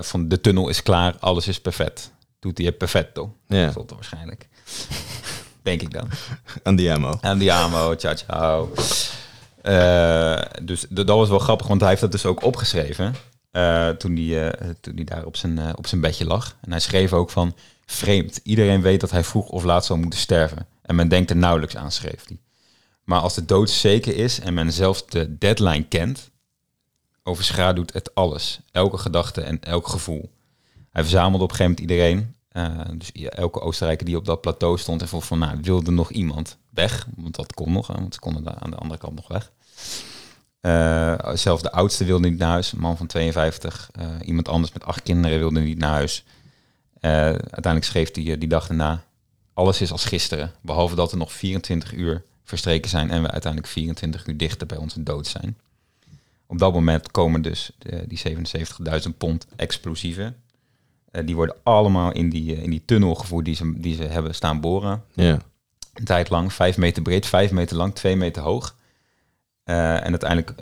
van 0.01 0.29
de 0.29 0.41
tunnel 0.41 0.69
is 0.69 0.83
klaar, 0.83 1.15
alles 1.21 1.49
is 1.49 1.61
perfect. 1.61 2.11
Doet 2.39 2.59
hij 2.59 2.67
het 2.67 2.79
perfecto. 2.79 3.37
Ja, 3.47 3.57
er 3.67 3.85
waarschijnlijk. 3.95 4.49
Denk 5.63 5.83
ik 5.83 5.93
dan. 5.93 6.09
Andiamo. 6.63 7.19
En 7.21 7.39
die 7.39 7.53
amo, 7.53 7.95
ciao 7.95 8.15
ciao. 8.15 8.73
Eh, 9.63 10.43
dus 10.63 10.87
dat 10.89 11.07
was 11.09 11.29
wel 11.29 11.39
grappig, 11.39 11.67
want 11.67 11.81
hij 11.81 11.89
heeft 11.89 12.01
dat 12.01 12.13
dus 12.13 12.27
ook 12.27 12.43
opgeschreven. 12.43 13.15
eh, 13.51 13.89
toen 13.89 14.17
hij 14.17 14.51
eh, 14.51 14.69
toen 14.81 14.95
die 14.95 15.05
daar 15.05 15.25
op 15.25 15.37
zijn, 15.37 15.77
op 15.77 15.87
zijn 15.87 16.01
bedje 16.01 16.25
lag. 16.25 16.57
En 16.61 16.71
hij 16.71 16.81
schreef 16.81 17.13
ook 17.13 17.31
van... 17.31 17.55
Vreemd, 17.87 18.41
iedereen 18.43 18.83
weet 18.83 19.01
dat 19.01 19.11
hij 19.11 19.25
vroeg 19.25 19.49
of 19.49 19.65
laat 19.65 19.85
zou 19.85 19.99
moeten 19.99 20.19
sterven. 20.19 20.67
En 20.83 20.95
men 20.95 21.09
denkt 21.09 21.31
er 21.31 21.37
nauwelijks 21.37 21.77
aan, 21.77 21.93
schreef 21.93 22.25
hij. 22.27 22.39
Maar 23.05 23.21
als 23.21 23.35
de 23.35 23.45
dood 23.45 23.71
zeker 23.71 24.17
is 24.17 24.41
en 24.41 24.55
men 24.55 24.73
zelfs 24.73 25.07
de 25.07 25.39
deadline 25.39 25.85
kent... 25.85 26.31
overschaduwt 27.23 27.93
het 27.93 28.15
alles. 28.15 28.61
Elke 28.73 28.99
gedachte 28.99 29.41
en 29.41 29.61
elk 29.61 29.89
gevoel. 29.89 30.31
Hij 30.99 31.07
verzamelde 31.07 31.45
op 31.45 31.51
een 31.51 31.57
gegeven 31.57 31.85
moment 31.85 31.91
iedereen. 31.91 32.35
eh, 32.49 32.99
dus 32.99 33.13
elke 33.13 33.61
Oostenrijker 33.61 34.07
die 34.07 34.17
op 34.17 34.25
dat 34.25 34.41
plateau 34.41 34.79
stond 34.79 35.01
en 35.01 35.09
vroeg 35.09 35.27
van, 35.27 35.39
nou, 35.39 35.59
wilde 35.63 35.91
nog 35.91 36.11
iemand 36.11 36.57
weg? 36.71 37.07
Want 37.17 37.35
dat 37.35 37.55
kon 37.55 37.73
nog, 37.73 37.87
want 37.87 38.15
ze 38.15 38.21
konden 38.21 38.45
daar 38.45 38.59
aan 38.59 38.71
de 38.71 38.77
andere 38.77 39.01
kant 39.01 39.15
nog 39.15 39.29
weg. 39.29 39.53
Eh, 40.61 41.35
zelfs 41.35 41.63
de 41.63 41.73
oudste 41.73 42.05
wilde 42.05 42.29
niet 42.29 42.39
naar 42.39 42.51
huis, 42.51 42.73
een 42.73 42.79
man 42.79 42.97
van 42.97 43.07
52. 43.07 43.91
Eh, 43.93 44.07
iemand 44.25 44.49
anders 44.49 44.73
met 44.73 44.85
acht 44.85 45.03
kinderen 45.03 45.39
wilde 45.39 45.61
niet 45.61 45.79
naar 45.79 45.93
huis. 45.93 46.25
Uiteindelijk 47.01 47.85
schreef 47.85 48.15
hij 48.15 48.39
die 48.39 48.49
dag 48.49 48.67
daarna, 48.67 49.05
alles 49.55 49.81
is 49.81 49.93
als 49.93 50.05
gisteren. 50.05 50.53
Behalve 50.61 50.95
dat 50.95 51.13
er 51.13 51.19
nog 51.19 51.33
24 51.33 51.93
uur 51.93 52.25
verstreken 52.45 52.91
zijn 52.91 53.11
en 53.11 53.23
we 53.23 53.31
uiteindelijk 53.31 53.73
24 53.73 54.27
uur 54.27 54.37
dichter 54.37 54.67
bij 54.67 54.79
onze 54.79 55.03
dood 55.03 55.27
zijn. 55.27 55.59
Op 56.47 56.59
dat 56.59 56.73
moment 56.73 57.11
komen 57.11 57.43
dus 57.43 57.71
die 58.07 58.19
77.000 58.19 59.17
pond 59.19 59.47
explosieven. 59.57 60.37
Eh, 61.11 61.27
die 61.27 61.35
worden 61.35 61.57
allemaal 61.63 62.13
in 62.13 62.29
die, 62.29 62.57
eh, 62.57 62.63
in 62.63 62.71
die 62.71 62.83
tunnel 62.85 63.15
gevoerd 63.15 63.45
die 63.45 63.55
ze, 63.55 63.73
die 63.77 63.95
ze 63.95 64.03
hebben 64.03 64.35
staan 64.35 64.61
boren. 64.61 65.05
Ja. 65.15 65.39
Een 65.95 66.05
tijd 66.05 66.31
lang, 66.31 66.53
vijf 66.53 66.77
meter 66.77 67.03
breed, 67.03 67.27
vijf 67.27 67.51
meter 67.51 67.77
lang, 67.77 67.95
twee 67.95 68.17
meter 68.17 68.43
hoog. 68.43 68.75
Eh, 69.65 70.05
en 70.05 70.11
uiteindelijk 70.11 70.53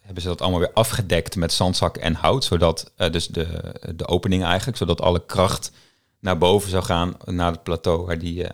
hebben 0.00 0.22
ze 0.22 0.28
dat 0.28 0.40
allemaal 0.40 0.60
weer 0.60 0.72
afgedekt 0.72 1.36
met 1.36 1.52
zandzak 1.52 1.96
en 1.96 2.14
hout. 2.14 2.44
Zodat, 2.44 2.92
dus 2.96 3.26
de, 3.26 3.74
de 3.96 4.06
opening 4.06 4.44
eigenlijk, 4.44 4.78
zodat 4.78 5.00
alle 5.00 5.26
kracht 5.26 5.72
naar 6.20 6.38
boven 6.38 6.70
zou 6.70 6.84
gaan 6.84 7.16
naar 7.24 7.52
het 7.52 7.62
plateau 7.62 8.06
waar 8.06 8.18
die, 8.18 8.46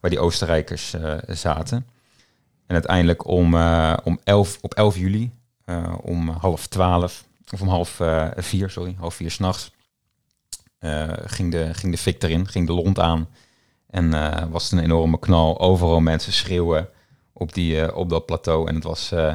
waar 0.00 0.10
die 0.10 0.20
Oostenrijkers 0.20 0.94
zaten. 1.28 1.86
En 2.66 2.74
uiteindelijk 2.74 3.26
om, 3.26 3.54
om 4.04 4.20
elf, 4.24 4.58
op 4.60 4.74
11 4.74 4.96
juli, 4.96 5.30
om 6.00 6.28
half 6.28 6.66
twaalf, 6.66 7.24
of 7.52 7.60
om 7.60 7.68
half 7.68 8.00
vier, 8.36 8.70
sorry, 8.70 8.94
half 8.98 9.14
vier 9.14 9.30
s'nachts, 9.30 9.73
ging, 11.24 11.50
de, 11.50 11.74
ging 11.74 11.92
de 11.92 11.98
fik 11.98 12.22
erin, 12.22 12.48
ging 12.48 12.66
de 12.66 12.72
lont 12.72 12.98
aan. 12.98 13.28
En 13.90 14.14
eh, 14.14 14.42
was 14.50 14.62
het 14.62 14.72
een 14.72 14.84
enorme 14.84 15.18
knal. 15.18 15.60
Overal 15.60 16.00
mensen 16.00 16.32
schreeuwen 16.32 16.88
op, 17.32 17.54
die, 17.54 17.80
eh, 17.80 17.96
op 17.96 18.10
dat 18.10 18.26
plateau. 18.26 18.68
En 18.68 18.74
het 18.74 18.84
was 18.84 19.12
eh, 19.12 19.32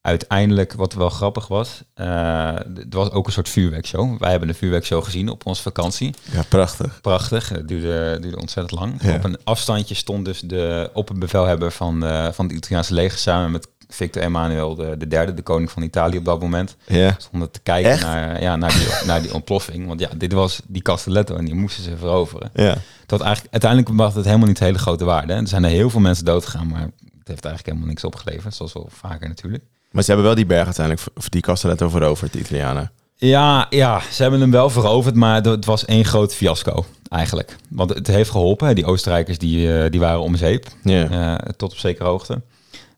uiteindelijk, 0.00 0.72
wat 0.72 0.92
wel 0.92 1.10
grappig 1.10 1.48
was, 1.48 1.82
eh 1.94 2.54
het 2.74 2.94
was 2.94 3.10
ook 3.10 3.26
een 3.26 3.32
soort 3.32 3.48
vuurwerkshow. 3.48 4.18
Wij 4.18 4.30
hebben 4.30 4.48
een 4.48 4.54
vuurwerkshow 4.54 5.04
gezien 5.04 5.28
op 5.28 5.46
onze 5.46 5.62
vakantie. 5.62 6.14
ja, 6.32 6.42
prachtig. 6.48 7.00
Prachtig, 7.00 7.48
het 7.48 7.68
duurde, 7.68 8.18
duurde 8.20 8.40
ontzettend 8.40 8.80
lang. 8.80 9.02
Ja. 9.02 9.14
Op 9.14 9.24
een 9.24 9.38
afstandje 9.44 9.94
stond 9.94 10.24
dus 10.24 10.40
de 10.40 10.90
opperbevelhebber 10.92 11.72
van, 11.72 12.04
eh, 12.04 12.28
van 12.32 12.46
het 12.46 12.56
Italiaanse 12.56 12.94
leger 12.94 13.18
samen 13.18 13.50
met 13.50 13.68
Victor 13.88 14.22
Emmanuel 14.22 14.74
de, 14.74 14.94
de 14.98 15.06
derde, 15.08 15.34
de 15.34 15.42
koning 15.42 15.70
van 15.70 15.82
Italië 15.82 16.18
op 16.18 16.24
dat 16.24 16.40
moment. 16.40 16.76
Ja. 16.86 17.14
Stonden 17.18 17.50
te 17.50 17.60
kijken 17.62 17.90
Echt? 17.90 18.02
naar, 18.02 18.42
ja, 18.42 18.56
naar, 18.56 18.70
die, 18.72 18.86
naar 19.06 19.22
die 19.22 19.34
ontploffing. 19.34 19.86
Want 19.86 20.00
ja, 20.00 20.08
dit 20.16 20.32
was 20.32 20.60
die 20.66 20.82
Castelletto 20.82 21.36
en 21.36 21.44
die 21.44 21.54
moesten 21.54 21.82
ze 21.84 21.96
veroveren. 21.96 22.50
Ja. 22.54 22.76
Tot 23.06 23.20
eigenlijk, 23.20 23.52
uiteindelijk 23.52 24.00
had 24.00 24.14
het 24.14 24.24
helemaal 24.24 24.46
niet 24.48 24.58
hele 24.58 24.78
grote 24.78 25.04
waarde. 25.04 25.32
hè. 25.32 25.38
Er 25.40 25.48
zijn 25.48 25.64
er 25.64 25.70
heel 25.70 25.90
veel 25.90 26.00
mensen 26.00 26.24
dood 26.24 26.44
gegaan, 26.44 26.66
maar 26.68 26.80
het 26.80 27.28
heeft 27.28 27.44
eigenlijk 27.44 27.66
helemaal 27.66 27.86
niks 27.88 28.04
opgeleverd. 28.04 28.54
Zoals 28.54 28.72
wel 28.72 28.88
vaker 28.90 29.28
natuurlijk. 29.28 29.64
Maar 29.90 30.02
ze 30.02 30.08
hebben 30.10 30.26
wel 30.26 30.36
die 30.36 30.46
berg 30.46 30.64
uiteindelijk, 30.64 31.04
voor- 31.04 31.22
voor 31.22 31.30
die 31.30 31.40
Castelletto 31.40 31.88
veroverd, 31.88 32.32
de 32.32 32.38
Italianen. 32.38 32.90
Ja, 33.18 33.66
ja, 33.70 34.00
ze 34.12 34.22
hebben 34.22 34.40
hem 34.40 34.50
wel 34.50 34.70
veroverd, 34.70 35.14
maar 35.14 35.42
het 35.42 35.64
was 35.64 35.84
één 35.84 36.04
groot 36.04 36.34
fiasco 36.34 36.84
eigenlijk. 37.08 37.56
Want 37.68 37.94
het 37.94 38.06
heeft 38.06 38.30
geholpen. 38.30 38.74
Die 38.74 38.84
Oostenrijkers 38.84 39.38
die, 39.38 39.78
eh, 39.82 39.90
die 39.90 40.00
waren 40.00 40.20
om 40.20 40.36
zeep, 40.36 40.66
eh, 40.84 41.34
tot 41.56 41.72
op 41.72 41.78
zekere 41.78 42.08
hoogte. 42.08 42.42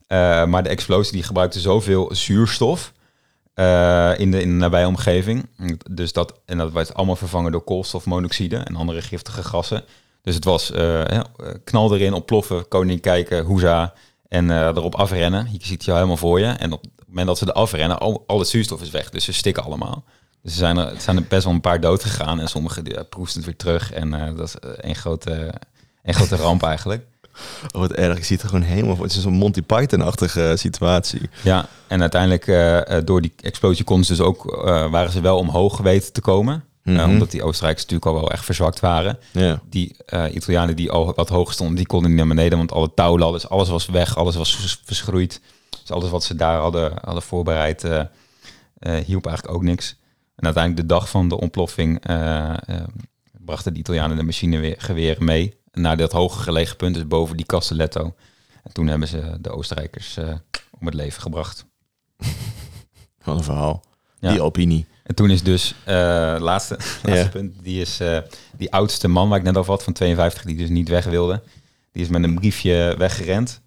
Eh, 0.09 0.45
maar 0.45 0.63
de 0.63 0.69
explosie 0.69 1.13
die 1.13 1.23
gebruikte 1.23 1.61
zoveel 1.61 2.15
zuurstof 2.15 2.93
eh, 3.55 4.13
in, 4.17 4.31
de, 4.31 4.41
in 4.41 4.49
de 4.49 4.55
nabije 4.55 4.87
omgeving. 4.87 5.49
Dus 5.91 6.13
dat, 6.13 6.41
en 6.45 6.59
dat 6.59 6.73
werd 6.73 6.95
allemaal 6.95 7.17
vervangen 7.17 7.53
door 7.53 7.65
koolstofmonoxide 7.65 8.57
en 8.57 8.77
andere 8.77 9.03
giftige 9.03 9.43
gassen. 9.43 9.85
Dus 10.23 10.35
het 10.35 10.45
was 10.45 10.69
hè, 10.69 11.21
knal 11.65 11.95
erin, 11.95 12.13
ontploffen, 12.13 12.69
koning 12.69 13.01
kijken, 13.01 13.45
hoeza. 13.45 13.95
En 14.29 14.51
erop 14.51 14.95
afrennen. 14.95 15.49
Je 15.53 15.59
ziet 15.67 15.85
je 15.85 15.93
helemaal 15.93 16.17
voor 16.17 16.41
je. 16.41 16.47
En 16.47 16.73
op 16.73 16.83
het 16.83 17.09
moment 17.09 17.27
dat 17.27 17.39
ze 17.39 17.47
er 17.47 17.53
afrennen, 17.53 17.99
al, 17.99 18.25
al 18.27 18.39
het 18.39 18.49
zuurstof 18.49 18.83
is 18.83 18.91
weg. 18.91 19.11
Dus 19.11 19.25
ze 19.25 19.33
stikken 19.33 19.65
allemaal. 19.65 20.05
Dus 20.43 20.53
er 20.53 20.59
zijn 20.59 20.77
er, 20.77 21.01
zijn 21.01 21.17
er 21.17 21.25
best 21.29 21.45
wel 21.45 21.53
een 21.53 21.61
paar 21.61 21.81
dood 21.81 22.03
gegaan. 22.03 22.41
En 22.41 22.49
sommigen 22.49 22.85
eh, 22.85 23.03
proesten 23.09 23.37
het 23.37 23.47
weer 23.47 23.59
terug. 23.59 23.93
En 23.93 24.37
dat 24.37 24.47
is 24.47 24.55
één 24.81 24.97
grote, 24.97 25.53
één 26.03 26.15
grote 26.15 26.37
ramp 26.37 26.63
eigenlijk. 26.63 27.07
Oh, 27.75 27.81
wat 27.81 27.93
erg. 27.93 28.17
Ik 28.17 28.25
zie 28.25 28.37
het 28.37 28.45
er 28.45 28.51
gewoon 28.51 28.65
helemaal 28.69 28.95
voor. 28.97 29.05
Het 29.05 29.15
is 29.15 29.23
zo'n 29.23 29.33
Monty 29.33 29.63
Python-achtige 29.63 30.53
situatie. 30.57 31.31
Ja, 31.43 31.69
en 31.87 32.01
uiteindelijk 32.01 32.47
eh, 32.47 32.97
eh, 32.97 33.05
door 33.05 33.21
die 33.21 33.33
explosie 33.41 33.85
konden 33.85 34.07
ze 34.07 34.13
dus 34.17 34.25
ook, 34.25 34.63
eh, 34.67 34.91
waren 34.91 35.13
ze 35.13 35.21
wel 35.21 35.39
omhoog 35.39 35.79
weten 35.79 36.13
te 36.13 36.21
komen. 36.21 36.65
Eh, 36.85 36.95
Mhm. 36.95 37.09
omdat 37.09 37.31
die 37.31 37.43
Oostenrijkers 37.43 37.85
natuurlijk 37.87 38.15
al 38.17 38.21
wel 38.21 38.31
echt 38.33 38.45
verzwakt 38.45 38.81
waren. 38.81 39.19
Ja. 39.33 39.61
Die 39.71 39.97
eh, 40.07 40.35
Italianen 40.35 40.77
die 40.77 40.91
al 40.91 41.13
wat 41.17 41.29
hoog 41.29 41.53
stonden, 41.53 41.77
die 41.77 41.87
konden 41.87 42.09
niet 42.11 42.19
naar 42.19 42.29
beneden. 42.29 42.59
Want 42.59 42.73
alle 42.73 42.95
touwladders, 42.95 43.49
alles 43.49 43.69
was 43.69 43.87
weg, 43.87 44.17
alles 44.17 44.37
was 44.37 44.57
vers- 44.57 44.81
verschroeid. 44.85 45.41
Dus 45.81 45.91
alles 45.91 46.11
wat 46.11 46.25
ze 46.25 46.35
daar 46.35 46.61
hadden, 46.61 46.93
hadden 47.05 47.23
voorbereid, 47.23 47.85
eh, 47.85 47.99
eh, 48.79 49.05
hielp 49.05 49.27
eigenlijk 49.27 49.57
ook 49.57 49.63
niks. 49.63 49.97
En 50.37 50.45
uiteindelijk 50.45 50.89
de 50.89 50.95
dag 50.95 51.09
van 51.09 51.29
de 51.29 51.41
ontploffing 51.41 52.05
eh, 52.05 52.49
eh, 52.51 52.57
brachten 53.45 53.73
de 53.75 53.79
Italianen 53.79 54.17
de 54.17 54.23
machinegeweren 54.23 55.25
mee 55.25 55.55
naar 55.81 55.97
dat 55.97 56.13
hoger 56.13 56.43
gelegen 56.43 56.77
punt, 56.77 56.95
dus 56.95 57.07
boven 57.07 57.37
die 57.37 57.47
Castelletto. 57.47 58.15
En 58.63 58.73
toen 58.73 58.87
hebben 58.87 59.09
ze 59.09 59.39
de 59.41 59.51
Oostenrijkers 59.51 60.17
eh, 60.17 60.35
om 60.79 60.87
het 60.87 60.95
leven 60.95 61.23
gebracht. 61.23 61.65
Wat 63.25 63.37
een 63.37 63.45
verhaal. 63.45 63.85
Ja. 64.19 64.31
Die 64.31 64.43
opinie. 64.43 64.87
En 65.03 65.15
toen 65.15 65.31
is 65.31 65.43
dus, 65.43 65.75
eh 65.85 65.95
laatste, 66.39 66.79
laatste 67.03 67.29
punt, 67.31 67.55
die 67.63 67.81
is 67.81 68.01
eh, 68.01 68.19
die 68.57 68.73
oudste 68.73 69.09
man 69.09 69.29
waar 69.29 69.39
ik 69.39 69.45
net 69.45 69.57
over 69.57 69.71
had, 69.71 69.83
van 69.83 69.93
52, 69.93 70.45
die 70.45 70.57
dus 70.57 70.69
niet 70.69 70.89
weg 70.89 71.05
wilde. 71.05 71.43
Die 71.93 72.03
is 72.03 72.09
met 72.09 72.23
een 72.23 72.35
briefje 72.35 72.95
weggerend 72.99 73.61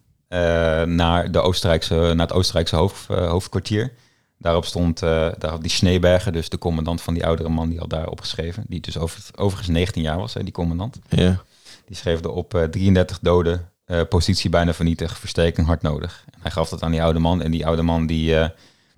naar, 0.86 1.32
de 1.32 1.40
Oostenrijkse, 1.40 1.96
naar 1.96 2.28
het 2.28 2.34
Oostenrijkse 2.34 2.76
hoofd, 2.76 3.08
hoofdkwartier. 3.08 3.94
Daarop 4.42 4.66
stond 4.66 5.02
eh, 5.02 5.28
daar 5.38 5.60
die 5.60 5.72
Schneeberger, 5.72 6.32
dus 6.32 6.50
de 6.50 6.58
commandant 6.58 7.02
van 7.02 7.14
die 7.14 7.26
oudere 7.26 7.50
man, 7.50 7.70
die 7.70 7.80
had 7.80 7.90
daar 7.90 8.08
opgeschreven. 8.08 8.64
Die 8.68 8.80
dus 8.80 8.98
over, 8.98 9.22
overigens 9.36 9.68
19 9.68 10.02
jaar 10.02 10.18
was, 10.18 10.34
hè, 10.34 10.44
die 10.44 10.54
commandant. 10.54 11.00
Ja. 11.10 11.44
Die 11.92 12.00
schreef 12.00 12.24
erop 12.24 12.54
eh 12.54 12.64
33 12.64 13.20
doden, 13.20 13.70
eh, 13.86 14.02
positie 14.10 14.50
bijna 14.50 14.74
vernietigd, 14.74 15.20
versterking 15.20 15.68
hard 15.68 15.82
nodig. 15.82 16.24
En 16.34 16.40
hij 16.42 16.52
gaf 16.52 16.70
dat 16.70 16.84
aan 16.84 16.92
die 16.92 17.04
oude 17.04 17.20
man 17.20 17.42
en 17.42 17.52
die 17.52 17.66
oude 17.66 17.82
man 17.82 18.06
die, 18.06 18.36
eh, 18.36 18.50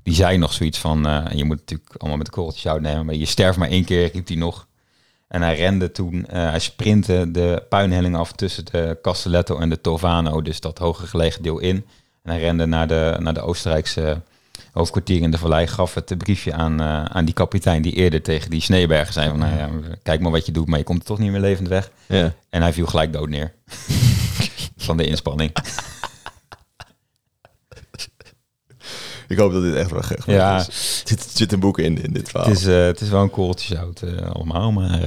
die 0.03 0.13
zei 0.13 0.37
nog 0.37 0.53
zoiets 0.53 0.77
van, 0.77 1.07
eh, 1.07 1.25
je 1.31 1.43
moet 1.43 1.57
natuurlijk 1.57 1.89
allemaal 1.97 2.17
met 2.17 2.25
de 2.25 2.31
korreltjes 2.31 2.67
uitnemen, 2.67 3.05
maar 3.05 3.15
je 3.15 3.25
sterft 3.25 3.57
maar 3.57 3.69
één 3.69 3.85
keer, 3.85 4.11
riep 4.11 4.27
hij 4.27 4.35
nog. 4.35 4.67
En 5.27 5.41
hij 5.41 5.55
rende 5.55 5.91
toen, 5.91 6.25
hij 6.27 6.59
sprintte 6.59 7.31
de 7.31 7.63
puinhelling 7.69 8.15
af 8.15 8.31
tussen 8.31 8.65
de 8.65 8.97
Castelletto 9.01 9.57
en 9.57 9.69
de 9.69 9.81
Tovano, 9.81 10.41
dus 10.41 10.59
dat 10.59 10.77
hoger 10.77 11.07
gelegen 11.07 11.43
deel 11.43 11.59
in. 11.59 11.85
En 12.23 12.31
hij 12.31 12.39
rende 12.39 12.65
naar 12.65 12.87
de, 12.87 13.17
naar 13.19 13.33
de 13.33 13.41
Oostenrijkse 13.41 14.21
hoofdkwartier 14.71 15.21
in 15.21 15.31
de 15.31 15.37
vallei, 15.37 15.67
gaf 15.67 15.93
het 15.93 16.17
briefje 16.17 16.53
aan, 16.53 16.81
eh, 16.81 17.05
aan 17.05 17.25
die 17.25 17.33
kapitein 17.33 17.81
die 17.81 17.93
eerder 17.93 18.21
tegen 18.21 18.49
die 18.49 18.61
Sneebergen 18.61 19.13
zei 19.13 19.29
van, 19.29 19.39
nou 19.39 19.55
ja, 19.55 19.69
kijk 20.03 20.21
maar 20.21 20.31
wat 20.31 20.45
je 20.45 20.51
doet, 20.51 20.67
maar 20.67 20.77
je 20.77 20.85
komt 20.85 20.99
er 20.99 21.05
toch 21.05 21.19
niet 21.19 21.31
meer 21.31 21.39
levend 21.39 21.67
weg. 21.67 21.91
Ja. 22.07 22.33
En 22.49 22.61
hij 22.61 22.73
viel 22.73 22.85
gelijk 22.85 23.13
dood 23.13 23.29
neer. 23.29 23.53
van 24.77 24.97
de 24.97 25.05
inspanning. 25.05 25.51
Ik 29.27 29.37
hoop 29.37 29.51
dat 29.51 29.61
dit 29.61 29.75
echt 29.75 29.91
wel 29.91 30.01
wel 30.25 30.35
Ja. 30.35 30.59
is. 30.59 31.03
Er 31.09 31.17
zit, 31.33 31.51
een 31.51 31.59
boek 31.59 31.79
in, 31.79 32.03
in 32.03 32.13
dit 32.13 32.29
verhaal. 32.29 32.49
Het, 32.49 32.57
is, 32.57 32.65
eh, 32.65 32.85
het 32.85 33.01
is 33.01 33.09
wel 33.09 33.21
een 33.21 33.29
korreltje 33.29 33.75
zout 33.75 34.01
eh, 34.01 34.31
allemaal, 34.31 34.71
maar 34.71 35.01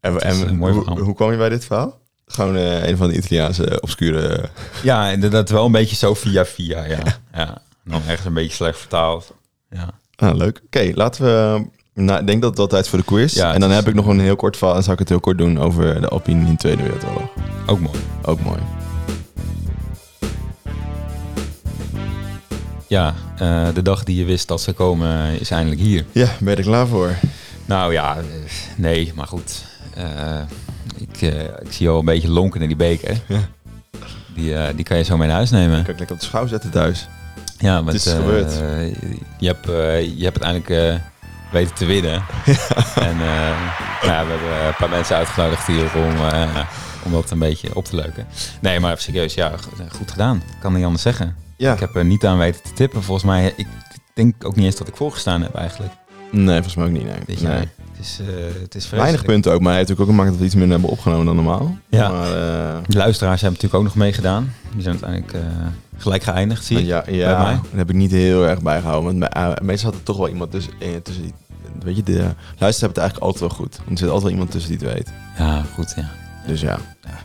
en 0.00 0.20
en 0.20 0.56
hoe, 0.56 1.00
hoe 1.00 1.14
kwam 1.14 1.30
je 1.30 1.36
bij 1.36 1.48
dit 1.48 1.64
verhaal? 1.64 1.98
Gewoon 2.26 2.54
een 2.54 2.96
van 2.96 3.08
de 3.08 3.16
Italiaanse 3.16 3.80
obscure... 3.80 4.48
ja, 4.82 5.08
inderdaad 5.10 5.50
wel 5.50 5.64
een 5.66 5.72
beetje 5.72 5.96
zo 5.96 6.14
via 6.14 6.44
via, 6.44 6.84
ja. 6.84 7.02
ja. 7.32 7.62
En 7.84 7.90
Dan 7.90 8.00
ergens 8.06 8.26
een 8.26 8.34
beetje 8.34 8.54
slecht 8.54 8.78
vertaald. 8.78 9.34
Ja. 9.70 9.90
Ah, 10.16 10.36
leuk. 10.36 10.60
Oké, 10.66 10.90
laten 10.94 11.24
we... 11.24 11.64
Nou, 11.94 12.20
ik 12.20 12.26
denk 12.26 12.40
dat 12.40 12.48
het 12.50 12.58
wel 12.58 12.66
tijd 12.66 12.84
is 12.84 12.88
voor 12.90 12.98
de 12.98 13.04
quiz. 13.04 13.34
Ja, 13.34 13.54
en 13.54 13.60
dan 13.60 13.70
is- 13.70 13.76
heb 13.76 13.88
ik 13.88 13.94
nog 13.94 14.06
een 14.06 14.20
heel 14.20 14.36
kort 14.36 14.56
verhaal. 14.56 14.76
En 14.76 14.82
zal 14.82 14.92
ik 14.92 14.98
het 14.98 15.08
heel 15.08 15.20
kort 15.20 15.38
doen 15.38 15.58
over 15.58 16.00
de 16.00 16.08
Alpine 16.08 16.44
in 16.46 16.50
de 16.50 16.56
Tweede 16.56 16.82
Wereldoorlog. 16.82 17.28
Ook 17.66 17.80
mooi. 17.80 17.98
Ook 18.24 18.40
mooi. 18.40 18.58
Ja, 22.86 23.14
eh, 23.38 23.68
de 23.74 23.82
dag 23.82 24.04
die 24.04 24.16
je 24.16 24.24
wist 24.24 24.48
dat 24.48 24.60
ze 24.60 24.72
komen 24.72 25.40
is 25.40 25.50
eindelijk 25.50 25.80
hier. 25.80 26.04
Ja, 26.12 26.28
ben 26.40 26.50
je 26.50 26.56
er 26.56 26.62
klaar 26.62 26.86
voor? 26.86 27.14
Nou 27.64 27.92
ja, 27.92 28.16
eh, 28.16 28.22
nee, 28.76 29.12
maar 29.14 29.26
goed. 29.26 29.64
Eh, 29.94 30.40
ik, 30.98 31.22
eh, 31.22 31.42
ik 31.44 31.72
zie 31.72 31.88
al 31.88 31.98
een 31.98 32.04
beetje 32.04 32.28
lonken 32.30 32.60
in 32.60 32.68
die 32.68 32.76
beker. 32.76 33.20
Ja. 33.28 33.40
Die, 34.34 34.54
eh, 34.54 34.74
die 34.76 34.84
kan 34.84 34.96
je 34.96 35.02
zo 35.04 35.16
mee 35.16 35.26
naar 35.26 35.36
huis 35.36 35.50
nemen. 35.50 35.82
Kan 35.82 35.92
ik 35.92 35.98
lekker 35.98 36.14
op 36.16 36.20
de 36.20 36.26
schouw 36.26 36.46
zetten 36.46 36.70
thuis? 36.70 37.08
Ja, 37.60 37.74
want 37.74 37.86
Het 37.86 37.94
is 37.94 38.06
eh, 38.06 38.18
gebeurd. 38.18 38.52
je, 39.38 39.46
hebt, 39.46 39.68
eh, 39.68 40.18
je 40.18 40.24
hebt 40.24 40.42
uiteindelijk 40.44 40.70
eh, 41.00 41.06
weten 41.52 41.74
te 41.74 41.84
winnen. 41.86 42.22
En 42.94 43.10
eh, 43.20 43.56
nou 44.02 44.12
ja, 44.12 44.24
we 44.26 44.30
hebben 44.30 44.66
een 44.66 44.74
paar 44.78 44.88
mensen 44.88 45.16
uitgenodigd 45.16 45.66
hier 45.66 45.90
om, 45.96 46.16
eh, 46.26 46.56
om 47.04 47.12
dat 47.12 47.30
een 47.30 47.38
beetje 47.38 47.74
op 47.76 47.84
te 47.84 47.96
leuken. 47.96 48.26
Nee, 48.60 48.80
maar 48.80 48.98
serieus, 48.98 49.34
ja, 49.34 49.48
go- 49.56 49.84
goed 49.96 50.10
gedaan. 50.10 50.42
Kan 50.60 50.74
niet 50.74 50.84
anders 50.84 51.02
zeggen. 51.02 51.36
Ja. 51.56 51.72
Ik 51.72 51.80
heb 51.80 51.96
er 51.96 52.04
niet 52.04 52.26
aan 52.26 52.38
weten 52.38 52.62
te 52.62 52.72
tippen. 52.72 53.02
Volgens 53.02 53.26
mij, 53.26 53.52
ik 53.56 53.66
denk 54.14 54.44
ook 54.44 54.56
niet 54.56 54.64
eens 54.64 54.76
dat 54.76 54.88
ik 54.88 54.96
voorgestaan 54.96 55.42
heb 55.42 55.54
eigenlijk. 55.54 55.92
Nee, 56.30 56.54
volgens 56.54 56.74
mij 56.74 56.84
ook 56.84 56.90
niet. 56.92 57.04
Nee. 57.04 57.18
Dit 57.26 57.42
Nee. 57.42 57.52
jaar. 57.52 57.64
Is, 58.00 58.18
eh 58.20 58.62
het 58.62 58.74
is 58.74 58.90
Weinig 58.90 59.24
punten 59.24 59.52
ook, 59.52 59.60
maar 59.60 59.68
hij 59.68 59.76
heeft 59.78 59.88
natuurlijk 59.88 60.00
ook 60.00 60.16
gemaakt 60.16 60.30
dat 60.30 60.38
we 60.38 60.44
iets 60.44 60.54
minder 60.54 60.72
hebben 60.72 60.90
opgenomen 60.90 61.26
dan 61.26 61.34
normaal. 61.34 61.76
Ja. 61.88 62.10
Maar, 62.10 62.26
eh, 62.26 62.78
De 62.86 62.96
luisteraars 62.96 63.40
hebben 63.40 63.60
natuurlijk 63.60 63.74
ook 63.74 63.82
nog 63.82 63.94
meegedaan. 63.94 64.52
Die 64.72 64.82
zijn 64.82 64.94
uiteindelijk 65.02 65.32
eh, 65.32 65.66
gelijk 65.96 66.22
geëindigd, 66.22 66.64
zie 66.64 66.78
ik. 66.78 66.86
ja, 66.86 67.02
bij 67.04 67.14
ja 67.14 67.42
mij. 67.42 67.52
daar 67.54 67.62
heb 67.78 67.88
ik 67.90 67.96
niet 67.96 68.10
heel 68.10 68.46
erg 68.46 68.60
bijgehouden. 68.62 69.18
Want 69.18 69.32
bij- 69.34 69.56
meestal 69.62 69.90
had 69.90 69.98
er 69.98 70.04
toch 70.04 70.16
wel 70.16 70.28
iemand 70.28 70.50
tussen, 70.50 70.72
tussen 71.02 71.22
die... 71.24 71.34
Weet 71.82 71.96
je, 71.96 72.02
de 72.02 72.12
luisteraars 72.58 72.80
hebben 72.80 72.88
het 72.88 72.98
eigenlijk 72.98 73.18
altijd 73.32 73.40
wel 73.40 73.58
goed. 73.58 73.76
Want 73.76 73.90
er 73.90 73.96
zit 73.98 74.06
altijd 74.06 74.22
wel 74.22 74.32
iemand 74.32 74.50
tussen 74.50 74.78
die 74.78 74.86
het 74.88 74.94
weet. 74.96 75.12
Ja, 75.38 75.62
goed, 75.74 75.92
ja. 75.96 76.10
Dus 76.46 76.60
ja. 76.60 76.78
Ja. 77.02 77.18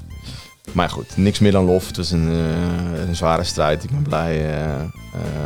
Maar 0.71 0.89
goed, 0.89 1.17
niks 1.17 1.39
meer 1.39 1.51
dan 1.51 1.65
lof. 1.65 1.87
Het 1.87 1.97
was 1.97 2.11
een, 2.11 2.29
eh, 2.29 3.07
een 3.07 3.15
zware 3.15 3.43
strijd. 3.43 3.83
Ik 3.83 3.89
ben 3.89 4.01
blij, 4.01 4.35
eh, 4.35 4.73
eh, 4.73 4.89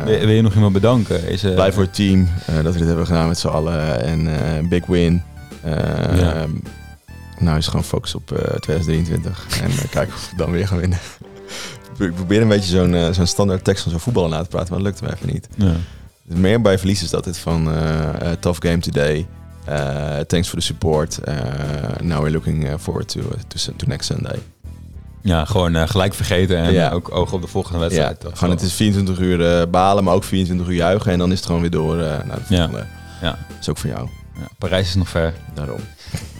Wil, 0.04 0.18
wil 0.18 0.28
je 0.28 0.42
nog 0.42 0.54
iemand 0.54 0.72
bedanken? 0.72 1.28
Is, 1.28 1.40
blij 1.40 1.72
voor 1.72 1.82
het 1.82 1.94
team 1.94 2.28
dat 2.62 2.72
we 2.72 2.78
dit 2.78 2.88
hebben 2.88 3.06
gedaan 3.06 3.28
met 3.28 3.38
z'n 3.38 3.48
allen. 3.48 4.02
En 4.02 4.68
big 4.68 4.86
win. 4.86 5.22
Ja. 6.16 6.46
Nou 7.38 7.58
is 7.58 7.66
gewoon 7.66 7.84
focus 7.84 8.14
op 8.14 8.32
eh, 8.32 8.56
2023. 8.56 9.46
en 9.62 9.88
kijken 9.90 10.14
of 10.14 10.30
we 10.30 10.36
dan 10.36 10.50
weer 10.50 10.66
gaan 10.66 10.78
winnen. 10.78 10.98
Ik 11.98 12.14
probeer 12.14 12.42
een 12.42 12.48
beetje 12.48 12.70
zo'n 12.70 13.14
zo'n 13.14 13.26
standaard 13.26 13.64
tekst 13.64 13.82
van 13.82 13.90
zo'n 13.90 14.00
voetbal 14.00 14.28
na 14.28 14.42
te 14.42 14.48
praten, 14.48 14.74
maar 14.74 14.82
dat 14.82 14.92
lukt 14.92 15.02
me 15.02 15.16
even 15.16 15.32
niet. 15.32 15.48
Ja. 15.56 15.74
Meer 16.22 16.60
bij 16.60 16.78
verlies 16.78 17.02
is 17.02 17.10
dat 17.10 17.24
dit 17.24 17.38
van 17.38 17.72
tough 18.40 18.66
game 18.66 18.78
today. 18.78 19.26
Thanks 20.26 20.48
for 20.48 20.58
the 20.58 20.64
support. 20.64 21.18
Now 22.02 22.22
we're 22.22 22.30
looking 22.30 22.80
forward 22.80 23.08
to, 23.08 23.20
to, 23.48 23.72
to 23.76 23.86
next 23.86 24.06
Sunday. 24.06 24.38
Ja, 25.22 25.44
gewoon 25.44 25.74
eh, 25.76 25.88
gelijk 25.88 26.14
vergeten 26.14 26.56
en 26.56 26.72
Ja. 26.72 26.90
ook 26.90 27.14
oog 27.16 27.32
op 27.32 27.40
de 27.42 27.46
volgende 27.48 27.78
Ja, 27.78 27.84
wedstrijd. 27.84 28.24
Is 28.32 28.38
gewoon 28.38 28.54
het 28.54 28.62
is 28.62 28.72
24 28.72 29.18
uur 29.18 29.46
eh, 29.60 29.66
balen, 29.70 30.04
maar 30.04 30.14
ook 30.14 30.24
24 30.24 30.68
uur 30.68 30.74
juichen. 30.74 31.12
En 31.12 31.18
dan 31.18 31.30
is 31.32 31.36
het 31.36 31.46
gewoon 31.46 31.60
weer 31.60 31.70
door 31.70 31.98
eh, 32.00 32.06
naar 32.24 32.38
de 32.48 32.54
Ja. 32.54 32.56
volgende. 32.56 32.86
Ja. 33.22 33.30
Dat 33.48 33.56
is 33.60 33.68
ook 33.68 33.78
voor 33.78 33.90
jou. 33.90 34.08
ja, 34.34 34.48
Parijs 34.58 34.88
is 34.88 34.94
nog 34.94 35.08
ver. 35.08 35.34
Daarom. 35.54 35.80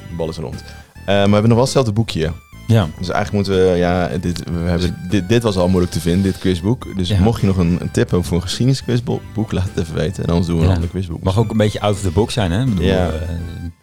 De 0.09 0.15
bal 0.17 0.29
is 0.29 0.37
rond. 0.37 0.65
Maar 1.07 1.15
we 1.25 1.31
hebben 1.33 1.43
nog 1.43 1.49
wel 1.53 1.61
hetzelfde 1.61 1.93
boekje. 1.93 2.33
Ja. 2.67 2.87
Dus 2.99 3.09
eigenlijk 3.09 3.33
moeten 3.33 3.53
we, 3.73 3.77
ja, 3.79 4.09
dit, 4.21 4.43
we 4.51 4.59
hebben, 4.69 4.97
dit, 5.09 5.29
dit 5.29 5.43
was 5.43 5.57
al 5.57 5.69
moeilijk 5.69 5.93
te 5.93 6.01
vinden, 6.01 6.23
dit 6.23 6.39
quizboek. 6.39 6.97
Dus 6.97 7.09
Ja. 7.09 7.19
mocht 7.21 7.41
je 7.41 7.47
nog 7.47 7.57
een, 7.57 7.79
een 7.81 7.91
tip 7.91 8.11
hebben 8.11 8.25
voor 8.29 8.37
een 8.37 8.43
geschiedenisquizboek, 8.43 9.53
laat 9.53 9.65
het 9.75 9.79
even 9.85 9.95
weten. 9.95 10.23
En 10.25 10.29
anders 10.29 10.47
doen 10.47 10.57
we 10.57 10.63
een 10.63 10.69
Ja. 10.69 10.75
ander 10.75 10.91
quizboek. 10.91 11.23
Mag 11.23 11.39
ook 11.39 11.51
een 11.51 11.57
beetje 11.57 11.81
out 11.81 11.95
of 11.95 12.01
the 12.01 12.11
box 12.11 12.33
zijn, 12.33 12.53
hè? 12.53 12.65
Bedoel, 12.65 12.85
Ja. 12.85 13.11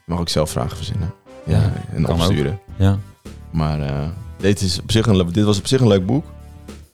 Mag 0.05 0.19
ook 0.19 0.29
zelf 0.29 0.49
vragen 0.49 0.77
verzinnen. 0.77 1.13
Ja, 1.45 1.57
Ja, 1.57 1.71
en 1.95 2.03
kan 2.03 2.15
opsturen. 2.15 2.59
ja. 2.75 2.97
Maar 3.51 3.79
eh, 3.81 3.93
dit, 4.37 4.61
is 4.61 4.81
op 4.81 4.91
zich 4.91 5.05
een, 5.05 5.31
dit 5.31 5.43
was 5.43 5.57
op 5.59 5.67
zich 5.67 5.79
een 5.81 5.87
leuk 5.87 6.05
boek. 6.05 6.25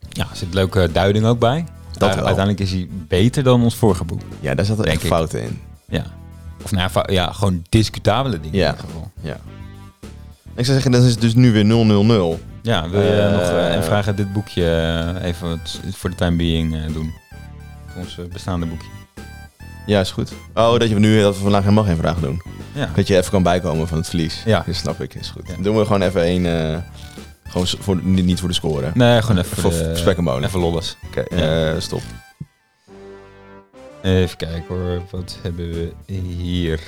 ja, 0.10 0.28
er 0.30 0.36
zit 0.36 0.54
leuke 0.54 0.90
duiding 0.92 1.26
ook 1.26 1.40
bij. 1.40 1.66
Dat 1.98 2.10
Uh, 2.10 2.16
wel. 2.16 2.26
uiteindelijk 2.26 2.64
is 2.66 2.72
hij 2.72 2.88
beter 3.08 3.44
dan 3.44 3.64
ons 3.64 3.76
vorige 3.76 4.04
boek. 4.04 4.22
Ja, 4.40 4.56
daar 4.56 4.66
zaten 4.66 4.86
echt 4.86 5.02
fouten 5.02 5.44
in. 5.44 5.62
Ja. 5.88 6.04
Of 6.64 6.72
nou 6.72 6.90
ja, 6.94 7.04
ja 7.14 7.32
gewoon 7.32 7.64
discutabele 7.70 8.40
dingen 8.40 8.58
Ja. 8.58 8.68
in 8.70 8.76
ieder 8.76 8.90
geval. 8.90 9.12
Ik 10.56 10.66
zou 10.66 10.74
zeggen, 10.74 10.92
dat 10.92 11.04
is 11.04 11.18
dus 11.18 11.34
nu 11.36 11.52
weer 11.52 11.66
000. 11.66 12.40
Ja, 12.62 12.90
wil 12.90 13.02
je 13.02 13.30
nog 13.32 13.42
eh, 13.42 13.76
en 13.76 13.84
vragen 13.84 14.16
dit 14.16 14.34
boekje 14.34 14.70
eh, 14.70 15.28
even 15.28 15.62
voor 15.92 16.10
de 16.10 16.16
time 16.16 16.36
being 16.38 16.86
doen? 16.94 17.14
Ons 17.98 18.20
bestaande 18.34 18.66
boekje. 18.66 18.88
Ja, 19.86 20.00
is 20.00 20.12
goed. 20.12 20.32
Oh, 20.54 20.80
dat 20.80 20.90
je 20.90 21.00
nu 21.00 21.22
dat 21.22 21.36
we 21.36 21.42
vandaag 21.42 21.62
helemaal 21.64 21.84
geen 21.84 21.98
vragen 21.98 22.22
doen. 22.22 22.42
Ja. 22.74 22.90
Dat 22.96 23.08
je 23.08 23.18
even 23.18 23.32
kan 23.32 23.44
bijkomen 23.44 23.88
van 23.88 23.98
het 23.98 24.08
verlies. 24.10 24.42
Ja. 24.46 24.64
Dat 24.66 24.76
snap 24.76 25.02
ik, 25.02 25.14
is 25.14 25.30
goed. 25.30 25.48
Ja. 25.48 25.54
Dan 25.54 25.64
doen 25.64 25.78
we 25.78 25.86
gewoon 25.86 26.02
even 26.02 26.22
één, 26.22 26.46
eh, 26.46 26.78
gewoon 27.54 27.68
voor, 27.80 28.04
niet 28.04 28.26
niet 28.26 28.40
voor 28.40 28.48
de 28.50 28.56
score. 28.56 28.92
Nee, 28.94 29.22
gewoon 29.22 29.38
even 29.38 29.58
Voor 29.58 29.72
de- 29.72 29.96
spek 29.96 30.18
en 30.18 30.24
bonen. 30.24 30.44
Even 30.44 30.60
lolles. 30.60 30.98
Oké, 31.08 31.24
Ja. 31.36 31.72
eh, 31.74 31.80
stop. 31.80 32.02
Even 34.02 34.38
kijken 34.38 34.76
hoor, 34.76 35.02
wat 35.12 35.38
hebben 35.42 35.70
we 35.72 35.94
hier? 36.14 36.80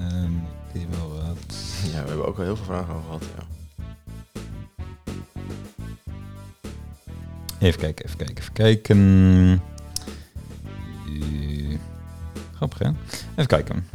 Ehm 0.00 0.30
die 0.72 0.86
wel 0.90 1.08
wat. 1.10 1.54
Ja, 1.92 2.02
we 2.02 2.08
hebben 2.08 2.26
ook 2.26 2.38
al 2.38 2.44
heel 2.44 2.56
veel 2.56 2.64
vragen 2.64 2.94
over 2.94 3.04
gehad. 3.06 3.24
Ja. 3.36 3.44
Even 7.58 7.80
kijken, 7.80 8.04
even 8.04 8.16
kijken, 8.16 8.36
even 8.38 8.52
kijken. 8.52 9.62
Eh, 11.06 11.78
grappig 12.54 12.78
hè? 12.78 12.88
Even 13.30 13.46
kijken. 13.46 13.88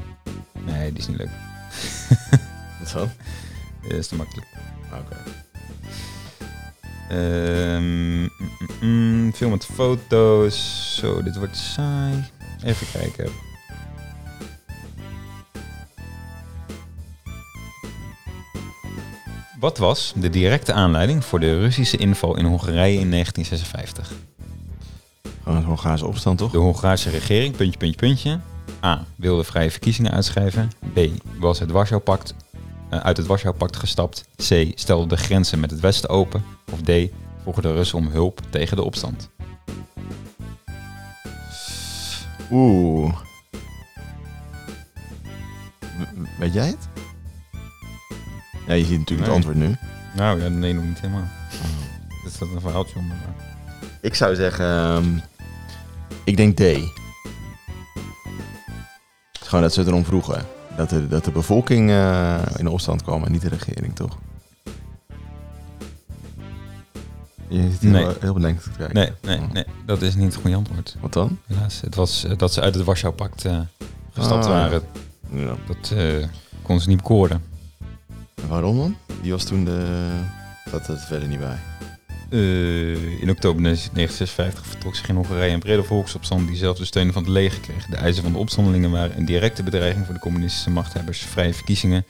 Nee, 0.65 0.89
die 0.89 0.99
is 0.99 1.07
niet 1.07 1.17
leuk. 1.17 1.29
Wat 2.79 2.91
dan? 2.93 3.09
Dat 3.89 3.97
is 3.97 4.07
te 4.07 4.15
makkelijk. 4.15 4.47
Oké. 4.93 5.17
Ehm, 7.09 8.21
mm, 8.21 8.29
mm, 8.79 8.89
mm, 8.89 9.33
film 9.33 9.51
met 9.51 9.65
foto's. 9.65 10.95
Zo, 10.99 11.23
dit 11.23 11.37
wordt 11.37 11.57
saai. 11.57 12.25
Even 12.63 12.87
kijken. 12.91 13.29
Wat 19.59 19.77
was 19.77 20.13
de 20.15 20.29
directe 20.29 20.73
aanleiding 20.73 21.25
voor 21.25 21.39
de 21.39 21.59
Russische 21.59 21.97
inval 21.97 22.37
in 22.37 22.45
Hongarije 22.45 22.99
in 22.99 23.09
1956? 23.09 24.11
Gewoon 25.43 25.57
een 25.57 25.63
Hongaarse 25.63 26.05
opstand, 26.05 26.37
toch? 26.37 26.51
De 26.51 26.57
Hongaarse 26.57 27.09
regering, 27.09 27.55
puntje, 27.55 27.77
puntje, 27.77 27.97
puntje. 27.97 28.39
A. 28.83 29.05
Wilde 29.15 29.43
vrije 29.43 29.71
verkiezingen 29.71 30.11
uitschrijven. 30.11 30.71
B. 30.93 30.99
Was 31.39 31.59
het 31.59 31.71
Warschau-pact 31.71 32.33
uit 32.89 33.17
het 33.17 33.25
Warschau-pact 33.25 33.75
gestapt. 33.75 34.25
C. 34.35 34.71
Stelde 34.75 35.07
de 35.07 35.17
grenzen 35.17 35.59
met 35.59 35.71
het 35.71 35.79
Westen 35.79 36.09
open. 36.09 36.43
Of 36.71 36.81
D. 36.81 36.91
Vroegen 37.41 37.63
de 37.63 37.73
Russen 37.73 37.97
om 37.97 38.07
hulp 38.07 38.41
tegen 38.49 38.77
de 38.77 38.83
opstand. 38.83 39.29
Oeh. 42.51 43.15
Weet 46.39 46.53
jij 46.53 46.67
het? 46.67 46.87
Ja, 48.67 48.73
je 48.73 48.85
ziet 48.85 48.99
natuurlijk 48.99 49.27
Nee. 49.29 49.37
het 49.37 49.45
antwoord 49.45 49.55
nu. 49.57 49.75
Nou 50.15 50.41
ja, 50.41 50.47
nee, 50.47 50.73
nog 50.73 50.83
niet 50.83 50.99
helemaal. 50.99 51.27
Dit 52.23 52.33
is 52.33 52.39
een 52.39 52.61
verhaaltje 52.61 52.99
om. 52.99 53.11
Ik 54.01 54.15
zou 54.15 54.35
zeggen... 54.35 54.65
ehm, 54.65 55.17
ik 56.23 56.37
denk 56.37 56.57
D. 56.57 56.61
Gewoon 59.39 59.61
dat 59.61 59.73
ze 59.73 59.79
het 59.79 59.89
erom 59.89 60.05
vroegen. 60.05 60.45
Dat 60.77 60.89
de, 60.89 61.07
dat 61.07 61.25
de 61.25 61.31
bevolking 61.31 61.89
eh, 61.89 62.41
in 62.57 62.67
opstand 62.67 63.01
kwam 63.03 63.23
en 63.23 63.31
niet 63.31 63.41
de 63.41 63.49
regering, 63.49 63.95
toch? 63.95 64.17
Je 67.47 67.69
zit 67.71 67.79
hier 67.81 67.91
Nee. 67.91 68.07
heel 68.19 68.33
bedenkt 68.33 68.63
te 68.63 68.69
kijken. 68.77 68.95
Nee, 68.95 69.11
nee, 69.21 69.39
Oh. 69.39 69.51
nee, 69.51 69.65
dat 69.85 70.01
is 70.01 70.15
niet 70.15 70.25
het 70.33 70.41
goede 70.41 70.55
antwoord. 70.55 70.95
Wat 71.01 71.13
dan? 71.13 71.37
Helaas. 71.47 71.81
Het 71.81 71.95
was 71.95 72.23
eh, 72.23 72.37
dat 72.37 72.53
ze 72.53 72.61
uit 72.61 72.75
het 72.75 72.83
Warschau-pact 72.83 73.45
eh, 73.45 73.59
gestapt 74.13 74.45
Ah, 74.45 74.51
waren. 74.51 74.81
Ja. 75.31 75.55
Dat 75.67 75.91
eh 75.97 76.27
kon 76.61 76.79
ze 76.79 76.87
niet 76.87 76.97
bekoren. 76.97 77.43
En 78.41 78.47
waarom 78.47 78.77
dan? 78.77 78.95
Die 79.21 79.31
was 79.31 79.43
toen 79.43 79.65
de... 79.65 80.09
Dat 80.71 80.87
het 80.87 81.01
verder 81.01 81.27
niet 81.27 81.39
bij. 81.39 81.57
Eh, 82.29 83.21
in 83.21 83.29
oktober 83.29 83.61
1956 83.61 84.65
vertrok 84.65 84.95
zich 84.95 85.07
in 85.07 85.15
Hongarije 85.15 85.53
een 85.53 85.59
brede 85.59 85.83
volksopstand 85.83 86.47
die 86.47 86.57
zelfs 86.57 86.79
de 86.79 86.85
steun 86.85 87.13
van 87.13 87.23
het 87.23 87.31
leger 87.31 87.59
kreeg. 87.59 87.85
De 87.85 87.95
eisen 87.95 88.23
van 88.23 88.31
de 88.31 88.37
opstandelingen 88.37 88.91
waren 88.91 89.17
een 89.17 89.25
directe 89.25 89.63
bedreiging 89.63 90.05
voor 90.05 90.13
de 90.13 90.19
communistische 90.19 90.69
machthebbers, 90.69 91.19
vrije 91.19 91.53
verkiezingen, 91.53 92.05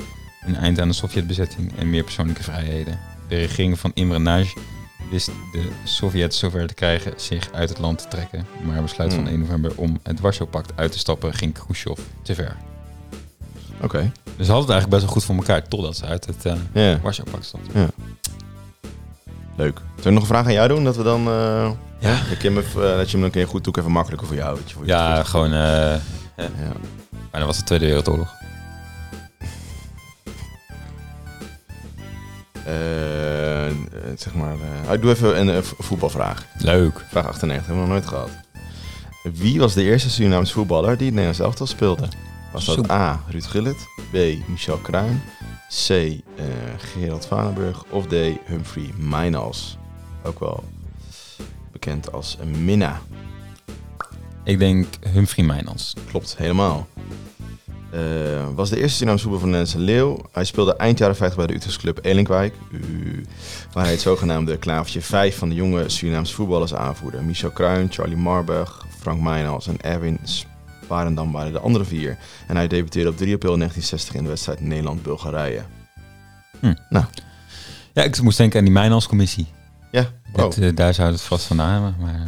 een 0.45 0.55
eind 0.55 0.80
aan 0.80 0.88
de 0.88 0.93
Sovjetbezetting 0.93 1.78
en 1.78 1.89
meer 1.89 2.03
persoonlijke 2.03 2.43
vrijheden. 2.43 2.99
De 3.28 3.36
regering 3.36 3.80
van 3.80 3.91
Imre 3.93 4.20
Nagy 4.20 4.53
wist 5.11 5.26
de 5.51 5.70
Sovjets 5.84 6.39
zover 6.39 6.68
te 6.68 6.74
krijgen 6.74 7.13
zich 7.16 7.49
uit 7.51 7.70
het 7.70 7.80
land 7.80 7.97
te 7.97 8.07
trekken, 8.07 8.45
maar 8.63 8.82
besluit 8.82 9.13
van 9.13 9.24
Hmm. 9.24 9.32
1 9.32 9.39
november 9.39 9.72
om 9.76 9.99
het 10.03 10.20
Warschau-pact 10.20 10.72
uit 10.76 10.91
te 10.91 10.99
stappen 10.99 11.34
ging 11.34 11.53
Khrushchev 11.53 11.99
te 12.22 12.36
ver. 12.36 12.55
Oké. 13.82 14.11
Dus 14.38 14.45
ze 14.45 14.51
hadden 14.51 14.70
het 14.70 14.70
eigenlijk 14.70 14.89
best 14.89 15.01
wel 15.01 15.11
goed 15.11 15.24
voor 15.24 15.36
elkaar 15.36 15.68
totdat 15.68 15.97
ze 15.97 16.05
uit 16.05 16.26
het 16.26 16.45
eh 16.45 16.55
Ja, 16.74 16.99
Warschau-pact 17.01 17.45
stapten. 17.45 17.89
Leuk. 19.55 19.77
Zullen 19.95 20.03
we 20.03 20.09
nog 20.11 20.21
een 20.21 20.27
vraag 20.27 20.45
aan 20.45 20.53
jou 20.53 20.67
doen? 20.67 20.83
Dat 20.83 20.95
we 20.95 21.03
dan... 21.03 21.27
eh 21.27 21.69
Ja. 21.99 22.19
dat, 22.29 22.41
je 22.41 22.47
hem 22.47 22.57
even, 22.57 22.91
eh, 22.91 22.95
dat 22.97 23.05
je 23.05 23.11
hem 23.11 23.11
dan 23.11 23.23
een 23.23 23.31
keer 23.31 23.47
goed 23.47 23.63
doet. 23.63 23.77
Even 23.77 23.91
makkelijker 23.91 24.27
voor 24.27 24.35
jou. 24.35 24.55
weet 24.55 24.69
je, 24.69 24.75
voor 24.75 24.85
je 24.85 24.91
Ja, 24.91 25.15
goed. 25.17 25.27
gewoon, 25.27 25.53
eh 25.53 25.95
Ja. 26.37 26.47
bijna 27.31 27.45
was 27.45 27.57
de 27.57 27.63
Tweede 27.63 27.85
Wereldoorlog. 27.85 28.33
Zeg 34.17 34.33
maar... 34.33 34.55
ik 34.93 35.01
doe 35.01 35.11
even 35.11 35.47
een 35.47 35.63
vo- 35.63 35.75
voetbalvraag. 35.79 36.45
Leuk. 36.57 37.05
Vraag 37.09 37.27
98, 37.27 37.65
hebben 37.67 37.83
we 37.83 37.89
nog 37.89 37.99
nooit 37.99 38.07
gehad. 38.09 38.29
Wie 39.33 39.59
was 39.59 39.73
de 39.73 39.83
eerste 39.83 40.09
Surinaamse 40.09 40.53
voetballer 40.53 40.97
die 40.97 41.05
het 41.05 41.15
Nederlands 41.15 41.39
elftal 41.39 41.67
speelde? 41.67 42.07
Was 42.53 42.65
dat. 42.65 42.91
A. 42.91 43.19
Ruud 43.29 43.45
Gullit, 43.45 43.87
B. 44.11 44.15
Michel 44.47 44.77
Kruijn, 44.77 45.23
C. 45.70 45.89
eh, 45.89 46.45
Gerald 46.78 47.26
Vanenburg 47.26 47.84
of 47.89 48.05
D. 48.07 48.13
Humphrey 48.45 48.89
Mijnals? 48.97 49.78
Ook 50.24 50.39
wel 50.39 50.63
bekend 51.72 52.11
als 52.11 52.38
Minna. 52.63 53.01
Ik 54.43 54.59
denk 54.59 54.86
Humphrey 55.13 55.45
Mijnans. 55.45 55.93
Klopt, 56.09 56.38
helemaal. 56.38 56.88
Eh, 57.91 58.01
was 58.55 58.70
de 58.70 58.78
eerste 58.78 58.95
Surinaamse 58.95 59.28
van 59.28 59.38
Nederlandse 59.39 59.80
Leeuw. 59.80 60.18
Hij 60.32 60.43
speelde 60.45 60.76
eind 60.76 60.97
jaren 60.97 61.16
50 61.16 61.38
bij 61.38 61.47
de 61.47 61.53
Utrechtse 61.53 61.80
club 61.80 61.99
Elinkwijk. 62.01 62.55
Waar 63.74 63.84
hij 63.84 63.93
het 63.93 64.01
zogenaamde 64.01 64.57
klavertje 64.57 65.01
5 65.01 65.38
van 65.38 65.49
de 65.49 65.55
jonge 65.55 65.89
Surinaamse 65.89 66.34
voetballers 66.34 66.74
aanvoerde. 66.74 67.22
Michel 67.22 67.51
Kruijn, 67.51 67.91
Charlie 67.91 68.18
Marburg, 68.18 68.86
Frank 68.99 69.22
Meijnals 69.22 69.68
en 69.68 69.82
Erwin 69.82 70.20
Sparendam 70.24 70.54
waren 70.88 71.15
de 71.51 71.59
andere 71.59 71.86
vier. 71.86 72.17
En 72.47 72.55
hij 72.55 72.67
debuteerde 72.67 73.09
op 73.09 73.17
3 73.17 73.33
april 73.33 73.57
1960 73.57 74.15
in 74.15 74.23
de 74.23 74.29
wedstrijd 74.29 74.59
Nederland-Bulgarije. 74.61 75.61
Ja, 77.93 78.03
ik 78.03 78.21
moest 78.21 78.38
denken 78.38 78.59
aan 78.59 78.65
die 78.65 78.73
Mijnans-commissie. 78.73 79.47
Ja, 79.91 80.09
oh. 80.33 80.43
Dit, 80.43 80.57
eh, 80.57 80.75
daar 80.75 80.93
zou 80.93 81.11
het 81.11 81.21
vast 81.21 81.45
van 81.45 81.59
hebben, 81.59 81.95
maar 81.99 82.27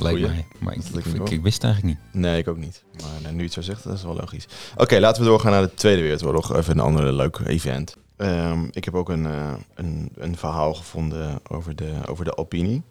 lijkt 0.00 0.20
mij. 0.20 0.46
Maar 0.58 0.74
ik, 0.74 0.82
Dat 0.92 1.28
wist 1.28 1.62
het 1.62 1.64
eigenlijk 1.64 1.84
niet. 1.84 2.22
Nee, 2.22 2.38
ik 2.38 2.48
ook 2.48 2.56
niet. 2.56 2.82
Maar 3.00 3.20
nou, 3.22 3.32
nu 3.32 3.38
je 3.38 3.44
het 3.44 3.52
zo 3.52 3.60
zegt, 3.60 3.84
dat 3.84 3.96
is 3.96 4.02
wel 4.02 4.14
logisch. 4.14 4.46
Oké, 4.76 4.98
laten 4.98 5.22
we 5.22 5.28
doorgaan 5.28 5.50
naar 5.50 5.62
de 5.62 5.74
Tweede 5.74 6.02
Wereldoorlog. 6.02 6.56
Even 6.56 6.72
een 6.72 6.84
andere 6.84 7.12
leuk 7.12 7.38
event. 7.38 7.96
Ehm, 8.16 8.64
ik 8.70 8.84
heb 8.84 8.94
ook 8.94 9.08
een, 9.08 9.26
eh, 9.26 9.52
een, 9.74 10.10
een 10.14 10.36
verhaal 10.36 10.74
gevonden 10.74 11.40
over 11.48 11.76
de, 11.76 11.92
over 12.06 12.24
de 12.24 12.34
Alpini. 12.34 12.82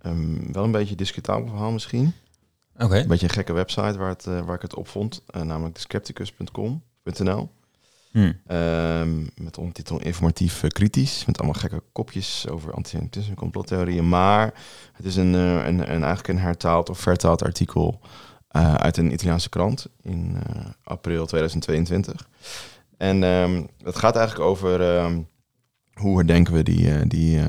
Ehm, 0.00 0.52
wel 0.52 0.64
een 0.64 0.70
beetje 0.70 0.94
discutabel 0.94 1.48
verhaal 1.48 1.70
misschien. 1.70 2.12
Een 2.76 3.08
beetje 3.08 3.26
een 3.26 3.32
gekke 3.32 3.52
website 3.52 3.98
waar, 3.98 4.08
het, 4.08 4.26
eh, 4.26 4.40
waar 4.40 4.54
ik 4.54 4.62
het 4.62 4.74
op 4.74 4.88
vond. 4.88 5.22
eh, 5.26 5.42
namelijk 5.42 5.74
theskepticus.com.nl. 5.74 7.50
Hm. 8.10 8.32
Ehm, 8.46 9.24
met 9.34 9.58
ondertitel 9.58 10.00
informatief 10.00 10.62
eh, 10.62 10.70
kritisch. 10.70 11.24
Met 11.24 11.38
allemaal 11.38 11.60
gekke 11.60 11.82
kopjes 11.92 12.48
over 12.48 12.72
antisemitisme 12.72 13.30
en 13.30 13.36
complottheorieën. 13.36 14.08
Maar 14.08 14.54
het 14.92 15.06
is 15.06 15.16
een, 15.16 15.34
eh, 15.34 15.54
een, 15.54 15.78
een, 15.78 15.88
eigenlijk 15.88 16.28
een 16.28 16.38
hertaald 16.38 16.90
of 16.90 16.98
vertaald 16.98 17.42
artikel 17.42 18.00
uit 18.76 18.96
een 18.96 19.12
Italiaanse 19.12 19.48
krant 19.48 19.86
in 20.02 20.36
april 20.82 21.26
2022. 21.26 22.28
En 22.96 23.22
ehm, 23.22 23.64
het 23.82 23.96
gaat 23.96 24.16
eigenlijk 24.16 24.48
over 24.48 24.96
ehm, 24.96 25.20
hoe 25.94 26.16
herdenken 26.16 26.54
we 26.54 26.62
die... 26.62 27.06
die 27.06 27.40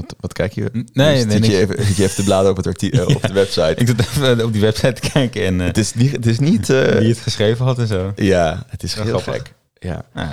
wat, 0.00 0.14
wat 0.20 0.32
kijk 0.32 0.52
je? 0.52 0.70
Nee, 0.92 1.24
nee, 1.24 1.40
je 1.50 1.58
even, 1.58 1.78
even 1.78 2.14
te 2.14 2.22
bladeren 2.24 2.50
op, 2.50 2.56
het 2.56 2.66
arti- 2.66 2.90
eh, 2.90 3.08
op 3.08 3.22
de 3.22 3.32
website. 3.42 3.74
Ik 3.76 3.86
zat 3.86 4.00
even 4.00 4.44
op 4.44 4.52
die 4.52 4.60
website 4.60 4.92
te 4.92 5.10
kijken 5.10 5.44
en 5.46 5.60
eh, 5.60 5.66
Het 5.66 5.78
is 5.78 5.94
niet... 5.94 6.12
Het 6.12 6.26
is 6.26 6.38
niet 6.38 6.70
eh, 6.70 6.82
wie 6.98 7.08
het 7.08 7.18
geschreven 7.18 7.64
had 7.64 7.78
en 7.78 7.86
zo. 7.86 8.12
ja, 8.16 8.64
het 8.68 8.82
is 8.82 8.94
heel 8.94 9.04
grappig. 9.04 9.34
gek. 9.34 9.54
Ja. 9.78 10.04
Nou, 10.14 10.28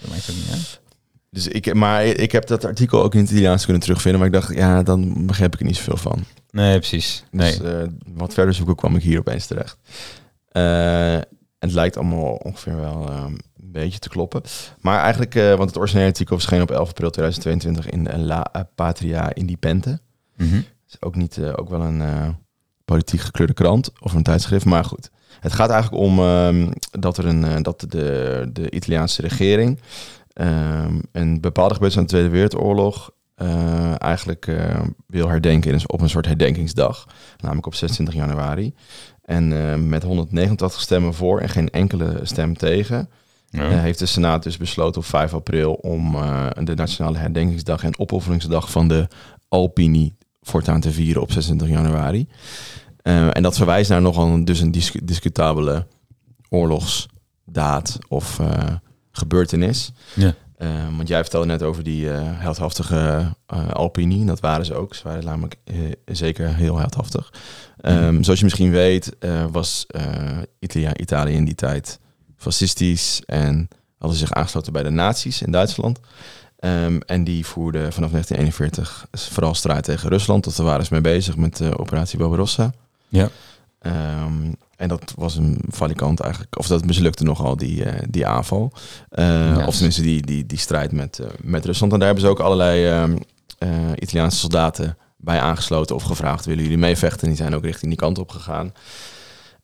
dat, 0.00 0.10
maakt 0.10 0.30
ook 0.30 0.36
niet 0.36 0.50
uit. 0.52 0.80
Dus 1.30 1.48
ik, 1.48 1.74
maar 1.74 2.04
ik 2.04 2.32
heb 2.32 2.46
dat 2.46 2.64
artikel 2.64 3.02
ook 3.02 3.14
in 3.14 3.20
het 3.20 3.30
Italiaans 3.30 3.64
kunnen 3.64 3.82
terugvinden. 3.82 4.20
Maar 4.20 4.28
ik 4.28 4.34
dacht, 4.34 4.54
ja, 4.54 4.82
dan 4.82 5.26
begrijp 5.26 5.54
ik 5.54 5.60
er 5.60 5.66
niet 5.66 5.76
zoveel 5.76 5.96
van. 5.96 6.24
Nee, 6.50 6.78
precies. 6.78 7.24
Nee. 7.30 7.58
Dus 7.58 7.60
eh, 7.72 7.82
wat 8.14 8.34
verder 8.34 8.54
zoeken 8.54 8.74
kwam 8.76 8.96
ik 8.96 9.02
hier 9.02 9.18
opeens 9.18 9.46
terecht. 9.46 9.76
Eh, 10.48 11.18
het 11.58 11.72
lijkt 11.72 11.96
allemaal 11.96 12.34
ongeveer 12.34 12.76
wel 12.80 13.08
eh, 13.08 13.24
een 13.74 13.80
beetje 13.82 13.98
te 13.98 14.08
kloppen. 14.08 14.42
Maar 14.80 15.00
eigenlijk, 15.00 15.34
eh, 15.34 15.54
want 15.54 15.68
het 15.68 15.78
originele 15.78 16.06
artikel 16.06 16.36
verscheen 16.36 16.62
op 16.62 16.70
11 16.70 16.88
april 16.88 17.10
2022 17.10 17.90
in 17.90 18.06
eh, 18.06 18.18
La 18.18 18.70
Patria 18.74 19.34
Indipendente. 19.34 20.00
Mhm. 20.36 20.60
is 20.88 20.96
ook 21.00 21.16
niet 21.16 21.38
eh, 21.38 21.52
ook 21.56 21.68
wel 21.68 21.80
een 21.80 22.02
eh, 22.02 22.28
politiek 22.84 23.20
gekleurde 23.20 23.52
krant 23.52 23.92
of 24.00 24.12
een 24.12 24.22
tijdschrift, 24.22 24.64
maar 24.64 24.84
goed. 24.84 25.10
Het 25.40 25.52
gaat 25.52 25.70
eigenlijk 25.70 26.02
om 26.02 26.18
ehm, 26.18 26.70
dat 26.90 27.18
er 27.18 27.24
een 27.26 27.62
dat 27.62 27.84
de, 27.88 28.48
de 28.52 28.70
Italiaanse 28.70 29.22
regering 29.22 29.80
ehm, 30.32 30.98
een 31.12 31.40
bepaalde 31.40 31.74
gebeurtenis 31.74 31.96
aan 31.96 32.02
de 32.02 32.08
Tweede 32.08 32.28
Wereldoorlog 32.28 33.10
eigenlijk 33.98 34.50
wil 35.06 35.28
herdenken 35.28 35.72
in 35.72 35.80
op 35.86 36.00
een 36.00 36.08
soort 36.08 36.26
herdenkingsdag, 36.26 37.06
namelijk 37.38 37.66
op 37.66 37.74
26 37.74 38.14
januari. 38.14 38.74
En 39.22 39.88
met 39.88 40.02
189 40.02 40.80
stemmen 40.80 41.14
voor 41.14 41.40
en 41.40 41.48
geen 41.48 41.70
enkele 41.70 42.20
stem 42.22 42.56
tegen, 42.56 43.08
Ja. 43.50 43.70
eh, 43.70 43.80
heeft 43.80 43.98
de 43.98 44.06
Senaat 44.06 44.42
dus 44.42 44.56
besloten 44.56 45.00
op 45.00 45.06
5 45.06 45.34
april 45.34 45.72
om 45.72 46.14
eh, 46.14 46.46
de 46.64 46.74
Nationale 46.74 47.18
Herdenkingsdag 47.18 47.84
en 47.84 47.98
Opofferingsdag 47.98 48.70
van 48.70 48.88
de 48.88 49.08
Alpini 49.48 50.14
voortaan 50.42 50.80
te 50.80 50.90
vieren 50.92 51.22
op 51.22 51.32
26 51.32 51.68
januari. 51.68 52.28
Eh, 53.02 53.36
en 53.36 53.42
dat 53.42 53.56
verwijst 53.56 53.90
naar 53.90 54.02
nogal 54.02 54.26
een, 54.26 54.44
dus 54.44 54.60
een 54.60 54.70
dis- 54.70 54.96
discutabele 55.02 55.86
oorlogsdaad 56.48 57.98
of 58.08 58.40
gebeurtenis. 59.12 59.92
Ja. 60.14 60.34
Want 60.96 61.08
jij 61.08 61.20
vertelde 61.20 61.46
net 61.46 61.62
over 61.62 61.82
die 61.82 62.10
eh, 62.12 62.20
heldhaftige 62.24 63.32
eh, 63.46 63.68
Alpini. 63.70 64.24
Dat 64.24 64.40
waren 64.40 64.64
ze 64.64 64.74
ook. 64.74 64.94
Ze 64.94 65.02
waren 65.04 65.24
namelijk 65.24 65.56
zeker 66.04 66.54
heel 66.54 66.78
heldhaftig. 66.78 67.32
Ehm, 67.80 68.22
Zoals 68.22 68.38
je 68.38 68.44
misschien 68.44 68.70
weet, 68.70 69.16
was 69.50 69.86
Italia, 70.58 70.96
Italië 70.96 71.34
in 71.34 71.44
die 71.44 71.54
tijd 71.54 72.00
fascistisch 72.40 73.22
en 73.26 73.68
hadden 73.98 74.18
zich 74.18 74.32
aangesloten 74.32 74.72
bij 74.72 74.82
de 74.82 74.90
nazi's 74.90 75.42
in 75.42 75.52
Duitsland. 75.52 75.98
Ehm, 76.58 76.98
en 77.06 77.24
die 77.24 77.46
voerden 77.46 77.92
vanaf 77.92 78.10
1941 78.10 79.06
vooral 79.12 79.54
strijd 79.54 79.84
tegen 79.84 80.08
Rusland. 80.08 80.56
Daar 80.56 80.66
waren 80.66 80.84
ze 80.84 80.92
mee 80.92 81.02
bezig 81.02 81.36
met 81.36 81.56
de 81.56 81.78
operatie 81.78 82.18
Barbarossa. 82.18 82.72
Ja. 83.08 83.28
Ehm, 83.78 84.52
en 84.76 84.88
dat 84.88 85.12
was 85.16 85.36
een 85.36 85.60
valikant 85.68 86.20
eigenlijk, 86.20 86.58
of 86.58 86.66
dat 86.66 86.84
mislukte 86.84 87.24
nogal, 87.24 87.56
die, 87.56 87.84
eh, 87.84 88.02
die 88.10 88.26
aanval. 88.26 88.72
Eh, 89.10 89.24
Ja. 89.56 89.66
Of 89.66 89.72
tenminste 89.74 90.02
die, 90.02 90.22
die, 90.22 90.46
die 90.46 90.58
strijd 90.58 90.92
met, 90.92 91.18
eh, 91.18 91.26
met 91.42 91.64
Rusland. 91.64 91.92
En 91.92 91.98
daar 91.98 92.06
hebben 92.08 92.24
ze 92.26 92.30
ook 92.30 92.40
allerlei 92.40 92.86
eh, 93.58 93.70
Italiaanse 93.98 94.38
soldaten 94.38 94.96
bij 95.16 95.40
aangesloten 95.40 95.94
of 95.96 96.02
gevraagd, 96.02 96.44
willen 96.44 96.62
jullie 96.62 96.78
meevechten? 96.78 97.20
En 97.20 97.28
die 97.28 97.36
zijn 97.36 97.54
ook 97.54 97.64
richting 97.64 97.90
die 97.90 98.00
kant 98.00 98.18
op 98.18 98.30
gegaan. 98.30 98.72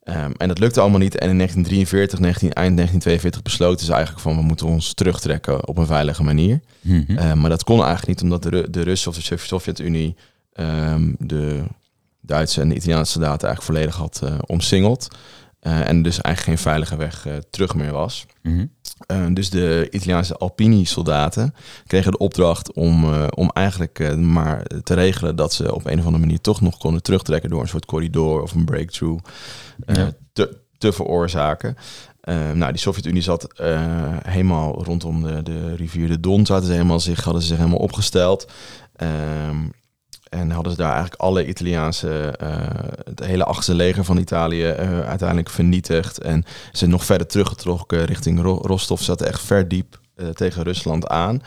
Ehm, 0.06 0.30
en 0.36 0.48
dat 0.48 0.58
lukte 0.58 0.80
allemaal 0.80 0.98
niet. 0.98 1.18
En 1.18 1.28
in 1.28 1.36
1943, 1.36 2.18
19, 2.18 2.52
eind 2.52 2.76
1942 2.76 3.42
besloten 3.42 3.86
ze 3.86 3.92
eigenlijk 3.92 4.22
van 4.22 4.36
we 4.36 4.42
moeten 4.42 4.66
ons 4.66 4.94
terugtrekken 4.94 5.68
op 5.68 5.76
een 5.78 5.86
veilige 5.86 6.22
manier. 6.22 6.60
Mhm. 6.80 7.16
Eh, 7.18 7.32
maar 7.32 7.50
dat 7.50 7.64
kon 7.64 7.78
eigenlijk 7.84 8.06
niet, 8.08 8.22
omdat 8.22 8.42
de, 8.42 8.48
Ru- 8.48 8.70
de 8.70 8.82
Russen 8.82 9.10
of 9.10 9.16
de 9.16 9.22
Sov- 9.22 9.44
Sovjet-Unie 9.44 10.16
ehm, 10.52 11.12
de 11.18 11.62
Duitse 12.20 12.60
en 12.60 12.68
de 12.68 12.74
Italiaanse 12.74 13.12
soldaten 13.12 13.48
eigenlijk 13.48 13.78
volledig 13.78 13.96
had 13.96 14.20
eh, 14.24 14.38
omsingeld. 14.46 15.08
Eh, 15.66 15.88
en 15.88 16.02
dus 16.02 16.20
eigenlijk 16.20 16.58
geen 16.58 16.70
veilige 16.70 16.96
weg 16.96 17.26
eh, 17.26 17.32
terug 17.50 17.74
meer 17.74 17.92
was. 17.92 18.26
Mhm. 18.42 18.66
Eh, 19.06 19.26
dus 19.32 19.50
de 19.50 19.88
Italiaanse 19.90 20.36
Alpini-soldaten 20.36 21.54
kregen 21.86 22.10
de 22.10 22.18
opdracht 22.18 22.72
om, 22.72 23.04
om 23.24 23.50
eigenlijk 23.52 24.16
maar 24.16 24.62
te 24.82 24.94
regelen 24.94 25.36
dat 25.36 25.52
ze 25.52 25.74
op 25.74 25.86
een 25.86 25.98
of 25.98 26.04
andere 26.04 26.24
manier 26.24 26.40
toch 26.40 26.60
nog 26.60 26.78
konden 26.78 27.02
terugtrekken 27.02 27.50
door 27.50 27.60
een 27.60 27.68
soort 27.68 27.84
corridor 27.84 28.42
of 28.42 28.54
een 28.54 28.64
breakthrough 28.64 29.24
Ja. 29.86 30.12
te, 30.32 30.56
te 30.78 30.92
veroorzaken. 30.92 31.76
Nou, 32.54 32.72
die 32.72 32.80
Sovjet-Unie 32.80 33.22
zat 33.22 33.46
helemaal 34.22 34.84
rondom 34.84 35.22
de, 35.22 35.42
de 35.42 35.74
rivier 35.74 36.08
de 36.08 36.20
Don, 36.20 36.46
zaten 36.46 36.66
ze 36.66 36.72
helemaal 36.72 37.00
zich, 37.00 37.24
hadden 37.24 37.42
ze 37.42 37.48
zich 37.48 37.56
helemaal 37.56 37.78
opgesteld. 37.78 38.46
Ehm, 38.96 39.56
en 40.28 40.50
hadden 40.50 40.72
ze 40.72 40.78
daar 40.78 40.92
eigenlijk 40.92 41.20
alle 41.20 41.46
Italiaanse, 41.46 42.34
eh, 42.38 42.48
het 43.04 43.20
hele 43.24 43.44
achtste 43.44 43.74
leger 43.74 44.04
van 44.04 44.16
Italië 44.18 44.64
eh, 44.64 45.00
uiteindelijk 45.00 45.50
vernietigd. 45.50 46.18
En 46.18 46.44
ze 46.72 46.86
nog 46.86 47.04
verder 47.04 47.26
teruggetrokken 47.26 48.04
richting 48.04 48.40
Ro 48.40 48.58
Rostov, 48.62 49.00
zaten 49.00 49.26
echt 49.26 49.40
ver 49.40 49.68
diep 49.68 49.98
eh, 50.14 50.28
tegen 50.28 50.62
Rusland 50.62 51.08
aan. 51.08 51.42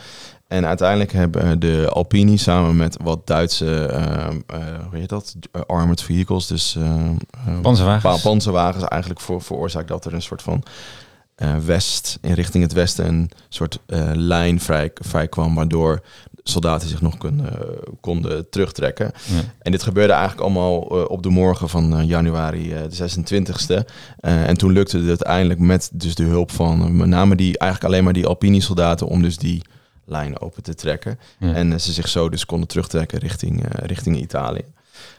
En 0.47 0.65
uiteindelijk 0.65 1.11
hebben 1.11 1.59
de 1.59 1.87
Alpini 1.93 2.37
samen 2.37 2.77
met 2.77 2.97
wat 3.03 3.27
Duitse, 3.27 3.85
ehm, 3.85 4.39
eh, 4.47 4.57
hoe 4.89 4.99
heet 4.99 5.09
dat, 5.09 5.35
armored 5.67 6.01
vehicles, 6.01 6.47
dus 6.47 6.75
ehm, 6.75 7.61
Panzerwagens. 7.61 8.03
pa- 8.21 8.29
panzerwagens 8.29 8.83
eigenlijk 8.83 9.21
voor, 9.21 9.41
veroorzaakt 9.41 9.87
dat 9.87 10.05
er 10.05 10.13
een 10.13 10.21
soort 10.21 10.41
van 10.41 10.63
west, 11.65 12.17
in 12.21 12.33
richting 12.33 12.63
het 12.63 12.73
westen, 12.73 13.05
een 13.05 13.29
soort 13.49 13.79
eh, 13.85 14.11
lijn 14.13 14.59
vrij, 14.59 14.91
vrij 14.93 15.27
kwam, 15.27 15.55
waardoor 15.55 16.01
soldaten 16.49 16.89
zich 16.89 17.01
nog 17.01 17.17
kunnen, 17.17 17.53
konden 18.01 18.49
terugtrekken. 18.49 19.11
Ja. 19.25 19.41
En 19.61 19.71
dit 19.71 19.83
gebeurde 19.83 20.13
eigenlijk 20.13 20.41
allemaal 20.41 20.89
eh, 20.89 21.09
op 21.09 21.23
de 21.23 21.29
morgen 21.29 21.69
van 21.69 21.97
eh, 21.97 22.07
januari 22.07 22.73
eh, 22.73 22.81
de 22.89 23.09
26e. 23.83 23.85
Eh, 24.19 24.47
en 24.47 24.57
toen 24.57 24.71
lukte 24.71 24.97
het 24.97 25.07
uiteindelijk 25.07 25.59
met 25.59 25.89
dus 25.93 26.15
de 26.15 26.23
hulp 26.23 26.51
van 26.51 26.81
eh, 26.81 26.87
met 26.89 27.07
name 27.07 27.35
die, 27.35 27.57
eigenlijk 27.57 27.93
alleen 27.93 28.03
maar 28.03 28.13
die 28.13 28.25
Alpini-soldaten 28.27 29.07
om 29.07 29.21
dus 29.21 29.37
die 29.37 29.61
lijn 30.05 30.39
open 30.39 30.63
te 30.63 30.75
trekken. 30.75 31.19
Ja. 31.39 31.53
En 31.53 31.73
eh, 31.73 31.79
ze 31.79 31.91
zich 31.91 32.07
zo 32.07 32.29
dus 32.29 32.45
konden 32.45 32.67
terugtrekken 32.67 33.19
richting, 33.19 33.63
eh, 33.63 33.69
richting 33.87 34.17
Italië. 34.17 34.63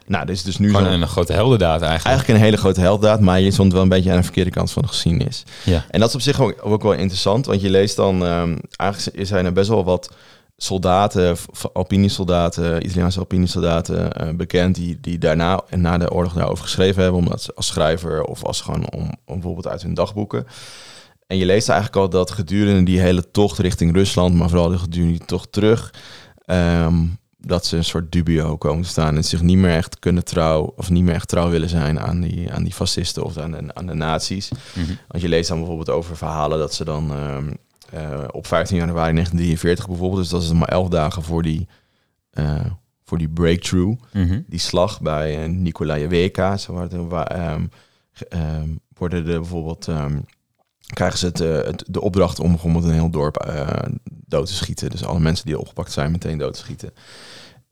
Nou, 0.07 0.27
dit 0.27 0.37
is 0.37 0.43
dus 0.43 0.59
nu 0.59 0.75
Gewoon 0.75 0.87
een 0.87 1.09
grote 1.09 1.33
heldendaad 1.33 1.81
eigenlijk. 1.81 2.05
eigenlijk 2.05 2.39
een 2.39 2.45
hele 2.45 2.57
grote 2.57 2.81
helddaad, 2.81 3.21
maar 3.21 3.41
je 3.41 3.51
stond 3.51 3.73
wel 3.73 3.83
een 3.83 3.89
beetje 3.89 4.11
aan 4.11 4.17
de 4.17 4.23
verkeerde 4.23 4.51
kant 4.51 4.71
van 4.73 4.83
de 4.83 4.89
geschiedenis. 4.89 5.45
Ja. 5.65 5.85
En 5.91 6.01
dat 6.01 6.09
is 6.09 6.15
op 6.15 6.21
zich 6.21 6.41
ook, 6.41 6.55
ook 6.63 6.83
wel 6.83 6.93
interessant, 6.93 7.47
want 7.47 7.61
je 7.61 7.71
leest 7.71 7.97
dan, 7.97 8.25
ehm, 8.25 8.57
eigenlijk 8.77 9.27
zijn 9.27 9.45
er 9.45 9.53
best 9.53 9.69
wel 9.69 9.85
wat 9.85 10.11
soldaten, 10.63 11.37
Alpini-soldaten, 11.73 12.85
Italiaanse 12.85 13.19
Alpini-soldaten 13.19 14.13
eh, 14.13 14.35
bekend, 14.35 14.75
die, 14.75 15.01
die 15.01 15.19
daarna 15.19 15.63
en 15.69 15.81
na 15.81 15.99
de 15.99 16.11
oorlog 16.11 16.33
daarover 16.33 16.65
geschreven 16.65 17.03
hebben, 17.03 17.21
omdat 17.21 17.43
ze 17.43 17.55
als 17.55 17.67
schrijver 17.67 18.25
of 18.25 18.45
als 18.45 18.61
gewoon 18.61 18.91
om, 18.91 19.03
om 19.03 19.35
bijvoorbeeld 19.35 19.69
uit 19.69 19.83
hun 19.83 19.95
dagboeken. 19.95 20.47
En 21.27 21.37
je 21.37 21.45
leest 21.45 21.69
eigenlijk 21.69 22.01
al 22.01 22.09
dat 22.09 22.31
gedurende 22.31 22.83
die 22.83 23.01
hele 23.01 23.31
tocht 23.31 23.59
richting 23.59 23.95
Rusland, 23.95 24.35
maar 24.35 24.49
vooral 24.49 24.79
gedurende 24.79 25.19
die 25.19 25.27
tocht 25.27 25.53
terug, 25.53 25.95
ehm, 26.45 26.97
dat 27.39 27.67
ze 27.67 27.77
een 27.77 27.85
soort 27.85 28.13
dubio 28.13 28.57
komen 28.57 28.83
te 28.83 28.89
staan 28.89 29.17
en 29.17 29.25
zich 29.25 29.43
niet 29.43 29.57
meer 29.57 29.77
echt 29.77 29.99
kunnen 29.99 30.25
trouw 30.25 30.73
of 30.77 30.91
niet 30.91 31.05
meer 31.05 31.15
echt 31.15 31.29
trouw 31.29 31.51
willen 31.51 31.69
zijn 31.69 32.01
aan 32.01 32.21
die, 32.21 32.53
aan 32.53 32.63
die 32.63 32.73
fascisten 32.73 33.25
of 33.25 33.37
aan 33.37 33.51
de, 33.51 33.75
aan 33.75 33.87
de 33.87 33.95
nazi's. 33.95 34.49
Mhm. 34.75 34.93
Want 35.09 35.23
je 35.23 35.29
leest 35.29 35.49
dan 35.49 35.59
bijvoorbeeld 35.59 35.91
over 35.91 36.17
verhalen 36.17 36.59
dat 36.59 36.75
ze 36.75 36.85
dan 36.85 37.13
ehm, 37.13 37.51
eh, 37.93 38.25
op 38.31 38.47
15 38.47 38.77
januari 38.77 39.13
1943 39.13 39.87
bijvoorbeeld, 39.89 40.21
dus 40.21 40.31
dat 40.31 40.43
is 40.43 40.53
maar 40.53 40.69
elf 40.69 40.89
dagen 40.89 41.23
voor 41.23 41.43
die, 41.43 41.69
eh, 42.31 42.65
voor 43.05 43.19
die 43.19 43.29
breakthrough, 43.29 44.03
Mhm. 44.13 44.41
die 44.47 44.59
slag 44.59 45.01
bij 45.01 45.43
uh, 45.49 45.49
Nikolajeweka, 45.57 46.57
zo 46.57 46.73
worden, 46.73 47.09
waar, 47.09 47.27
ehm, 47.27 47.67
ehm, 48.29 48.69
worden 48.97 49.27
er 49.27 49.41
bijvoorbeeld 49.41 49.89
ehm, 49.89 50.19
krijgen 50.95 51.19
ze 51.19 51.27
het, 51.27 51.41
eh, 51.41 51.55
het- 51.55 51.85
de 51.87 52.01
opdracht 52.01 52.39
om 52.41 52.49
bijvoorbeeld 52.51 52.85
een 52.85 52.93
heel 52.93 53.11
dorp 53.11 53.37
eh, 53.37 53.83
dood 54.27 54.47
te 54.47 54.55
schieten. 54.55 54.91
Dus 54.91 55.05
alle 55.05 55.21
mensen 55.21 55.47
die 55.47 55.59
opgepakt 55.59 55.93
zijn 55.93 56.11
meteen 56.11 56.39
dood 56.39 56.53
te 56.53 56.59
schieten. 56.59 56.91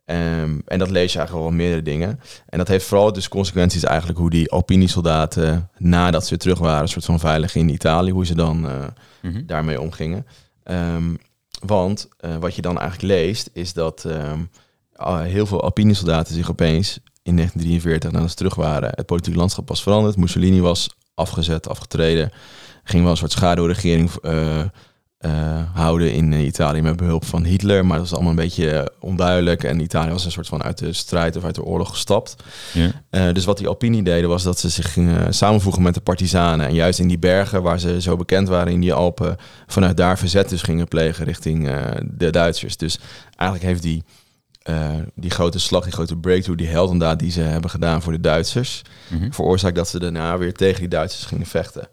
Ehm, 0.09 0.59
en 0.67 0.79
dat 0.79 0.91
lees 0.91 1.13
je 1.13 1.19
eigenlijk 1.19 1.49
wel 1.49 1.57
meerdere 1.57 1.83
dingen. 1.83 2.21
En 2.49 2.59
dat 2.59 2.69
heeft 2.69 2.87
vooral 2.87 3.13
dus 3.13 3.29
consequenties 3.29 3.83
eigenlijk 3.85 4.19
hoe 4.19 4.31
die 4.31 4.51
Alpini-soldaten 4.51 5.71
nadat 5.79 6.27
ze 6.27 6.37
terug 6.37 6.59
waren, 6.59 6.83
een 6.83 6.89
soort 6.89 7.05
van 7.05 7.19
veilig 7.19 7.55
in 7.55 7.69
Italië, 7.69 8.11
hoe 8.11 8.27
ze 8.27 8.35
dan 8.35 8.69
eh, 8.69 8.85
Mhm. 9.23 9.47
daarmee 9.47 9.81
omgingen. 9.81 10.27
Ehm, 10.63 11.15
want 11.67 12.09
eh, 12.19 12.37
wat 12.37 12.55
je 12.55 12.63
dan 12.63 12.79
eigenlijk 12.79 13.13
leest, 13.13 13.51
is 13.53 13.73
dat 13.73 14.05
ehm, 14.05 14.41
heel 15.23 15.47
veel 15.47 15.63
Alpini-soldaten 15.63 16.35
zich 16.35 16.51
opeens 16.51 16.99
in 17.23 17.35
1943, 17.35 18.11
nadat 18.11 18.31
ze 18.31 18.37
terug 18.37 18.55
waren, 18.55 18.91
het 18.95 19.07
politieke 19.07 19.39
landschap 19.39 19.69
was 19.69 19.83
veranderd. 19.83 20.17
Mussolini 20.17 20.61
was 20.61 20.91
afgezet, 21.15 21.69
afgetreden. 21.69 22.31
Ging 22.85 23.03
wel 23.03 23.11
een 23.11 23.17
soort 23.19 23.33
schaduwregering 23.33 24.11
eh, 25.19 25.63
houden 25.75 26.13
in 26.13 26.33
eh, 26.33 26.45
Italië 26.47 26.83
met 26.83 26.97
behulp 26.97 27.25
van 27.25 27.45
Hitler. 27.45 27.87
Maar 27.87 27.99
dat 27.99 28.09
was 28.09 28.13
allemaal 28.15 28.31
een 28.31 28.45
beetje 28.45 28.71
eh, 28.71 28.87
onduidelijk. 29.01 29.65
En 29.65 29.81
Italië 29.81 30.11
was 30.11 30.25
een 30.25 30.31
soort 30.31 30.47
van 30.47 30.63
uit 30.63 30.79
de 30.79 30.93
strijd 30.93 31.37
of 31.37 31.45
uit 31.45 31.55
de 31.55 31.65
oorlog 31.65 31.89
gestapt. 31.91 32.37
Ja. 32.73 33.33
Dus 33.33 33.45
wat 33.45 33.59
die 33.59 33.69
Alpini 33.69 34.03
deden 34.03 34.29
was 34.29 34.43
dat 34.43 34.59
ze 34.59 34.69
zich 34.69 34.93
gingen 34.93 35.35
samenvoegen 35.35 35.83
met 35.83 35.95
de 35.95 36.01
partizanen. 36.01 36.67
En 36.67 36.75
juist 36.75 36.99
in 36.99 37.09
die 37.09 37.19
bergen 37.19 37.63
waar 37.63 37.81
ze 37.81 38.01
zo 38.01 38.17
bekend 38.17 38.49
waren 38.49 38.73
in 38.73 38.81
die 38.81 38.93
Alpen, 38.93 39.37
vanuit 39.67 39.97
daar 39.97 40.19
verzet 40.19 40.49
dus 40.49 40.63
gingen 40.63 40.89
plegen 40.89 41.25
richting 41.25 41.71
de 42.05 42.31
Duitsers. 42.31 42.77
Dus 42.77 42.99
eigenlijk 43.37 43.71
heeft 43.71 43.83
die, 43.83 44.05
die 45.15 45.31
grote 45.31 45.59
slag, 45.59 45.83
die 45.85 45.93
grote 45.93 46.17
breakthrough, 46.17 46.59
die 46.61 46.69
heldendaad 46.71 47.19
die 47.19 47.31
ze 47.31 47.41
hebben 47.41 47.71
gedaan 47.71 48.03
voor 48.03 48.13
de 48.13 48.21
Duitsers, 48.21 48.83
Mhm. 49.09 49.31
veroorzaakt 49.31 49.77
dat 49.77 49.89
ze 49.89 49.99
daarna 49.99 50.39
weer 50.39 50.55
tegen 50.55 50.81
die 50.81 50.89
Duitsers 50.89 51.25
gingen 51.25 51.47
vechten. 51.47 51.89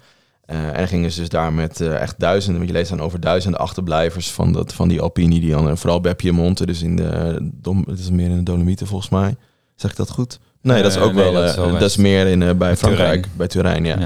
Eh, 0.46 0.78
en 0.80 0.88
gingen 0.88 1.12
ze 1.12 1.20
dus 1.20 1.30
daar 1.30 1.54
met 1.54 1.82
eh, 1.82 1.96
echt 2.02 2.20
duizenden, 2.20 2.58
want 2.58 2.72
je 2.72 2.78
leest 2.78 2.90
dan 2.90 3.02
over 3.02 3.20
duizenden 3.20 3.60
achterblijvers 3.60 4.32
van, 4.32 4.52
dat, 4.52 4.74
van 4.74 4.88
die 4.88 5.02
Alpini, 5.02 5.40
die 5.40 5.52
dan 5.52 5.78
vooral 5.78 6.02
bij 6.02 6.16
Piemonte, 6.16 6.66
dus 6.66 6.82
in 6.82 6.96
de, 6.96 7.38
Dom, 7.54 7.84
het 7.90 8.00
is 8.00 8.10
meer 8.10 8.30
in 8.30 8.38
de 8.38 8.44
Dolomieten 8.44 8.88
volgens 8.88 9.10
mij. 9.10 9.36
Zeg 9.76 9.92
ik 9.92 9.98
dat 9.98 10.10
goed? 10.10 10.40
Nee, 10.62 10.82
dat 10.82 10.92
is 10.92 10.98
Eh, 10.98 11.04
ook 11.04 11.14
nee, 11.14 11.24
wel, 11.24 11.34
dat 11.34 11.50
is 11.50 11.56
wel 11.56 11.66
dat 11.72 11.80
West. 11.80 11.86
is 11.86 11.98
meer 12.04 12.28
in, 12.28 12.40
bij 12.40 12.56
Bij 12.56 12.78
Frankrijk, 12.78 13.22
Turijn. 13.22 13.38
bij 13.38 13.48
Turijn, 13.48 13.86
ja. 13.86 13.98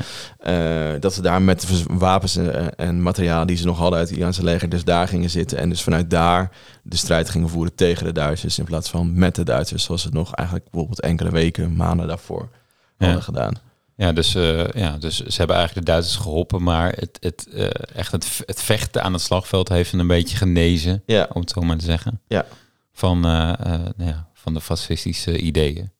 Ja. 0.44 0.98
Dat 1.00 1.14
ze 1.14 1.22
daar 1.22 1.42
met 1.42 1.86
wapens 1.88 2.36
en, 2.36 2.76
en 2.76 3.02
materiaal 3.02 3.46
die 3.46 3.58
ze 3.58 3.66
nog 3.66 3.78
hadden 3.78 4.00
uit 4.00 4.10
het 4.10 4.18
Iraanse 4.18 4.44
leger, 4.44 4.70
dus 4.70 4.84
daar 4.84 5.08
gingen 5.08 5.30
zitten 5.30 5.58
en 5.58 5.70
dus 5.70 5.82
vanuit 5.84 6.10
daar 6.10 6.52
de 6.84 6.98
strijd 6.98 7.30
gingen 7.30 7.50
voeren 7.50 7.76
tegen 7.76 8.06
de 8.06 8.12
Duitsers 8.12 8.60
in 8.60 8.66
plaats 8.66 8.90
van 8.90 9.14
met 9.20 9.36
de 9.36 9.44
Duitsers, 9.44 9.84
zoals 9.84 10.02
ze 10.02 10.08
het 10.08 10.16
nog 10.18 10.34
eigenlijk 10.36 10.70
bijvoorbeeld 10.70 11.02
enkele 11.02 11.30
weken, 11.30 11.76
maanden 11.76 12.08
daarvoor 12.08 12.50
Ja. 12.98 13.06
hadden 13.06 13.24
gedaan. 13.24 13.54
Ja, 14.00 14.12
dus, 14.12 14.36
eh, 14.36 14.68
ja, 14.68 14.98
dus 14.98 15.16
ze 15.16 15.38
hebben 15.38 15.56
eigenlijk 15.56 15.86
de 15.86 15.92
Duitsers 15.92 16.18
geholpen, 16.18 16.64
maar 16.64 16.94
het, 16.94 17.18
het, 17.20 17.48
eh, 17.54 17.70
echt 17.96 18.12
het, 18.12 18.42
het 18.46 18.62
vechten 18.62 19.04
aan 19.04 19.14
het 19.14 19.22
slagveld 19.22 19.70
heeft 19.70 19.92
hen 19.92 20.00
een 20.00 20.08
beetje 20.08 20.38
genezen, 20.38 21.04
Ja, 21.06 21.30
om 21.34 21.42
het 21.42 21.50
zo 21.50 21.62
maar 21.62 21.78
te 21.78 21.86
zeggen. 21.86 22.22
Ja. 22.28 22.46
Van, 22.94 23.20
nou 23.20 23.94
ja, 23.98 24.28
van 24.34 24.54
de 24.54 24.62
fascistische 24.62 25.38
ideeën. 25.38 25.92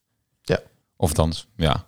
Ja. 0.42 0.58
Of 0.96 1.12
dan, 1.12 1.32
ja, 1.56 1.86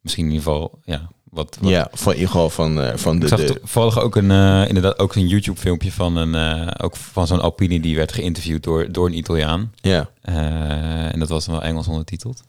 misschien 0.00 0.24
in 0.24 0.32
ieder 0.32 0.44
geval, 0.44 0.78
ja, 0.84 1.08
wat... 1.24 1.58
wat 1.60 1.70
ja 1.70 1.88
van, 1.92 2.12
in 2.12 2.18
ieder 2.18 2.32
geval 2.32 2.50
van, 2.50 2.98
van 2.98 3.18
de, 3.18 3.22
ik 3.22 3.28
zag 3.28 3.40
de, 3.40 3.58
toevallig 3.58 3.98
ook 3.98 4.16
een, 4.16 4.30
inderdaad 4.68 4.98
ook 4.98 5.14
een 5.14 5.28
YouTube 5.28 5.60
filmpje 5.60 5.92
van 5.92 6.16
een, 6.16 6.78
ook 6.80 6.96
van 6.96 7.26
zo'n 7.26 7.40
Alpini 7.40 7.80
die 7.80 7.96
werd 7.96 8.12
geïnterviewd 8.12 8.62
door, 8.62 8.92
door 8.92 9.06
een 9.06 9.16
Italiaan. 9.16 9.72
ja, 9.74 10.10
en 10.22 11.18
dat 11.18 11.28
was 11.28 11.44
dan 11.44 11.54
wel 11.54 11.64
Engels 11.64 11.88
ondertiteld. 11.88 12.42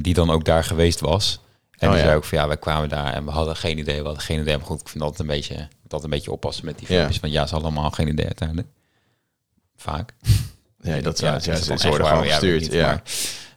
Die 0.00 0.14
dan 0.14 0.30
ook 0.30 0.44
daar 0.44 0.64
geweest 0.64 1.00
was. 1.00 1.40
En 1.78 1.88
Oh, 1.88 1.94
die 1.94 2.02
ja. 2.02 2.06
zei 2.06 2.16
ook 2.16 2.24
van 2.24 2.38
ja, 2.38 2.46
wij 2.46 2.56
kwamen 2.56 2.88
daar 2.88 3.12
en 3.12 3.24
we 3.24 3.30
hadden 3.30 3.56
geen 3.56 3.78
idee. 3.78 3.98
We 3.98 4.04
hadden 4.04 4.22
geen 4.22 4.40
idee. 4.40 4.56
Maar 4.56 4.66
goed, 4.66 4.80
ik 4.80 4.88
vind 4.88 5.02
altijd 5.02 5.20
een 5.20 5.26
beetje, 5.26 5.68
altijd 5.82 6.02
een 6.04 6.10
beetje 6.10 6.32
oppassen 6.32 6.64
met 6.64 6.78
die 6.78 6.86
Ja. 6.88 6.94
filmpjes. 6.94 7.20
Want 7.20 7.32
ja, 7.32 7.46
ze 7.46 7.52
hadden 7.54 7.72
allemaal 7.72 7.90
geen 7.90 8.08
idee 8.08 8.26
uiteindelijk. 8.26 8.68
Vaak. 9.76 10.14
ja, 10.82 11.00
dat 11.00 11.18
Ja, 11.18 11.28
ja, 11.30 11.36
is 11.36 11.44
ja, 11.44 11.76
ze, 11.76 11.88
worden 11.88 12.06
gewoon 12.06 12.24
Ja, 12.24 12.30
gestuurd. 12.30 12.72
Ja, 12.72 12.86
maar, 12.86 13.02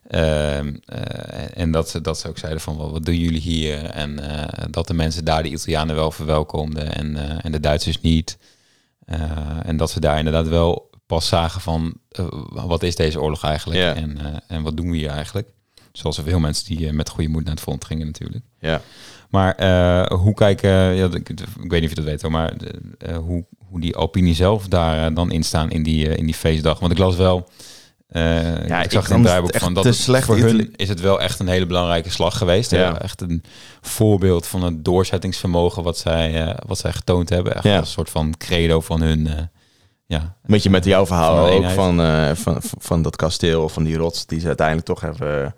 ehm, 0.07 0.75
eh, 0.85 1.57
en 1.61 1.71
dat 1.71 1.89
ze, 1.89 2.01
dat 2.01 2.19
ze 2.19 2.27
ook 2.27 2.37
zeiden 2.37 2.61
van 2.61 2.77
wat, 2.77 3.05
doen 3.05 3.17
jullie 3.17 3.41
hier? 3.41 3.85
En 3.85 4.19
eh, 4.29 4.65
dat 4.69 4.87
de 4.87 4.93
mensen 4.93 5.25
daar 5.25 5.43
de 5.43 5.49
Italianen 5.49 5.95
wel 5.95 6.11
verwelkomden 6.11 6.95
en, 6.95 7.15
eh, 7.29 7.45
en 7.45 7.51
de 7.51 7.59
Duitsers 7.59 8.01
niet. 8.01 8.37
En 9.63 9.77
dat 9.77 9.91
ze 9.91 9.99
daar 9.99 10.17
inderdaad 10.17 10.47
wel 10.47 10.89
pas 11.05 11.27
zagen 11.27 11.61
van 11.61 11.93
wat 12.51 12.83
is 12.83 12.95
deze 12.95 13.21
oorlog 13.21 13.43
eigenlijk? 13.43 13.79
Ja. 13.79 13.95
En, 13.95 14.17
en 14.47 14.61
wat 14.63 14.77
doen 14.77 14.91
we 14.91 14.97
hier 14.97 15.09
eigenlijk? 15.09 15.49
Zoals 15.91 16.17
er 16.17 16.23
veel 16.23 16.39
mensen 16.39 16.65
die 16.75 16.87
eh, 16.87 16.93
met 16.93 17.09
goede 17.09 17.29
moed 17.29 17.43
naar 17.43 17.53
het 17.53 17.63
front 17.63 17.85
gingen 17.85 18.05
natuurlijk. 18.05 18.43
ja. 18.59 18.81
Maar 19.29 19.55
eh, 19.55 20.17
hoe 20.19 20.33
kijken, 20.33 20.69
ja, 20.71 21.05
ik, 21.13 21.29
ik 21.29 21.71
weet 21.71 21.81
niet 21.81 21.83
of 21.83 21.89
je 21.89 21.95
dat 21.95 22.03
weet 22.03 22.21
hoor, 22.21 22.31
maar 22.31 22.53
eh, 22.97 23.17
hoe, 23.17 23.45
hoe 23.57 23.79
die 23.79 23.95
opinie 23.95 24.35
zelf 24.35 24.67
daar 24.67 25.13
dan 25.13 25.31
in 25.31 25.43
staan 25.43 25.69
in 25.69 25.83
die, 25.83 26.15
in 26.15 26.25
die 26.25 26.33
feestdag. 26.35 26.79
Want 26.79 26.91
ik 26.91 26.97
las 26.97 27.15
wel, 27.15 27.49
Ja, 28.07 28.79
ik 28.79 28.85
ik 28.85 28.91
zag 28.91 29.03
in 29.03 29.09
kan 29.09 29.17
het 29.17 29.25
draaiboek 29.25 29.55
van 29.55 29.73
dat 29.73 29.95
slecht 29.95 30.25
voor 30.25 30.37
hun 30.37 30.73
is 30.75 30.89
het 30.89 30.99
wel 30.99 31.21
echt 31.21 31.39
een 31.39 31.47
hele 31.47 31.65
belangrijke 31.65 32.09
slag 32.09 32.37
geweest. 32.37 32.71
Ja. 32.71 33.01
Echt 33.01 33.21
een 33.21 33.43
voorbeeld 33.81 34.47
van 34.47 34.63
het 34.63 34.85
doorzettingsvermogen 34.85 35.83
wat 35.83 35.97
zij, 35.97 36.55
wat 36.65 36.77
zij 36.77 36.91
getoond 36.93 37.29
hebben. 37.29 37.55
Echt 37.55 37.63
Ja. 37.63 37.77
een 37.77 37.85
soort 37.85 38.09
van 38.09 38.33
credo 38.37 38.81
van 38.81 39.01
hun, 39.01 39.49
ja, 40.05 40.35
Met 40.45 40.63
je 40.63 40.69
met 40.69 40.85
jouw 40.85 41.05
verhaal 41.05 41.47
Van 41.47 41.55
ook 41.65 41.71
van, 41.71 42.35
van, 42.35 42.57
van 42.79 43.01
dat 43.01 43.15
kasteel 43.15 43.63
of 43.63 43.73
van 43.73 43.83
die 43.83 43.97
rots 43.97 44.25
die 44.25 44.39
ze 44.39 44.47
uiteindelijk 44.47 44.87
toch 44.87 45.01
hebben. 45.01 45.55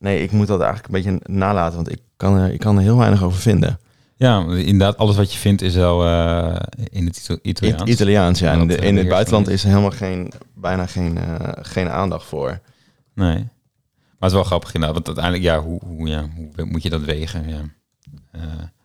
Nee, 0.00 0.22
ik 0.22 0.30
moet 0.32 0.46
dat 0.46 0.60
eigenlijk 0.60 0.94
een 0.94 1.02
beetje 1.02 1.32
nalaten, 1.34 1.76
want 1.76 1.90
ik 1.92 2.00
kan 2.16 2.36
er, 2.36 2.52
ik 2.52 2.60
kan 2.60 2.76
er 2.76 2.82
heel 2.82 2.96
weinig 2.96 3.22
over 3.22 3.40
vinden. 3.40 3.78
ja, 4.16 4.38
inderdaad, 4.46 4.96
alles 4.96 5.16
wat 5.16 5.32
je 5.32 5.38
vindt 5.38 5.62
is 5.62 5.74
wel 5.74 6.04
eh, 6.06 6.56
in 6.90 7.06
het 7.06 7.38
Italiaans. 7.42 7.90
Italiaans, 7.90 8.38
ja. 8.38 8.52
En 8.52 8.66
de- 8.66 8.76
in 8.76 8.96
het 8.96 9.08
buitenland 9.08 9.48
is 9.48 9.62
er 9.62 9.68
helemaal 9.68 9.90
geen, 9.90 10.32
bijna 10.54 10.86
geen, 10.86 11.18
eh, 11.18 11.48
geen 11.62 11.88
aandacht 11.90 12.24
voor. 12.26 12.60
Nee. 13.14 13.34
Maar 13.34 14.28
het 14.28 14.28
is 14.30 14.32
wel 14.32 14.44
grappig 14.44 14.74
inderdaad. 14.74 15.04
Want 15.04 15.18
uiteindelijk, 15.18 15.44
ja, 15.44 15.62
hoe, 15.68 15.80
hoe, 15.84 16.08
ja, 16.08 16.28
hoe 16.56 16.64
moet 16.64 16.82
je 16.82 16.90
dat 16.90 17.00
wegen? 17.02 17.48
Ja. 17.48 17.60
Eh, 18.32 18.40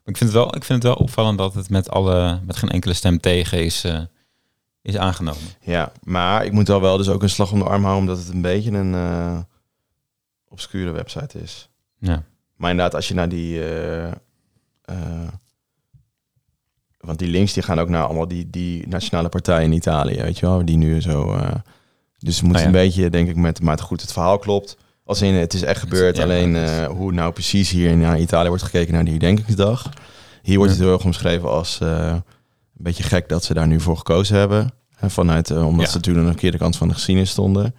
ik, 0.05 0.17
vind 0.17 0.19
het 0.19 0.31
wel, 0.31 0.55
ik 0.55 0.63
vind 0.63 0.83
het 0.83 0.91
wel 0.93 1.01
opvallend 1.01 1.37
dat 1.37 1.53
het 1.53 1.69
met, 1.69 1.89
alle, 1.89 2.39
met 2.45 2.55
geen 2.55 2.69
enkele 2.69 2.93
stem 2.93 3.19
tegen 3.19 3.63
is, 3.63 3.85
is 4.81 4.97
aangenomen. 4.97 5.41
Ja, 5.61 5.91
maar 6.03 6.45
ik 6.45 6.51
moet 6.51 6.67
wel 6.67 6.81
wel 6.81 6.97
dus 6.97 7.09
ook 7.09 7.23
een 7.23 7.29
slag 7.29 7.51
om 7.51 7.59
de 7.59 7.65
arm 7.65 7.83
houden... 7.83 8.01
omdat 8.09 8.25
het 8.25 8.33
een 8.33 8.41
beetje 8.41 8.71
een 8.71 8.93
obscure 10.55 10.91
website 10.91 11.39
is. 11.41 11.69
Ja. 11.99 12.23
Maar 12.55 12.69
inderdaad, 12.71 12.95
als 12.95 13.07
je 13.07 13.13
naar 13.13 13.29
die... 13.29 13.63
eh, 13.63 14.07
eh, 14.81 15.27
want 16.99 17.19
die 17.19 17.27
links 17.29 17.53
die 17.53 17.63
gaan 17.63 17.79
ook 17.79 17.89
naar 17.89 18.03
allemaal 18.03 18.27
die, 18.27 18.49
die 18.49 18.87
nationale 18.87 19.29
partijen 19.29 19.63
in 19.65 19.73
Italië, 19.73 20.21
weet 20.21 20.39
je 20.39 20.45
wel, 20.45 20.65
die 20.65 20.77
nu 20.77 21.01
zo. 21.01 21.33
eh, 21.33 21.55
dus 22.17 22.41
Oh 22.41 22.51
ja. 22.51 22.65
een 22.65 22.71
beetje, 22.71 23.09
denk 23.09 23.29
ik, 23.29 23.35
met, 23.35 23.61
maar 23.61 23.79
goed, 23.79 24.01
het 24.01 24.11
verhaal 24.11 24.37
klopt. 24.39 24.77
Als 25.03 25.21
in, 25.21 25.33
het 25.33 25.53
is 25.53 25.61
echt 25.61 25.79
gebeurd. 25.79 26.17
ja, 26.17 26.23
alleen 26.23 26.85
hoe 26.87 27.11
nou 27.11 27.33
precies 27.33 27.69
hier 27.69 27.97
naar 27.97 28.19
Italië 28.19 28.47
wordt 28.47 28.63
gekeken 28.63 28.93
naar 28.93 29.03
die 29.03 29.13
herdenkingsdag. 29.13 29.89
Hier 30.41 30.57
wordt 30.57 30.71
Ja. 30.71 30.77
het 30.77 30.85
heel 30.87 30.95
erg 30.95 31.05
omschreven 31.05 31.49
als 31.49 31.79
een 31.79 32.23
beetje 32.73 33.03
gek 33.03 33.29
dat 33.29 33.43
ze 33.43 33.53
daar 33.53 33.67
nu 33.67 33.79
voor 33.79 33.97
gekozen 33.97 34.37
hebben. 34.37 34.71
En 34.99 35.11
vanuit, 35.11 35.51
omdat 35.51 35.85
Ja. 35.85 35.91
ze 35.91 35.99
toen 35.99 36.15
aan 36.17 36.23
de 36.23 36.27
verkeerde 36.31 36.57
kant 36.57 36.77
van 36.77 36.87
de 36.87 36.93
geschiedenis 36.93 37.29
stonden. 37.29 37.75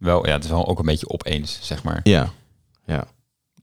Wel, 0.00 0.26
ja, 0.26 0.32
het 0.32 0.44
is 0.44 0.50
wel 0.50 0.66
ook 0.68 0.78
een 0.78 0.84
beetje 0.84 1.08
opeens, 1.08 1.58
zeg 1.62 1.82
maar. 1.82 2.00
Ja, 2.02 2.30
ja. 2.86 3.04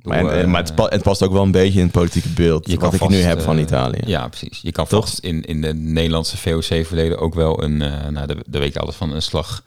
Maar, 0.02 0.20
Hoe, 0.22 0.32
en- 0.32 0.42
eh, 0.42 0.48
maar 0.48 0.62
het, 0.64 0.76
pa- 0.76 0.88
het 0.88 1.02
past 1.04 1.24
ook 1.24 1.32
wel 1.32 1.44
een 1.44 1.52
beetje 1.52 1.80
in 1.80 1.86
het 1.86 1.94
politieke 1.94 2.30
beeld. 2.30 2.68
Je 2.72 2.78
wat 2.80 2.94
ik 2.94 3.08
nu 3.10 3.18
heb 3.22 3.42
van 3.42 3.56
eh, 3.56 3.62
Italië. 3.62 4.00
Ja, 4.06 4.28
precies. 4.28 4.60
Je 4.62 4.72
kan 4.72 4.88
Toch? 4.88 5.06
vast 5.06 5.20
in, 5.20 5.44
in 5.46 5.62
de 5.62 5.74
Nederlandse 5.74 6.38
VOC-verleden 6.38 7.18
ook 7.20 7.34
wel 7.34 7.64
een, 7.64 7.82
eh 7.82 8.08
nou, 8.08 8.28
de, 8.28 8.38
de 8.48 8.60
weet 8.60 8.76
ik 8.76 8.82
alles 8.82 8.96
van, 8.96 9.12
een 9.14 9.22
slag 9.22 9.64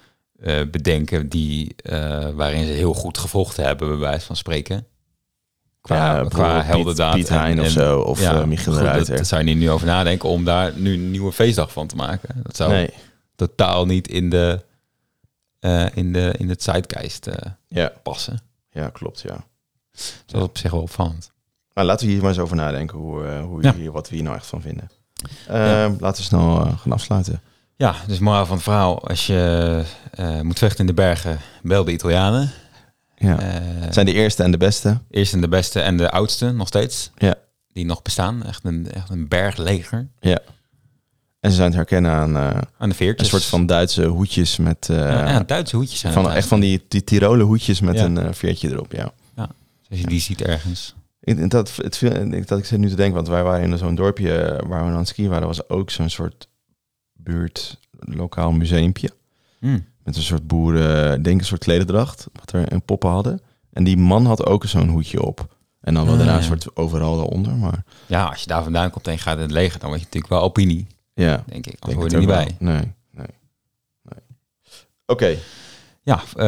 bedenken 0.70 1.28
die, 1.28 1.74
waarin 2.34 2.66
ze 2.66 2.72
heel 2.72 2.94
goed 2.94 3.18
gevochten 3.18 3.64
hebben, 3.64 3.88
bij 3.88 3.96
wijze 3.98 4.26
van 4.26 4.36
spreken. 4.36 4.86
Qua, 5.80 5.96
Ja, 5.96 6.24
qua 6.28 6.62
heldendaad. 6.62 7.14
Piet, 7.14 7.26
Piet 7.26 7.38
Hein 7.38 7.58
en- 7.58 7.64
of 7.64 7.70
zo. 7.70 8.00
Of 8.00 8.20
ja, 8.20 8.46
Michiel 8.46 8.72
goed, 8.72 8.82
Ruiter. 8.82 9.16
Daar 9.16 9.24
zou 9.24 9.40
je 9.44 9.46
niet 9.46 9.58
nu 9.58 9.70
over 9.70 9.86
nadenken 9.86 10.28
om 10.28 10.44
daar 10.44 10.72
nu 10.76 10.92
een 10.94 11.10
nieuwe 11.10 11.32
feestdag 11.32 11.72
van 11.72 11.86
te 11.86 11.96
maken. 11.96 12.40
Dat 12.42 12.56
zou 12.56 12.70
nee, 12.72 12.90
totaal 13.36 13.86
niet 13.86 14.08
in 14.08 14.30
de, 14.30 14.60
eh, 15.60 15.86
in 15.94 16.12
de, 16.12 16.34
in 16.38 16.48
het 16.48 16.62
zeitgeist 16.62 17.26
eh, 17.26 17.50
ja, 17.68 17.92
passen. 18.02 18.40
ja, 18.70 18.88
klopt, 18.88 19.20
ja. 19.20 19.44
Dat 20.26 20.36
is 20.36 20.42
op 20.42 20.58
zich 20.58 20.70
wel 20.70 20.80
opvallend. 20.82 21.30
Nou, 21.74 21.86
laten 21.86 22.06
we 22.06 22.12
hier 22.12 22.20
maar 22.20 22.30
eens 22.30 22.38
over 22.40 22.56
nadenken 22.56 22.98
hoe, 22.98 23.24
eh, 23.26 23.42
hoe 23.42 23.62
Ja. 23.62 23.74
hier, 23.74 23.92
wat 23.92 24.08
we 24.08 24.14
hier 24.14 24.24
nou 24.24 24.36
echt 24.36 24.46
van 24.46 24.60
vinden. 24.62 24.90
Ja. 25.46 25.88
Laten 25.98 26.22
we 26.22 26.28
snel 26.28 26.54
gaan 26.56 26.92
afsluiten. 26.92 27.40
Ja, 27.76 27.94
dus 28.06 28.18
moraal 28.18 28.46
van 28.46 28.54
het 28.54 28.64
verhaal. 28.64 29.08
Als 29.08 29.26
je 29.26 29.84
moet 30.42 30.58
vechten 30.58 30.80
in 30.80 30.86
de 30.86 30.94
bergen, 30.94 31.38
bel 31.62 31.84
de 31.84 31.92
Italianen. 31.92 32.50
Ja. 33.16 33.38
Zijn 33.90 34.06
de 34.06 34.12
eerste 34.12 34.42
en 34.42 34.50
de 34.50 34.56
beste. 34.56 34.98
eerst 35.10 35.32
en 35.32 35.40
de 35.40 35.48
beste 35.48 35.80
en 35.80 35.96
de 35.96 36.10
oudste 36.10 36.52
nog 36.52 36.66
steeds. 36.66 37.10
Ja. 37.16 37.34
Die 37.72 37.84
nog 37.84 38.02
bestaan. 38.02 38.42
Echt 38.44 38.64
een, 38.64 38.90
echt 38.92 39.10
een 39.10 39.28
bergleger. 39.28 40.08
En 41.40 41.50
ze 41.50 41.56
zijn 41.56 41.70
te 41.70 41.76
herkennen 41.76 42.10
aan 42.10 42.36
eh, 42.36 42.60
Aan 42.78 42.88
de 42.88 43.14
een 43.18 43.24
soort 43.24 43.44
van 43.44 43.66
Duitse 43.66 44.04
hoedjes 44.06 44.56
met... 44.56 44.88
eh, 44.90 44.96
ja, 44.96 45.28
ja, 45.28 45.40
Duitse 45.40 45.76
hoedjes 45.76 46.00
zijn 46.00 46.12
van, 46.12 46.24
het 46.24 46.34
echt 46.34 46.48
van 46.48 46.60
die, 46.60 46.84
die 46.88 47.04
Tirolen 47.04 47.46
hoedjes 47.46 47.80
met 47.80 47.94
Ja. 47.96 48.04
een 48.04 48.18
eh, 48.18 48.32
veertje 48.32 48.68
erop, 48.70 48.92
ja. 48.92 49.12
Als 49.90 49.98
je 49.98 50.06
die 50.06 50.20
ziet 50.20 50.42
ergens. 50.42 50.94
Ik, 51.20 51.50
dat, 51.50 51.76
het, 51.76 52.00
ik- 52.30 52.48
dat 52.48 52.58
ik 52.58 52.64
zit 52.64 52.78
nu 52.78 52.88
te 52.88 52.94
denken, 52.94 53.14
want 53.14 53.28
wij 53.28 53.42
waren 53.42 53.70
in 53.72 53.78
zo'n 53.78 53.94
dorpje 53.94 54.60
waar 54.66 54.84
we 54.84 54.90
aan 54.90 54.96
het 54.96 55.08
skiën 55.08 55.28
waren, 55.28 55.46
was 55.46 55.68
ook 55.68 55.90
zo'n 55.90 56.08
soort 56.10 56.48
buurt, 57.12 57.78
lokaal 57.98 58.52
museumpje. 58.52 59.10
Hmm. 59.58 59.84
Met 60.04 60.16
een 60.16 60.22
soort 60.22 60.46
boeren, 60.46 61.22
denk 61.22 61.40
een 61.40 61.46
soort 61.46 61.64
klededracht, 61.64 62.26
wat 62.32 62.52
er 62.52 62.72
een 62.72 62.82
poppen 62.82 63.10
hadden. 63.10 63.40
En 63.72 63.84
die 63.84 63.96
man 63.96 64.26
had 64.26 64.46
ook 64.46 64.64
zo'n 64.64 64.88
hoedje 64.88 65.22
op. 65.22 65.56
En 65.80 65.94
dan 65.94 66.02
wel 66.04 66.12
Ah, 66.12 66.18
daarna 66.18 66.32
ja. 66.34 66.38
een 66.38 66.44
soort 66.44 66.76
overal 66.76 67.16
daaronder, 67.16 67.52
maar 67.56 67.84
Ja, 68.06 68.24
als 68.24 68.40
je 68.40 68.46
daar 68.46 68.62
vandaan 68.62 68.90
komt 68.90 69.06
en 69.06 69.12
je 69.12 69.18
gaat 69.18 69.36
in 69.36 69.42
het 69.42 69.50
leger, 69.50 69.78
dan 69.78 69.88
word 69.88 70.00
je 70.00 70.06
natuurlijk 70.06 70.32
wel 70.32 70.42
opinie, 70.42 70.86
ja. 71.14 71.44
denk 71.46 71.66
ik. 71.66 71.76
Anders 71.80 72.00
word 72.00 72.12
het 72.12 72.22
je 72.22 72.28
er 72.28 72.36
niet 72.42 72.58
bij. 72.58 72.68
Nee, 72.72 72.74
nee, 73.10 73.26
nee. 74.02 74.22
Oké, 75.06 75.36
Ja, 76.02 76.22
eh, 76.36 76.44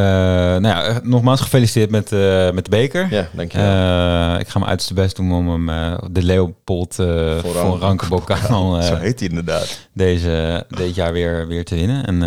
nou 0.61 0.67
ja, 0.67 0.85
eh, 0.85 0.97
nogmaals 1.03 1.41
gefeliciteerd 1.41 1.91
met, 1.91 2.13
eh, 2.13 2.51
met 2.51 2.65
de 2.65 2.71
beker. 2.71 3.07
ja, 3.11 3.29
dank 3.33 3.53
je. 3.53 3.59
Eh, 3.59 4.41
ik 4.41 4.49
ga 4.49 4.59
mijn 4.59 4.71
uiterste 4.71 4.95
best 4.95 5.17
doen 5.17 5.33
om 5.33 5.69
hem 5.69 5.97
de 6.13 6.23
Leopold 6.23 6.95
Voor 6.95 7.41
voor 7.41 7.79
Rankenbokaal 7.79 8.83
Zo 8.83 8.95
uh, 8.95 9.01
heet 9.01 9.19
hij 9.21 9.29
inderdaad. 9.29 9.89
deze, 9.93 10.67
dit 10.69 10.95
jaar 10.95 11.13
weer, 11.13 11.47
weer 11.47 11.65
te 11.65 11.75
winnen. 11.75 12.07
En 12.07 12.23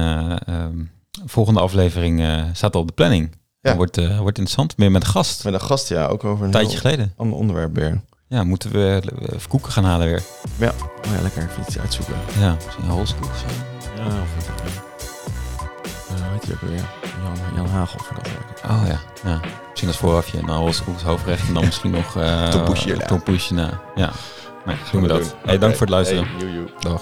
ehm, 0.45 0.83
volgende 1.25 1.59
aflevering 1.59 2.23
staat 2.53 2.75
al 2.75 2.81
op 2.81 2.87
de 2.87 2.93
planning. 2.93 3.35
Ja. 3.61 3.75
Wordt, 3.75 3.95
wordt 3.95 4.37
interessant. 4.37 4.77
Meer 4.77 4.91
met 4.91 5.03
een 5.03 5.09
gast. 5.09 5.43
Met 5.43 5.53
een 5.53 5.61
gast, 5.61 5.89
ja, 5.89 6.05
ook 6.05 6.23
over 6.23 6.45
een 6.45 6.51
tijdje 6.51 6.77
geleden. 6.77 7.13
ander 7.17 7.37
onderwerp 7.37 7.75
weer. 7.75 8.01
Ja, 8.27 8.43
moeten 8.43 8.71
we 8.71 9.01
even 9.33 9.49
koeken 9.49 9.71
gaan 9.71 9.83
halen 9.83 10.07
weer. 10.07 10.23
Ja, 10.57 10.69
oh 10.79 11.15
ja 11.15 11.21
lekker 11.21 11.43
even 11.43 11.63
iets 11.67 11.79
uitzoeken. 11.79 12.15
Ja, 12.39 12.55
misschien 12.65 12.89
holskoek 12.89 13.25
of 13.25 13.37
zo. 13.37 13.45
Ja, 13.95 14.05
of 14.05 14.35
wat. 14.35 14.71
Uh, 16.11 16.31
heet 16.31 16.43
hij 16.43 16.53
ook 16.53 16.61
weer? 16.61 16.89
Jan, 17.23 17.55
Jan 17.55 17.67
Hagel 17.67 17.99
ik 17.99 18.15
dat. 18.15 18.71
Oh 18.71 18.81
ja, 18.87 18.99
ja. 19.23 19.39
Misschien 19.69 19.87
als 19.87 19.97
voorafje. 19.97 20.37
En 20.37 20.45
dan 20.45 20.57
holskoek 20.57 20.93
als 20.93 21.03
hoofdrecht. 21.03 21.47
En 21.47 21.53
dan 21.53 21.65
misschien 21.65 21.91
nog... 21.91 22.17
Uh, 22.17 22.47
Tompoesje 22.47 22.91
erna. 22.91 23.05
Tompoesje 23.05 23.53
na. 23.53 23.81
Ja, 23.95 24.11
nee, 24.65 24.75
doen 24.91 25.01
we 25.01 25.07
dat. 25.07 25.21
doen. 25.21 25.31
Hey, 25.45 25.57
dank 25.57 25.71
voor 25.71 25.81
het 25.81 25.89
luisteren. 25.89 26.25
Hey, 26.25 26.37
joe, 26.39 26.51
joe. 26.51 26.69
Dag. 26.79 27.01